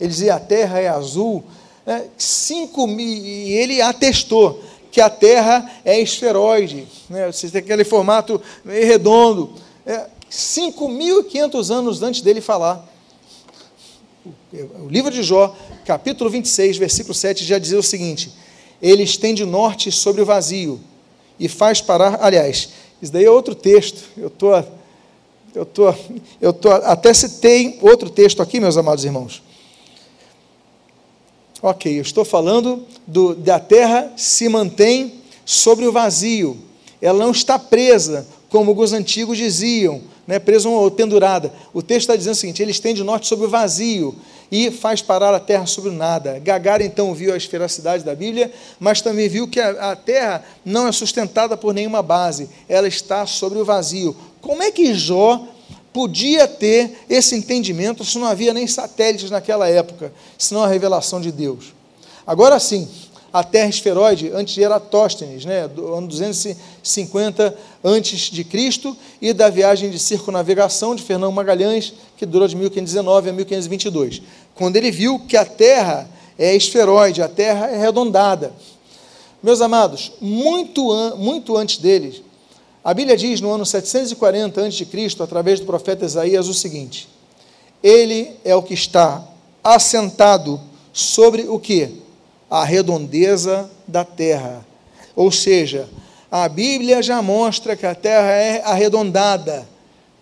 ele 0.00 0.10
dizia: 0.10 0.34
a 0.34 0.40
Terra 0.40 0.78
é 0.78 0.88
azul. 0.88 1.42
Né? 1.84 2.04
Cinco 2.16 2.86
mil, 2.86 3.06
e 3.06 3.52
ele 3.52 3.80
atestou 3.80 4.62
que 4.90 5.00
a 5.00 5.10
Terra 5.10 5.68
é 5.84 6.00
esferoide, 6.00 6.86
né? 7.10 7.30
tem 7.32 7.60
aquele 7.60 7.84
formato 7.84 8.40
redondo. 8.64 9.63
É, 9.86 10.06
5.500 10.30 11.70
anos 11.70 12.02
antes 12.02 12.20
dele 12.22 12.40
falar. 12.40 12.88
O 14.80 14.88
livro 14.88 15.10
de 15.10 15.22
Jó, 15.22 15.54
capítulo 15.84 16.30
26, 16.30 16.78
versículo 16.78 17.14
7, 17.14 17.44
já 17.44 17.58
dizia 17.58 17.78
o 17.78 17.82
seguinte: 17.82 18.32
Ele 18.80 19.02
estende 19.02 19.44
norte 19.44 19.92
sobre 19.92 20.22
o 20.22 20.26
vazio 20.26 20.80
e 21.38 21.48
faz 21.48 21.80
parar. 21.80 22.18
Aliás, 22.22 22.70
isso 23.02 23.12
daí 23.12 23.24
é 23.24 23.30
outro 23.30 23.54
texto. 23.54 24.02
Eu 24.16 24.30
tô, 24.30 24.50
eu 25.54 25.66
tô, 25.66 25.94
eu 26.40 26.52
tô, 26.52 26.70
até 26.70 27.12
citei 27.12 27.78
outro 27.82 28.08
texto 28.08 28.40
aqui, 28.40 28.58
meus 28.60 28.76
amados 28.76 29.04
irmãos. 29.04 29.42
Ok, 31.60 31.96
eu 31.98 32.02
estou 32.02 32.24
falando 32.24 32.86
do, 33.06 33.34
da 33.34 33.58
terra 33.58 34.12
se 34.16 34.48
mantém 34.48 35.14
sobre 35.44 35.86
o 35.86 35.92
vazio. 35.92 36.56
Ela 37.00 37.18
não 37.18 37.30
está 37.30 37.58
presa, 37.58 38.26
como 38.54 38.80
os 38.80 38.92
antigos 38.92 39.36
diziam, 39.36 40.00
né, 40.28 40.40
ou 40.64 40.88
pendurada. 40.88 41.52
O 41.72 41.82
texto 41.82 42.02
está 42.02 42.14
dizendo 42.14 42.34
o 42.34 42.36
seguinte: 42.36 42.62
ele 42.62 42.70
estende 42.70 43.02
o 43.02 43.04
norte 43.04 43.26
sobre 43.26 43.46
o 43.46 43.50
vazio 43.50 44.14
e 44.48 44.70
faz 44.70 45.02
parar 45.02 45.34
a 45.34 45.40
terra 45.40 45.66
sobre 45.66 45.90
nada. 45.90 46.38
Gagar 46.38 46.80
então 46.80 47.12
viu 47.12 47.34
a 47.34 47.36
esferacidade 47.36 48.04
da 48.04 48.14
Bíblia, 48.14 48.52
mas 48.78 49.00
também 49.00 49.28
viu 49.28 49.48
que 49.48 49.58
a, 49.58 49.90
a 49.90 49.96
terra 49.96 50.44
não 50.64 50.86
é 50.86 50.92
sustentada 50.92 51.56
por 51.56 51.74
nenhuma 51.74 52.00
base, 52.00 52.48
ela 52.68 52.86
está 52.86 53.26
sobre 53.26 53.58
o 53.58 53.64
vazio. 53.64 54.16
Como 54.40 54.62
é 54.62 54.70
que 54.70 54.94
Jó 54.94 55.48
podia 55.92 56.46
ter 56.46 57.04
esse 57.10 57.34
entendimento 57.34 58.04
se 58.04 58.16
não 58.18 58.28
havia 58.28 58.54
nem 58.54 58.68
satélites 58.68 59.32
naquela 59.32 59.68
época, 59.68 60.12
senão 60.38 60.62
a 60.62 60.68
revelação 60.68 61.20
de 61.20 61.32
Deus? 61.32 61.74
Agora 62.24 62.60
sim, 62.60 62.88
a 63.34 63.44
Terra 63.44 63.68
esferoide 63.68 64.30
antes 64.32 64.54
de 64.54 64.62
Eratóstenes, 64.62 65.44
né, 65.44 65.68
do 65.68 65.92
ano 65.92 66.06
250 66.06 67.54
antes 67.84 68.30
de 68.30 68.44
Cristo, 68.44 68.96
e 69.20 69.34
da 69.34 69.50
viagem 69.50 69.90
de 69.90 69.98
circunavegação 69.98 70.94
de 70.94 71.02
Fernão 71.02 71.30
Magalhães, 71.30 71.92
que 72.16 72.24
durou 72.24 72.48
de 72.48 72.56
1519 72.56 73.28
a 73.28 73.32
1522 73.32 74.22
quando 74.54 74.76
ele 74.76 74.90
viu 74.90 75.18
que 75.18 75.36
a 75.36 75.44
Terra 75.44 76.08
é 76.38 76.54
esferoide, 76.54 77.22
a 77.22 77.28
Terra 77.28 77.66
é 77.66 77.76
arredondada. 77.76 78.52
Meus 79.42 79.60
amados, 79.60 80.12
muito, 80.20 80.90
an 80.90 81.16
muito 81.16 81.56
antes 81.56 81.78
deles, 81.78 82.22
a 82.82 82.94
Bíblia 82.94 83.16
diz 83.16 83.40
no 83.40 83.50
ano 83.50 83.66
740 83.66 84.64
a.C., 84.64 85.22
através 85.22 85.60
do 85.60 85.66
profeta 85.66 86.04
Isaías, 86.04 86.48
o 86.48 86.54
seguinte: 86.54 87.08
Ele 87.82 88.32
é 88.44 88.54
o 88.54 88.62
que 88.62 88.74
está 88.74 89.26
assentado 89.62 90.60
sobre 90.92 91.42
o 91.48 91.58
que? 91.58 92.03
A 92.50 92.64
redondeza 92.64 93.70
da 93.86 94.04
terra. 94.04 94.64
Ou 95.16 95.30
seja, 95.30 95.88
a 96.30 96.48
Bíblia 96.48 97.02
já 97.02 97.22
mostra 97.22 97.76
que 97.76 97.86
a 97.86 97.94
terra 97.94 98.30
é 98.30 98.62
arredondada, 98.64 99.66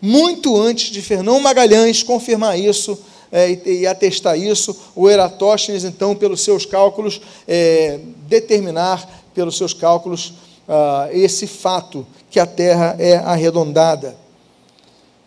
muito 0.00 0.56
antes 0.60 0.90
de 0.90 1.00
Fernão 1.00 1.40
Magalhães 1.40 2.02
confirmar 2.02 2.58
isso 2.58 2.98
é, 3.30 3.50
e, 3.50 3.80
e, 3.80 3.86
atestar 3.86 4.38
isso, 4.38 4.76
o 4.94 5.08
Eratóstenes, 5.08 5.84
então, 5.84 6.14
pelos 6.14 6.42
seus 6.42 6.66
cálculos, 6.66 7.20
é, 7.48 7.98
determinar 8.28 9.08
pelos 9.32 9.56
seus 9.56 9.72
cálculos 9.72 10.34
ah, 10.68 11.08
esse 11.12 11.46
fato, 11.46 12.06
que 12.30 12.38
a 12.38 12.46
Terra 12.46 12.96
é 12.98 13.16
arredondada. 13.16 14.16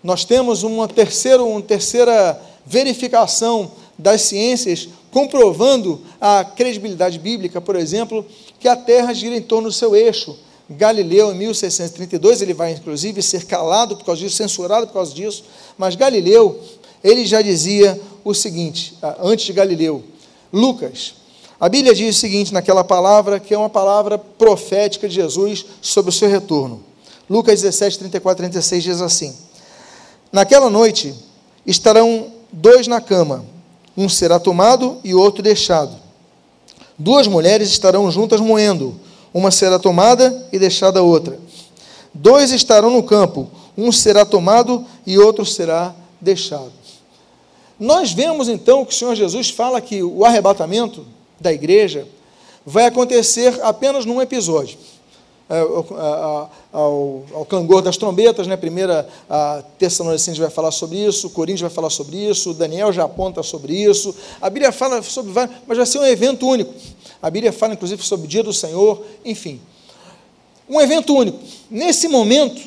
Nós 0.04 0.24
temos 0.24 0.64
uma 0.64 0.88
uma 0.88 1.62
terceira 1.62 2.42
verificação 2.66 3.72
das 3.98 4.22
ciências 4.22 4.90
comprovando 5.16 6.02
a 6.20 6.44
credibilidade 6.44 7.18
bíblica, 7.18 7.62
por 7.62 7.78
exemplo, 7.78 8.26
que 8.60 8.68
a 8.68 8.76
Terra 8.76 9.14
gira 9.14 9.34
em 9.34 9.42
torno 9.42 9.70
do 9.70 9.74
seu 9.74 9.96
eixo. 9.96 10.38
Galileu, 10.70 11.32
em 11.32 11.36
1632, 11.36 12.42
ele 12.42 12.54
vai 12.54 12.74
inclusive 12.74 13.22
ser 13.22 13.46
calado 13.46 13.96
por 13.96 14.04
causa 14.04 14.20
disso, 14.20 14.36
censurado 14.36 14.88
por 14.88 14.92
causa 14.92 15.16
disso, 15.16 15.46
mas 15.78 15.96
Galileu 15.96 16.60
ele 17.02 17.26
já 17.26 17.42
dizia 17.42 17.98
o 18.26 18.34
seguinte, 18.34 18.98
antes 19.22 19.46
de 19.46 19.54
Galileu: 19.54 20.04
Lucas, 20.52 21.14
A 21.62 21.70
Bíblia 21.70 21.96
diz 21.96 22.18
o 22.18 22.20
seguinte 22.20 22.54
naquela 22.54 22.84
palavra, 22.84 23.40
que 23.40 23.54
é 23.54 23.58
uma 23.58 23.70
palavra 23.70 24.18
profética 24.18 25.08
de 25.08 25.16
Jesus 25.16 25.66
sobre 25.82 26.10
o 26.10 26.14
seu 26.14 26.28
retorno. 26.28 26.84
Lucas 27.30 27.62
17, 27.62 28.00
34, 28.00 28.44
36 28.44 28.84
diz 28.84 29.02
assim: 29.02 29.34
Naquela 30.30 30.70
noite 30.70 31.16
estarão 31.66 32.34
dois 32.52 32.86
na 32.86 33.00
cama, 33.00 33.55
um 33.98 34.10
será 34.10 34.40
tomado 34.40 34.98
e 35.04 35.14
outro 35.14 35.42
deixado. 35.42 35.96
Duas 36.98 37.28
mulheres 37.28 37.70
estarão 37.70 38.10
juntas 38.10 38.40
moendo, 38.40 39.00
uma 39.34 39.52
será 39.52 39.78
tomada 39.78 40.48
e 40.52 40.60
deixada 40.60 41.02
outra. 41.02 41.38
Dois 42.14 42.52
estarão 42.52 42.90
no 42.90 43.04
campo, 43.04 43.50
um 43.78 43.92
será 43.92 44.26
tomado 44.26 44.86
e 45.06 45.18
outro 45.18 45.46
será 45.46 45.94
deixado. 46.22 46.72
Nós 47.80 48.14
vemos 48.14 48.48
então 48.48 48.86
que 48.86 48.94
o 48.94 48.98
Senhor 48.98 49.16
Jesus 49.16 49.50
fala 49.50 49.82
que 49.82 50.02
o 50.02 50.24
arrebatamento 50.24 51.06
da 51.40 51.52
igreja 51.52 52.08
vai 52.66 52.86
acontecer 52.86 53.60
apenas 53.62 54.06
num 54.06 54.22
episódio. 54.22 54.78
É, 55.48 55.60
ao, 55.60 56.52
ao, 56.74 57.24
ao 57.36 57.82
das 57.84 57.98
trombetas, 57.98 58.48
né? 58.48 58.58
Primeira 58.58 59.08
a 59.30 59.64
Tessalonicenses 59.78 60.40
vai 60.40 60.50
falar 60.50 60.72
sobre 60.72 60.98
isso, 60.98 61.28
o 61.28 61.30
Coríntios 61.30 61.62
vai 61.62 61.70
falar 61.70 61.92
sobre 61.92 62.18
isso, 62.18 62.50
o 62.50 62.54
Daniel 62.56 62.92
já 62.92 63.04
aponta 63.04 63.44
sobre 63.44 63.76
isso. 63.76 64.16
A 64.42 64.50
Bíblia 64.50 64.72
fala 64.72 65.04
sobre 65.04 65.32
vários, 65.32 65.56
mas 65.68 65.78
vai 65.78 65.86
ser 65.86 66.00
um 66.00 66.06
evento 66.06 66.48
único. 66.48 66.74
A 67.22 67.30
Bíblia 67.30 67.54
fala 67.54 67.74
inclusive 67.74 68.02
sobre 68.02 68.26
o 68.26 68.28
dia 68.28 68.42
do 68.42 68.52
Senhor, 68.52 69.06
enfim. 69.24 69.62
Um 70.68 70.82
evento 70.82 71.16
único. 71.16 71.38
Nesse 71.70 72.08
momento, 72.08 72.60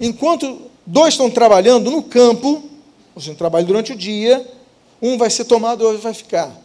enquanto 0.00 0.62
dois 0.86 1.12
estão 1.12 1.28
trabalhando 1.28 1.90
no 1.90 2.02
campo, 2.02 2.62
ou 3.14 3.20
seja, 3.20 3.34
trabalho 3.34 3.66
durante 3.66 3.92
o 3.92 3.96
dia, 3.96 4.50
um 5.00 5.18
vai 5.18 5.28
ser 5.28 5.44
tomado 5.44 5.84
e 5.84 5.86
outro 5.86 6.00
vai 6.00 6.14
ficar. 6.14 6.58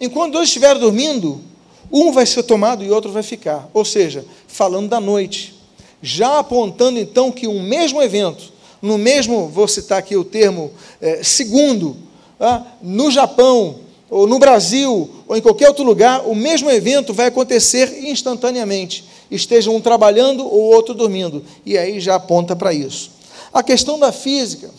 Enquanto 0.00 0.32
dois 0.32 0.48
estiverem 0.48 0.80
dormindo, 0.80 1.51
um 1.92 2.10
vai 2.10 2.24
ser 2.24 2.42
tomado 2.42 2.82
e 2.82 2.90
outro 2.90 3.12
vai 3.12 3.22
ficar. 3.22 3.68
Ou 3.74 3.84
seja, 3.84 4.24
falando 4.48 4.88
da 4.88 5.00
noite. 5.00 5.54
Já 6.00 6.38
apontando 6.38 6.98
então 6.98 7.30
que 7.30 7.46
um 7.46 7.62
mesmo 7.62 8.02
evento, 8.02 8.52
no 8.80 8.98
mesmo, 8.98 9.46
vou 9.48 9.68
citar 9.68 9.98
aqui 9.98 10.16
o 10.16 10.24
termo, 10.24 10.72
é, 11.00 11.22
segundo, 11.22 11.96
ah, 12.40 12.62
no 12.82 13.10
Japão, 13.10 13.76
ou 14.10 14.26
no 14.26 14.38
Brasil, 14.38 15.08
ou 15.28 15.36
em 15.36 15.40
qualquer 15.40 15.68
outro 15.68 15.84
lugar, 15.84 16.26
o 16.26 16.34
mesmo 16.34 16.70
evento 16.70 17.14
vai 17.14 17.26
acontecer 17.26 18.04
instantaneamente. 18.04 19.04
Esteja 19.30 19.70
um 19.70 19.80
trabalhando 19.80 20.44
ou 20.44 20.74
outro 20.74 20.92
dormindo. 20.92 21.42
E 21.64 21.78
aí 21.78 21.98
já 21.98 22.16
aponta 22.16 22.54
para 22.54 22.74
isso. 22.74 23.12
A 23.52 23.62
questão 23.62 23.98
da 23.98 24.12
física, 24.12 24.70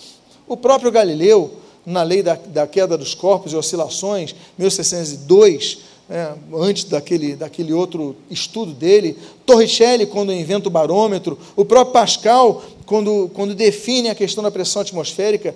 o 0.47 0.55
próprio 0.55 0.91
Galileu, 0.91 1.51
na 1.85 2.03
lei 2.03 2.21
da, 2.21 2.35
da 2.35 2.67
queda 2.67 2.97
dos 2.97 3.15
corpos 3.15 3.53
e 3.53 3.55
oscilações, 3.55 4.35
1602, 4.57 5.79
é, 6.13 6.31
antes 6.53 6.83
daquele, 6.83 7.35
daquele 7.35 7.73
outro 7.73 8.15
estudo 8.29 8.71
dele, 8.71 9.17
Torricelli, 9.47 10.05
quando 10.05 10.31
inventa 10.31 10.67
o 10.67 10.71
barômetro, 10.71 11.39
o 11.55 11.65
próprio 11.65 11.91
Pascal, 11.91 12.63
quando, 12.85 13.31
quando 13.33 13.55
define 13.55 14.09
a 14.09 14.15
questão 14.15 14.43
da 14.43 14.51
pressão 14.51 14.83
atmosférica, 14.83 15.55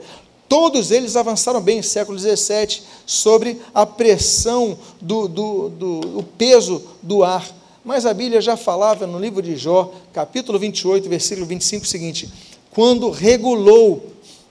todos 0.49 0.89
eles 0.89 1.15
avançaram 1.15 1.61
bem 1.61 1.77
no 1.77 1.83
século 1.83 2.17
XVII 2.17 2.81
sobre 3.05 3.61
a 3.71 3.85
pressão 3.85 4.75
do, 4.99 5.27
do, 5.27 5.69
do, 5.69 5.99
do 5.99 6.23
peso 6.23 6.81
do 7.03 7.23
ar. 7.23 7.47
Mas 7.85 8.07
a 8.07 8.13
Bíblia 8.13 8.41
já 8.41 8.57
falava 8.57 9.05
no 9.05 9.19
livro 9.19 9.43
de 9.43 9.55
Jó, 9.55 9.93
capítulo 10.11 10.57
28, 10.57 11.07
versículo 11.07 11.45
25, 11.45 11.85
o 11.85 11.87
seguinte: 11.87 12.29
quando 12.71 13.11
regulou 13.11 14.07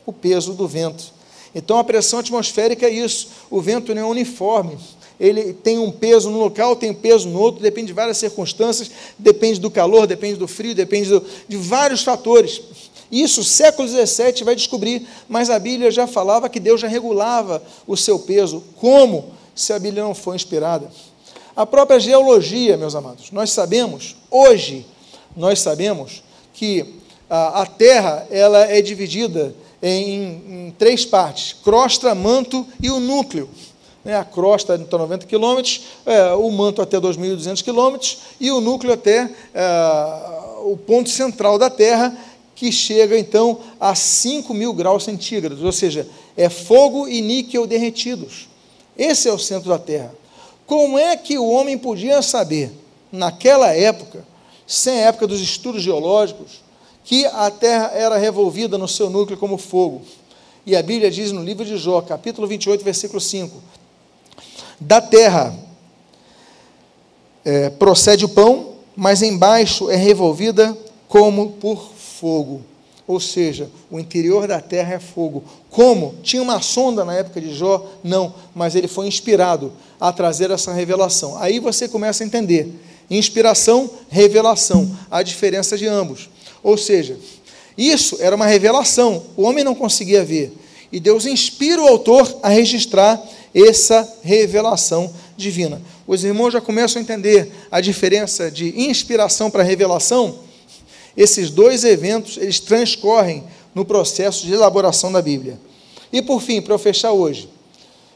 o 0.07 0.13
peso 0.13 0.53
do 0.53 0.69
vento. 0.69 1.17
Então 1.53 1.79
a 1.79 1.85
pressão 1.85 2.21
atmosférica 2.21 2.87
é 2.87 2.91
isso, 2.91 3.29
o 3.51 3.61
vento 3.61 3.93
não 3.93 4.03
é 4.03 4.05
uniforme, 4.05 4.79
ele 5.19 5.53
tem 5.55 5.79
um 5.79 5.91
peso 5.91 6.31
no 6.31 6.39
local, 6.39 6.77
tem 6.77 6.93
peso 6.93 7.29
no 7.29 7.41
outro, 7.41 7.63
depende 7.63 7.89
de 7.89 7.93
várias 7.93 8.19
circunstâncias, 8.19 8.91
depende 9.19 9.59
do 9.59 9.71
calor, 9.71 10.07
depende 10.07 10.39
do 10.39 10.47
frio, 10.47 10.75
depende 10.75 11.09
do, 11.09 11.25
de 11.49 11.57
vários 11.57 12.03
fatores. 12.03 12.61
Isso 13.11 13.41
o 13.41 13.45
século 13.45 13.89
XVII 13.89 14.45
vai 14.45 14.55
descobrir, 14.55 15.07
mas 15.29 15.49
a 15.49 15.59
Bíblia 15.59 15.91
já 15.91 16.07
falava 16.07 16.49
que 16.49 16.61
Deus 16.61 16.81
já 16.81 16.89
regulava 16.89 17.63
o 17.87 17.97
seu 17.97 18.19
peso. 18.19 18.63
Como? 18.77 19.33
Se 19.55 19.73
a 19.73 19.79
Bíblia 19.79 20.03
não 20.03 20.15
foi 20.15 20.37
inspirada. 20.37 20.91
A 21.55 21.65
própria 21.65 21.99
geologia, 21.99 22.77
meus 22.77 22.95
amados, 22.95 23.31
nós 23.31 23.51
sabemos, 23.51 24.17
hoje, 24.31 24.85
nós 25.35 25.61
sabemos 25.61 26.23
que 26.53 26.95
a, 27.31 27.63
a 27.63 27.67
Terra 27.67 28.27
ela 28.31 28.65
é 28.65 28.83
dividida 28.83 29.55
em, 29.83 30.67
em 30.67 30.75
três 30.77 31.07
partes: 31.07 31.57
crosta, 31.65 32.15
manto 32.15 32.67
e 32.83 32.91
o 32.91 33.01
núcleo 33.01 33.49
né, 34.07 34.17
a 34.17 34.25
crosta 34.25 34.75
até 34.75 34.97
90 34.97 35.27
quilômetros, 35.27 35.83
é, 36.07 36.33
o 36.35 36.49
manto 36.53 36.81
até 36.81 36.97
2.200 36.97 37.61
quilômetros 37.61 38.19
e 38.39 38.53
o 38.53 38.61
núcleo 38.61 38.93
até 38.93 39.29
é, 39.53 40.61
o 40.63 40.77
ponto 40.77 41.11
central 41.11 41.59
da 41.59 41.69
Terra, 41.69 42.17
que 42.55 42.71
chega 42.71 43.19
então 43.19 43.59
a 43.81 43.97
5 43.97 44.55
mil 44.55 44.73
graus 44.73 45.03
centígrados, 45.03 45.61
ou 45.61 45.73
seja, 45.73 46.07
é 46.37 46.49
fogo 46.49 47.09
e 47.09 47.21
níquel 47.21 47.67
derretidos. 47.67 48.49
Esse 48.97 49.29
é 49.29 49.33
o 49.33 49.39
centro 49.41 49.71
da 49.71 49.79
Terra. 49.79 50.15
Como 50.67 50.97
é 50.97 51.17
que 51.17 51.37
o 51.37 51.51
homem 51.51 51.77
podia 51.77 52.23
saber, 52.23 52.71
naquela 53.11 53.75
época, 53.75 54.25
sem 54.69 55.01
a 55.01 55.09
época 55.09 55.27
dos 55.27 55.41
estudos 55.41 55.83
geológicos, 55.83 56.63
que 57.05 57.27
a 57.27 57.51
Terra 57.51 57.91
era 57.93 58.17
revolvida 58.17 58.79
no 58.79 58.87
seu 58.87 59.11
núcleo 59.11 59.37
como 59.37 59.59
fogo? 59.59 60.03
E 60.65 60.75
a 60.75 60.83
Bíblia 60.83 61.11
diz 61.11 61.31
no 61.31 61.45
livro 61.45 61.65
de 61.65 61.77
Jó, 61.77 62.01
capítulo 62.03 62.47
28, 62.47 62.85
versículo 62.85 63.21
5: 63.21 63.63
da 64.81 65.01
terra 65.01 65.55
é, 67.45 67.71
procede 67.71 68.25
o 68.25 68.29
pão, 68.29 68.75
mas 68.95 69.23
embaixo 69.23 69.91
é 69.91 69.97
revolvida 69.97 70.77
como 71.09 71.53
por 71.53 71.93
fogo. 71.97 72.63
Ou 73.07 73.21
seja, 73.21 73.71
o 73.89 74.01
interior 74.01 74.49
da 74.49 74.61
terra 74.61 74.95
é 74.95 74.99
fogo. 74.99 75.45
Como? 75.71 76.17
Tinha 76.23 76.43
uma 76.43 76.61
sonda 76.61 77.05
na 77.05 77.15
época 77.15 77.41
de 77.41 77.55
Jó? 77.55 77.87
Não, 78.03 78.35
mas 78.53 78.75
ele 78.75 78.89
foi 78.89 79.07
inspirado 79.07 79.73
a 80.01 80.13
trazer 80.13 80.51
essa 80.51 80.73
revelação. 80.73 81.37
Aí 81.39 81.61
você 81.61 81.89
começa 81.89 82.25
a 82.25 82.27
entender. 82.27 82.69
Inspiração, 83.09 83.89
revelação, 84.09 84.91
a 85.09 85.23
diferença 85.23 85.79
de 85.79 85.87
ambos. 85.87 86.29
Ou 86.65 86.77
seja, 86.77 87.17
isso 87.79 88.17
era 88.19 88.35
uma 88.35 88.47
revelação, 88.47 89.23
o 89.37 89.43
homem 89.43 89.63
não 89.63 89.75
conseguia 89.75 90.25
ver. 90.25 90.53
E 90.91 90.99
Deus 90.99 91.27
inspira 91.27 91.81
o 91.83 91.87
autor 91.87 92.39
a 92.43 92.49
registrar 92.49 93.23
essa 93.57 94.07
revelação 94.23 95.11
divina. 95.35 95.81
Os 96.07 96.23
irmãos 96.23 96.51
já 96.51 96.61
começam 96.61 97.01
a 97.01 97.03
entender 97.03 97.51
a 97.71 97.81
diferença 97.81 98.51
de 98.51 98.79
inspiração 98.79 99.51
para 99.51 99.63
revelação. 99.63 100.41
Esses 101.17 101.49
dois 101.51 101.83
eventos, 101.83 102.37
eles 102.37 102.61
transcorrem 102.61 103.45
no 103.75 103.83
processo 103.85 104.47
de 104.47 104.53
elaboração 104.53 105.11
da 105.11 105.23
Bíblia. 105.23 105.59
E 106.13 106.21
por 106.21 106.43
fim, 106.43 106.61
para 106.61 106.75
eu 106.75 106.79
fechar 106.79 107.13
hoje, 107.13 107.49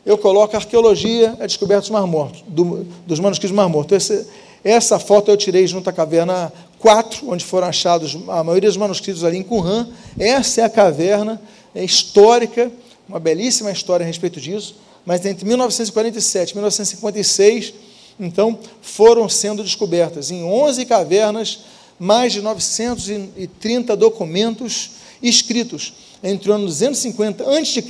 eu 0.05 0.19
coloco 0.19 0.55
a 0.55 0.59
arqueologia, 0.59 1.35
a 1.41 1.47
descoberta 1.47 1.83
dos 1.83 1.91
Mar 1.91 2.07
Mortos, 2.07 2.45
do, 2.47 2.87
dos 3.07 3.19
manuscritos 3.19 3.51
do 3.51 3.57
Mar 3.57 3.69
Morto. 3.69 3.95
Essa, 3.95 4.27
essa 4.63 4.99
foto 4.99 5.31
eu 5.31 5.37
tirei 5.39 5.67
junto 5.67 5.89
à 5.89 5.93
caverna 5.93 6.53
4, 6.79 7.31
onde 7.31 7.45
foram 7.45 7.67
achados 7.67 8.17
a 8.29 8.45
maioria 8.45 8.69
dos 8.69 8.77
manuscritos 8.77 9.25
ali 9.25 9.39
em 9.39 9.43
Qumran. 9.43 9.89
Essa 10.19 10.61
é 10.61 10.65
a 10.65 10.71
caverna 10.71 11.41
é 11.75 11.85
histórica, 11.85 12.71
uma 13.09 13.21
belíssima 13.21 13.71
história 13.71 14.05
a 14.05 14.07
respeito 14.07 14.41
disso 14.41 14.75
mas 15.05 15.25
entre 15.25 15.47
1947 15.47 16.51
e 16.51 16.55
1956, 16.55 17.75
então, 18.19 18.59
foram 18.83 19.29
sendo 19.29 19.63
descobertas 19.63 20.31
em 20.31 20.45
11 20.45 20.85
cavernas 20.85 21.61
mais 21.99 22.33
de 22.33 22.43
930 22.43 23.97
documentos 23.97 24.91
escritos 25.23 25.95
entre 26.23 26.51
o 26.51 26.55
ano 26.55 26.67
250 26.67 27.45
a.C. 27.45 27.85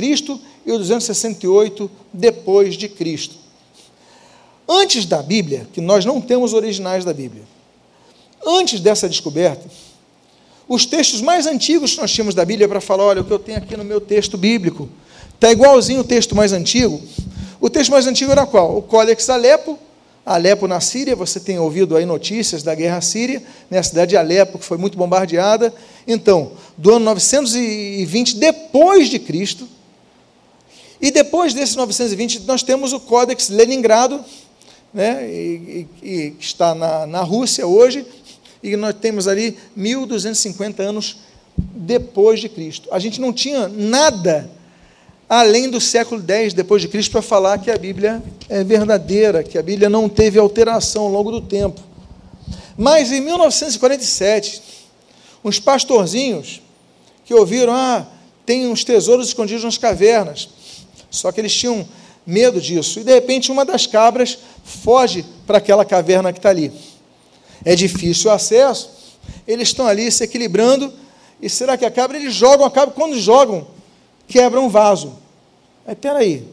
e 0.66 0.72
o 0.72 0.78
268 0.78 1.90
depois 2.12 2.76
de 2.76 2.88
Cristo. 2.88 3.34
Antes 4.68 5.04
da 5.04 5.20
Bíblia, 5.20 5.66
que 5.72 5.80
nós 5.80 6.04
não 6.04 6.20
temos 6.20 6.52
originais 6.52 7.04
da 7.04 7.12
Bíblia, 7.12 7.42
antes 8.46 8.80
dessa 8.80 9.08
descoberta, 9.08 9.68
os 10.68 10.86
textos 10.86 11.20
mais 11.20 11.46
antigos 11.48 11.94
que 11.94 12.00
nós 12.00 12.12
tínhamos 12.12 12.36
da 12.36 12.44
Bíblia 12.44 12.68
para 12.68 12.80
falar, 12.80 13.04
olha, 13.04 13.20
o 13.20 13.24
que 13.24 13.32
eu 13.32 13.38
tenho 13.40 13.58
aqui 13.58 13.76
no 13.76 13.84
meu 13.84 14.00
texto 14.00 14.38
bíblico, 14.38 14.88
Está 15.40 15.52
igualzinho 15.52 16.02
o 16.02 16.04
texto 16.04 16.36
mais 16.36 16.52
antigo. 16.52 17.00
O 17.58 17.70
texto 17.70 17.90
mais 17.90 18.06
antigo 18.06 18.30
era 18.30 18.44
qual? 18.44 18.76
O 18.76 18.82
Códex 18.82 19.30
Alepo, 19.30 19.78
Alepo 20.24 20.68
na 20.68 20.82
Síria, 20.82 21.16
você 21.16 21.40
tem 21.40 21.58
ouvido 21.58 21.96
aí 21.96 22.04
notícias 22.04 22.62
da 22.62 22.74
guerra 22.74 23.00
síria, 23.00 23.42
né, 23.70 23.78
a 23.78 23.82
cidade 23.82 24.10
de 24.10 24.18
Alepo, 24.18 24.58
que 24.58 24.64
foi 24.66 24.76
muito 24.76 24.98
bombardeada. 24.98 25.72
Então, 26.06 26.52
do 26.76 26.90
ano 26.90 27.06
920 27.06 28.36
depois 28.36 29.08
de 29.08 29.18
Cristo, 29.18 29.66
e 31.00 31.10
depois 31.10 31.54
desse 31.54 31.74
920, 31.74 32.40
nós 32.40 32.62
temos 32.62 32.92
o 32.92 33.00
Códex 33.00 33.48
Leningrado, 33.48 34.22
né, 34.92 35.26
e, 35.26 35.86
que 36.02 36.36
está 36.38 36.74
na, 36.74 37.06
na 37.06 37.22
Rússia 37.22 37.66
hoje, 37.66 38.04
e 38.62 38.76
nós 38.76 38.94
temos 39.00 39.26
ali 39.26 39.56
1250 39.74 40.82
anos 40.82 41.16
depois 41.56 42.40
de 42.40 42.50
Cristo. 42.50 42.90
A 42.92 42.98
gente 42.98 43.22
não 43.22 43.32
tinha 43.32 43.68
nada 43.68 44.59
além 45.30 45.70
do 45.70 45.80
século 45.80 46.20
X 46.26 46.52
depois 46.52 46.82
de 46.82 46.88
Cristo 46.88 47.12
para 47.12 47.22
falar 47.22 47.56
que 47.58 47.70
a 47.70 47.78
Bíblia 47.78 48.20
é 48.48 48.64
verdadeira, 48.64 49.44
que 49.44 49.56
a 49.56 49.62
Bíblia 49.62 49.88
não 49.88 50.08
teve 50.08 50.40
alteração 50.40 51.04
ao 51.04 51.08
longo 51.08 51.30
do 51.30 51.40
tempo. 51.40 51.80
Mas 52.76 53.12
em 53.12 53.20
1947, 53.20 54.60
uns 55.44 55.60
pastorzinhos 55.60 56.60
que 57.24 57.32
ouviram, 57.32 57.72
ah, 57.72 58.08
tem 58.44 58.66
uns 58.66 58.82
tesouros 58.82 59.28
escondidos 59.28 59.62
nas 59.62 59.78
cavernas. 59.78 60.48
Só 61.08 61.30
que 61.30 61.40
eles 61.40 61.54
tinham 61.54 61.88
medo 62.26 62.60
disso. 62.60 62.98
E 62.98 63.04
de 63.04 63.12
repente 63.12 63.52
uma 63.52 63.64
das 63.64 63.86
cabras 63.86 64.36
foge 64.64 65.24
para 65.46 65.58
aquela 65.58 65.84
caverna 65.84 66.32
que 66.32 66.40
está 66.40 66.48
ali. 66.48 66.72
É 67.64 67.76
difícil 67.76 68.32
o 68.32 68.34
acesso, 68.34 68.90
eles 69.46 69.68
estão 69.68 69.86
ali 69.86 70.10
se 70.10 70.24
equilibrando. 70.24 70.92
E 71.40 71.48
será 71.48 71.76
que 71.76 71.84
a 71.84 71.90
cabra? 71.90 72.16
Eles 72.16 72.34
jogam 72.34 72.66
a 72.66 72.70
cabra, 72.70 72.92
quando 72.92 73.16
jogam, 73.16 73.66
quebram 74.30 74.66
um 74.66 74.68
vaso. 74.68 75.18
Aí, 75.86 75.94
peraí, 75.94 76.46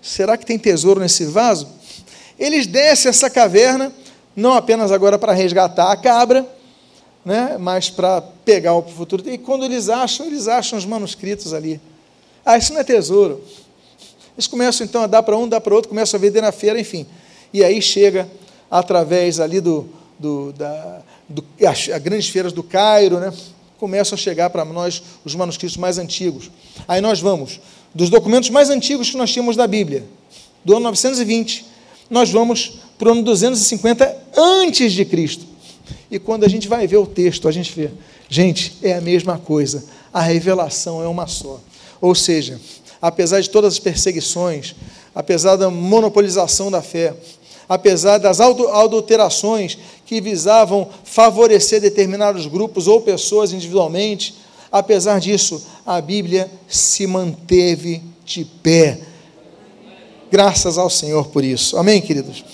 será 0.00 0.38
que 0.38 0.46
tem 0.46 0.56
tesouro 0.56 1.00
nesse 1.00 1.26
vaso? 1.26 1.68
Eles 2.38 2.66
descem 2.66 3.10
essa 3.10 3.28
caverna, 3.28 3.92
não 4.34 4.52
apenas 4.52 4.92
agora 4.92 5.18
para 5.18 5.32
resgatar 5.32 5.90
a 5.90 5.96
cabra, 5.96 6.46
né, 7.24 7.56
mas 7.58 7.90
para 7.90 8.22
pegar 8.44 8.74
o 8.74 8.82
futuro. 8.82 9.28
E 9.28 9.36
quando 9.36 9.64
eles 9.64 9.88
acham, 9.88 10.26
eles 10.26 10.46
acham 10.46 10.78
os 10.78 10.86
manuscritos 10.86 11.52
ali. 11.52 11.80
Ah, 12.46 12.56
isso 12.56 12.72
não 12.72 12.80
é 12.80 12.84
tesouro. 12.84 13.42
Eles 14.36 14.46
começam 14.46 14.84
então 14.84 15.02
a 15.02 15.06
dar 15.06 15.22
para 15.22 15.36
um, 15.36 15.48
dar 15.48 15.60
para 15.60 15.74
outro, 15.74 15.88
começam 15.88 16.18
a 16.18 16.20
vender 16.20 16.40
na 16.40 16.52
feira, 16.52 16.78
enfim. 16.78 17.06
E 17.52 17.64
aí 17.64 17.80
chega, 17.80 18.28
através 18.70 19.40
ali 19.40 19.60
do, 19.60 19.88
do, 20.18 20.52
da, 20.52 21.00
do, 21.28 21.44
as, 21.66 21.88
as 21.88 22.02
grandes 22.02 22.28
feiras 22.28 22.52
do 22.52 22.62
Cairo, 22.62 23.18
né, 23.18 23.32
começam 23.84 24.16
a 24.16 24.18
chegar 24.18 24.48
para 24.48 24.64
nós 24.64 25.02
os 25.26 25.34
manuscritos 25.34 25.76
mais 25.76 25.98
antigos. 25.98 26.50
Aí 26.88 27.02
nós 27.02 27.20
vamos 27.20 27.60
dos 27.94 28.08
documentos 28.08 28.48
mais 28.48 28.70
antigos 28.70 29.10
que 29.10 29.16
nós 29.18 29.30
tínhamos 29.30 29.56
da 29.56 29.66
Bíblia, 29.66 30.06
do 30.64 30.72
ano 30.72 30.84
920, 30.84 31.66
nós 32.08 32.30
vamos 32.30 32.78
para 32.96 33.10
o 33.10 33.12
ano 33.12 33.22
250 33.22 34.16
antes 34.34 34.94
de 34.94 35.04
Cristo. 35.04 35.44
E 36.10 36.18
quando 36.18 36.44
a 36.44 36.48
gente 36.48 36.66
vai 36.66 36.86
ver 36.86 36.96
o 36.96 37.04
texto, 37.04 37.46
a 37.46 37.52
gente 37.52 37.74
vê, 37.74 37.90
gente, 38.26 38.74
é 38.82 38.94
a 38.94 39.02
mesma 39.02 39.36
coisa. 39.36 39.84
A 40.10 40.22
revelação 40.22 41.02
é 41.02 41.06
uma 41.06 41.26
só. 41.26 41.60
Ou 42.00 42.14
seja, 42.14 42.58
apesar 43.02 43.42
de 43.42 43.50
todas 43.50 43.74
as 43.74 43.78
perseguições, 43.78 44.74
apesar 45.14 45.56
da 45.56 45.68
monopolização 45.68 46.70
da 46.70 46.80
fé, 46.80 47.12
apesar 47.68 48.18
das 48.18 48.40
adulterações 48.40 49.78
que 50.06 50.20
visavam 50.20 50.88
favorecer 51.04 51.80
determinados 51.80 52.46
grupos 52.46 52.86
ou 52.86 53.00
pessoas 53.00 53.52
individualmente, 53.52 54.34
apesar 54.70 55.18
disso, 55.18 55.64
a 55.86 56.00
Bíblia 56.00 56.50
se 56.68 57.06
manteve 57.06 58.02
de 58.24 58.44
pé. 58.44 59.00
Graças 60.30 60.78
ao 60.78 60.90
Senhor 60.90 61.26
por 61.28 61.44
isso. 61.44 61.76
Amém, 61.76 62.00
queridos? 62.00 62.44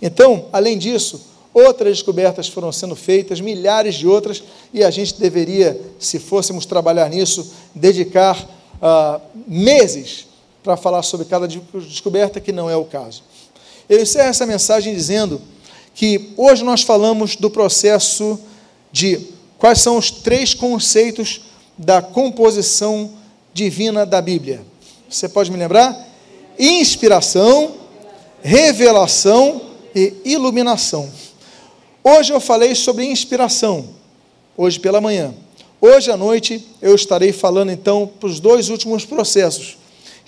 Então, 0.00 0.46
além 0.52 0.78
disso, 0.78 1.20
outras 1.52 1.96
descobertas 1.96 2.48
foram 2.48 2.70
sendo 2.70 2.94
feitas, 2.94 3.40
milhares 3.40 3.96
de 3.96 4.06
outras, 4.06 4.42
e 4.72 4.84
a 4.84 4.90
gente 4.90 5.18
deveria, 5.18 5.80
se 5.98 6.18
fôssemos 6.18 6.64
trabalhar 6.64 7.08
nisso, 7.08 7.52
dedicar 7.74 8.38
uh, 8.80 9.20
meses 9.46 10.26
para 10.62 10.76
falar 10.76 11.02
sobre 11.02 11.26
cada 11.26 11.48
descoberta, 11.48 12.40
que 12.40 12.52
não 12.52 12.70
é 12.70 12.76
o 12.76 12.84
caso. 12.84 13.22
Eu 13.88 14.02
encerro 14.02 14.28
essa 14.28 14.44
mensagem 14.44 14.94
dizendo 14.94 15.40
que 15.94 16.32
hoje 16.36 16.62
nós 16.62 16.82
falamos 16.82 17.36
do 17.36 17.48
processo 17.48 18.38
de 18.92 19.18
quais 19.56 19.80
são 19.80 19.96
os 19.96 20.10
três 20.10 20.52
conceitos 20.52 21.42
da 21.76 22.02
composição 22.02 23.10
divina 23.54 24.04
da 24.04 24.20
Bíblia. 24.20 24.60
Você 25.08 25.28
pode 25.28 25.50
me 25.50 25.56
lembrar? 25.56 26.06
Inspiração, 26.58 27.76
revelação 28.42 29.62
e 29.94 30.14
iluminação. 30.24 31.10
Hoje 32.04 32.32
eu 32.32 32.40
falei 32.40 32.74
sobre 32.74 33.06
inspiração, 33.06 33.88
hoje 34.56 34.78
pela 34.78 35.00
manhã. 35.00 35.34
Hoje 35.80 36.10
à 36.10 36.16
noite 36.16 36.66
eu 36.82 36.94
estarei 36.94 37.32
falando 37.32 37.70
então 37.70 38.10
para 38.20 38.28
os 38.28 38.38
dois 38.38 38.68
últimos 38.68 39.06
processos. 39.06 39.78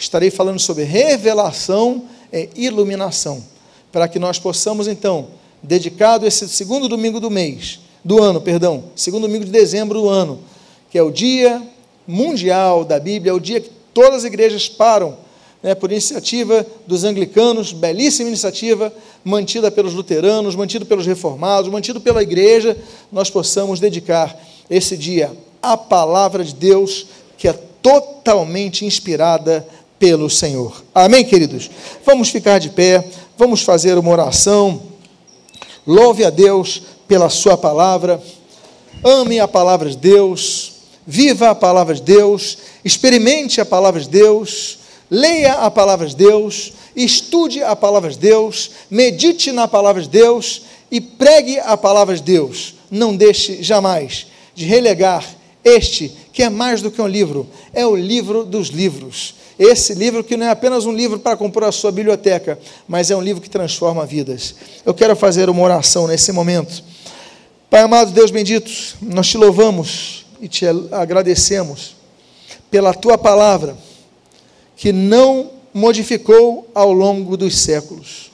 Estarei 0.01 0.31
falando 0.31 0.59
sobre 0.59 0.85
revelação 0.85 2.05
e 2.33 2.49
iluminação, 2.57 3.45
para 3.93 4.09
que 4.09 4.19
nós 4.19 4.39
possamos 4.39 4.89
então, 4.89 5.29
dedicado 5.63 6.27
esse 6.27 6.49
segundo 6.49 6.89
domingo 6.89 7.21
do 7.21 7.31
mês, 7.31 7.81
do 8.03 8.23
ano, 8.23 8.41
perdão, 8.41 8.85
segundo 8.97 9.27
domingo 9.27 9.45
de 9.45 9.51
dezembro 9.51 10.01
do 10.01 10.09
ano, 10.09 10.41
que 10.89 10.97
é 10.97 11.03
o 11.03 11.11
Dia 11.11 11.63
Mundial 12.09 12.83
da 12.83 12.99
Bíblia, 12.99 13.33
é 13.33 13.35
o 13.35 13.39
dia 13.39 13.61
que 13.61 13.71
todas 13.93 14.21
as 14.21 14.25
igrejas 14.25 14.71
param, 14.71 15.19
né, 15.63 15.75
por 15.75 15.93
iniciativa 15.93 16.67
dos 16.87 17.05
anglicanos, 17.05 17.75
belíssima 17.75 18.31
iniciativa, 18.31 18.91
mantida 19.23 19.71
pelos 19.71 19.93
luteranos, 19.93 20.57
mantida 20.57 20.87
pelos 20.87 21.05
reformados, 21.05 21.71
mantida 21.71 22.01
pela 22.01 22.23
igreja, 22.23 22.75
nós 23.13 23.29
possamos 23.29 23.79
dedicar 23.79 24.35
esse 24.71 24.97
dia 24.97 25.31
à 25.63 25.77
palavra 25.77 26.43
de 26.43 26.55
Deus, 26.55 27.09
que 27.37 27.47
é 27.47 27.53
totalmente 27.83 28.85
inspirada 28.85 29.67
pelo 30.01 30.29
Senhor. 30.29 30.83
Amém, 30.93 31.25
queridos? 31.25 31.71
Vamos 32.05 32.31
ficar 32.31 32.59
de 32.59 32.71
pé, 32.71 33.05
vamos 33.39 33.63
fazer 33.63 33.97
uma 33.97 34.11
oração. 34.11 34.83
Louve 35.87 36.25
a 36.25 36.31
Deus 36.31 36.83
pela 37.07 37.29
Sua 37.29 37.57
palavra, 37.57 38.21
ame 39.05 39.39
a 39.39 39.47
palavra 39.47 39.89
de 39.89 39.97
Deus 39.97 40.71
viva 41.11 41.51
a 41.51 41.55
palavra 41.57 41.95
de 41.97 42.03
Deus, 42.03 42.59
experimente 42.85 43.61
a 43.61 43.65
palavra 43.65 44.01
de 44.01 44.09
Deus, 44.09 44.79
leia 45.11 45.55
a 45.55 45.69
palavra 45.69 46.07
de 46.07 46.15
Deus, 46.15 46.73
estude 46.95 47.65
a 47.65 47.75
palavra 47.75 48.11
de 48.11 48.19
Deus, 48.19 48.71
medite 48.89 49.51
na 49.51 49.67
palavra 49.67 50.03
de 50.03 50.09
Deus 50.09 50.63
e 50.89 51.01
pregue 51.01 51.59
a 51.59 51.77
palavra 51.77 52.15
de 52.15 52.23
Deus. 52.23 52.75
Não 52.89 53.17
deixe 53.17 53.61
jamais 53.61 54.29
de 54.55 54.65
relegar 54.65 55.25
este, 55.65 56.13
que 56.33 56.45
é 56.45 56.49
mais 56.49 56.81
do 56.81 56.93
que 56.93 57.03
um 57.03 57.09
livro, 57.09 57.45
é 57.73 57.85
o 57.85 57.97
livro 57.97 58.45
dos 58.45 58.69
livros. 58.69 59.35
Esse 59.61 59.93
livro 59.93 60.25
que 60.25 60.39
não 60.39 60.47
é 60.47 60.49
apenas 60.49 60.87
um 60.87 60.93
livro 60.93 61.19
para 61.19 61.37
compor 61.37 61.65
a 61.65 61.71
sua 61.71 61.93
biblioteca, 61.93 62.59
mas 62.89 63.11
é 63.11 63.17
um 63.17 63.21
livro 63.21 63.43
que 63.43 63.51
transforma 63.51 64.07
vidas. 64.07 64.55
Eu 64.87 64.95
quero 64.95 65.15
fazer 65.15 65.51
uma 65.51 65.63
oração 65.63 66.07
nesse 66.07 66.33
momento. 66.33 66.83
Pai 67.69 67.83
amado, 67.83 68.11
Deus 68.11 68.31
bendito, 68.31 68.71
nós 69.03 69.29
te 69.29 69.37
louvamos 69.37 70.25
e 70.41 70.49
te 70.49 70.65
agradecemos 70.91 71.95
pela 72.71 72.95
tua 72.95 73.19
palavra, 73.19 73.77
que 74.77 74.93
não 74.93 75.51
modificou 75.75 76.67
ao 76.75 76.91
longo 76.91 77.37
dos 77.37 77.59
séculos, 77.59 78.33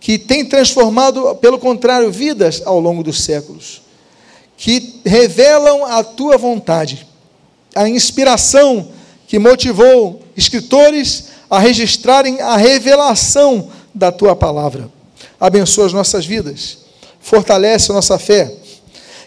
que 0.00 0.16
tem 0.16 0.42
transformado, 0.46 1.34
pelo 1.36 1.58
contrário, 1.58 2.10
vidas 2.10 2.62
ao 2.64 2.80
longo 2.80 3.02
dos 3.02 3.22
séculos, 3.24 3.82
que 4.56 5.02
revelam 5.04 5.84
a 5.84 6.02
tua 6.02 6.38
vontade, 6.38 7.06
a 7.74 7.86
inspiração 7.86 8.88
que 9.30 9.38
motivou 9.38 10.20
escritores 10.36 11.28
a 11.48 11.60
registrarem 11.60 12.40
a 12.40 12.56
revelação 12.56 13.68
da 13.94 14.10
tua 14.10 14.34
palavra. 14.34 14.90
Abençoa 15.38 15.86
as 15.86 15.92
nossas 15.92 16.26
vidas, 16.26 16.78
fortalece 17.20 17.92
a 17.92 17.94
nossa 17.94 18.18
fé 18.18 18.52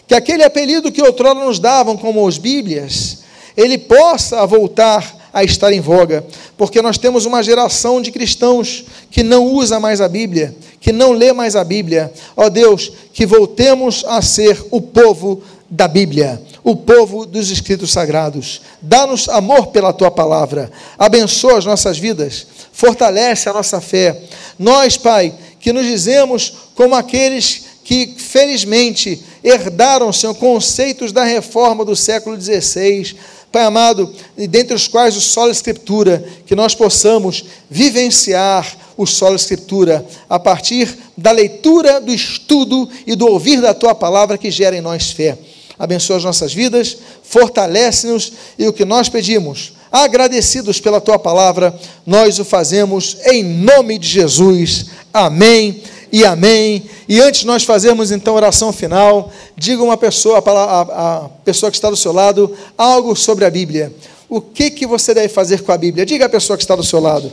que 0.06 0.14
aquele 0.14 0.44
apelido 0.44 0.92
que 0.92 1.02
outrora 1.02 1.46
nos 1.46 1.58
davam 1.58 1.96
como 1.96 2.26
os 2.26 2.38
Bíblias, 2.38 3.20
ele 3.56 3.78
possa 3.78 4.46
voltar 4.46 5.30
a 5.32 5.42
estar 5.42 5.72
em 5.72 5.80
voga, 5.80 6.22
porque 6.58 6.82
nós 6.82 6.98
temos 6.98 7.26
uma 7.26 7.42
geração 7.42 8.02
de 8.02 8.12
cristãos 8.12 8.84
que 9.10 9.24
não 9.24 9.46
usa 9.46 9.80
mais 9.80 10.02
a 10.02 10.10
Bíblia, 10.10 10.54
que 10.82 10.92
não 10.92 11.14
lê 11.14 11.32
mais 11.32 11.56
a 11.56 11.64
Bíblia. 11.64 12.12
Ó 12.36 12.50
Deus, 12.50 12.92
que 13.14 13.26
voltemos 13.26 14.04
a 14.06 14.22
ser 14.22 14.62
o 14.70 14.82
povo 14.82 15.42
da 15.70 15.88
Bíblia, 15.88 16.42
o 16.64 16.76
povo 16.76 17.26
dos 17.26 17.52
escritos 17.52 17.92
sagrados. 17.92 18.62
Dá-nos 18.82 19.28
amor 19.28 19.68
pela 19.68 19.92
tua 19.92 20.10
palavra, 20.10 20.72
abençoa 20.98 21.58
as 21.58 21.66
nossas 21.66 22.00
vidas, 22.00 22.48
fortalece 22.72 23.50
a 23.50 23.54
nossa 23.54 23.82
fé. 23.82 24.20
Nós, 24.58 24.96
Pai, 24.96 25.34
que 25.60 25.74
nos 25.74 25.86
dizemos 25.86 26.54
como 26.74 26.96
aqueles 26.96 27.64
que 27.84 28.16
felizmente 28.18 29.22
herdaram, 29.44 30.14
Senhor, 30.14 30.34
conceitos 30.36 31.12
da 31.12 31.24
reforma 31.24 31.84
do 31.84 31.96
século 31.96 32.40
XVI, 32.40 33.16
Pai 33.52 33.66
amado, 33.66 34.12
e 34.36 34.48
dentre 34.48 34.74
os 34.74 34.88
quais 34.88 35.16
o 35.16 35.22
solo 35.22 35.52
escritura, 35.52 36.26
que 36.46 36.56
nós 36.56 36.74
possamos 36.74 37.46
vivenciar 37.70 38.66
o 38.98 39.06
solo 39.06 39.36
escritura 39.36 40.04
a 40.28 40.40
partir 40.40 40.98
da 41.16 41.32
leitura, 41.32 42.02
do 42.02 42.14
estudo 42.14 42.90
e 43.06 43.16
do 43.16 43.28
ouvir 43.28 43.62
da 43.62 43.74
tua 43.74 43.94
palavra 43.94 44.38
que 44.38 44.50
gera 44.50 44.76
em 44.76 44.82
nós 44.82 45.12
fé. 45.12 45.38
Abençoa 45.84 46.16
as 46.16 46.24
nossas 46.24 46.54
vidas, 46.54 46.98
fortalece-nos 47.24 48.32
e 48.58 48.66
o 48.66 48.72
que 48.72 48.86
nós 48.86 49.10
pedimos, 49.10 49.74
agradecidos 49.92 50.80
pela 50.80 51.02
tua 51.02 51.20
palavra, 51.20 51.78
nós 52.08 52.40
o 52.40 52.46
fazemos 52.46 53.18
em 53.26 53.44
nome 53.44 54.00
de 54.00 54.08
Jesus. 54.08 54.86
Amém 55.14 55.84
e 56.10 56.24
amém. 56.24 56.86
E 57.10 57.20
antes 57.20 57.42
de 57.42 57.48
nós 57.48 57.66
fazermos 57.66 58.12
então 58.12 58.34
a 58.34 58.38
oração 58.38 58.72
final, 58.72 59.30
diga 59.58 59.84
uma 59.84 59.98
pessoa, 59.98 60.38
a, 60.38 61.30
pessoa 61.44 61.70
que 61.70 61.76
está 61.76 61.90
do 61.90 61.98
seu 61.98 62.14
lado, 62.14 62.56
algo 62.78 63.14
sobre 63.14 63.44
a 63.44 63.50
Bíblia. 63.50 63.94
o 64.30 64.40
que, 64.40 64.72
que 64.72 64.88
você 64.88 65.14
deve 65.14 65.28
fazer 65.28 65.64
com 65.64 65.74
a 65.74 65.78
Bíblia? 65.78 66.06
Diga 66.06 66.28
à 66.28 66.30
pessoa 66.30 66.56
que 66.56 66.64
está 66.64 66.78
do 66.78 66.84
seu 66.84 67.02
lado. 67.02 67.30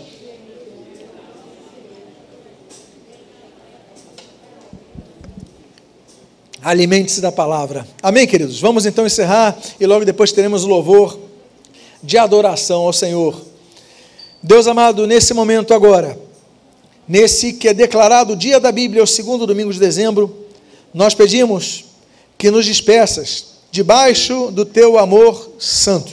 Alimente-se 6.63 7.23
da 7.23 7.33
palavra. 7.33 7.87
Amém, 8.03 8.27
queridos? 8.27 8.61
Vamos 8.61 8.85
então 8.85 9.07
encerrar 9.07 9.59
e 9.79 9.87
logo 9.87 10.05
depois 10.05 10.31
teremos 10.31 10.63
o 10.63 10.69
louvor 10.69 11.19
de 12.03 12.19
adoração 12.19 12.83
ao 12.83 12.93
Senhor. 12.93 13.41
Deus 14.43 14.67
amado, 14.67 15.07
nesse 15.07 15.33
momento 15.33 15.73
agora, 15.73 16.19
nesse 17.09 17.55
que 17.55 17.69
é 17.69 17.73
declarado 17.73 18.35
o 18.35 18.37
dia 18.37 18.61
da 18.61 18.71
Bíblia, 18.71 19.03
o 19.03 19.07
segundo 19.07 19.47
domingo 19.47 19.73
de 19.73 19.79
dezembro, 19.79 20.47
nós 20.93 21.15
pedimos 21.15 21.87
que 22.37 22.51
nos 22.51 22.67
despeças 22.67 23.47
debaixo 23.71 24.51
do 24.51 24.67
teu 24.67 24.99
amor 24.99 25.53
santo, 25.59 26.13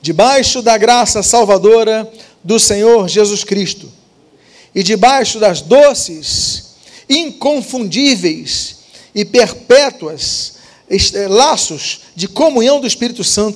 debaixo 0.00 0.62
da 0.62 0.78
graça 0.78 1.22
salvadora 1.22 2.10
do 2.42 2.58
Senhor 2.58 3.06
Jesus 3.06 3.44
Cristo 3.44 3.90
e 4.74 4.82
debaixo 4.82 5.38
das 5.38 5.60
doces, 5.60 6.72
inconfundíveis 7.06 8.81
e 9.14 9.24
perpétuas 9.24 10.54
laços 11.28 12.00
de 12.14 12.28
comunhão 12.28 12.80
do 12.80 12.86
Espírito 12.86 13.24
Santo, 13.24 13.50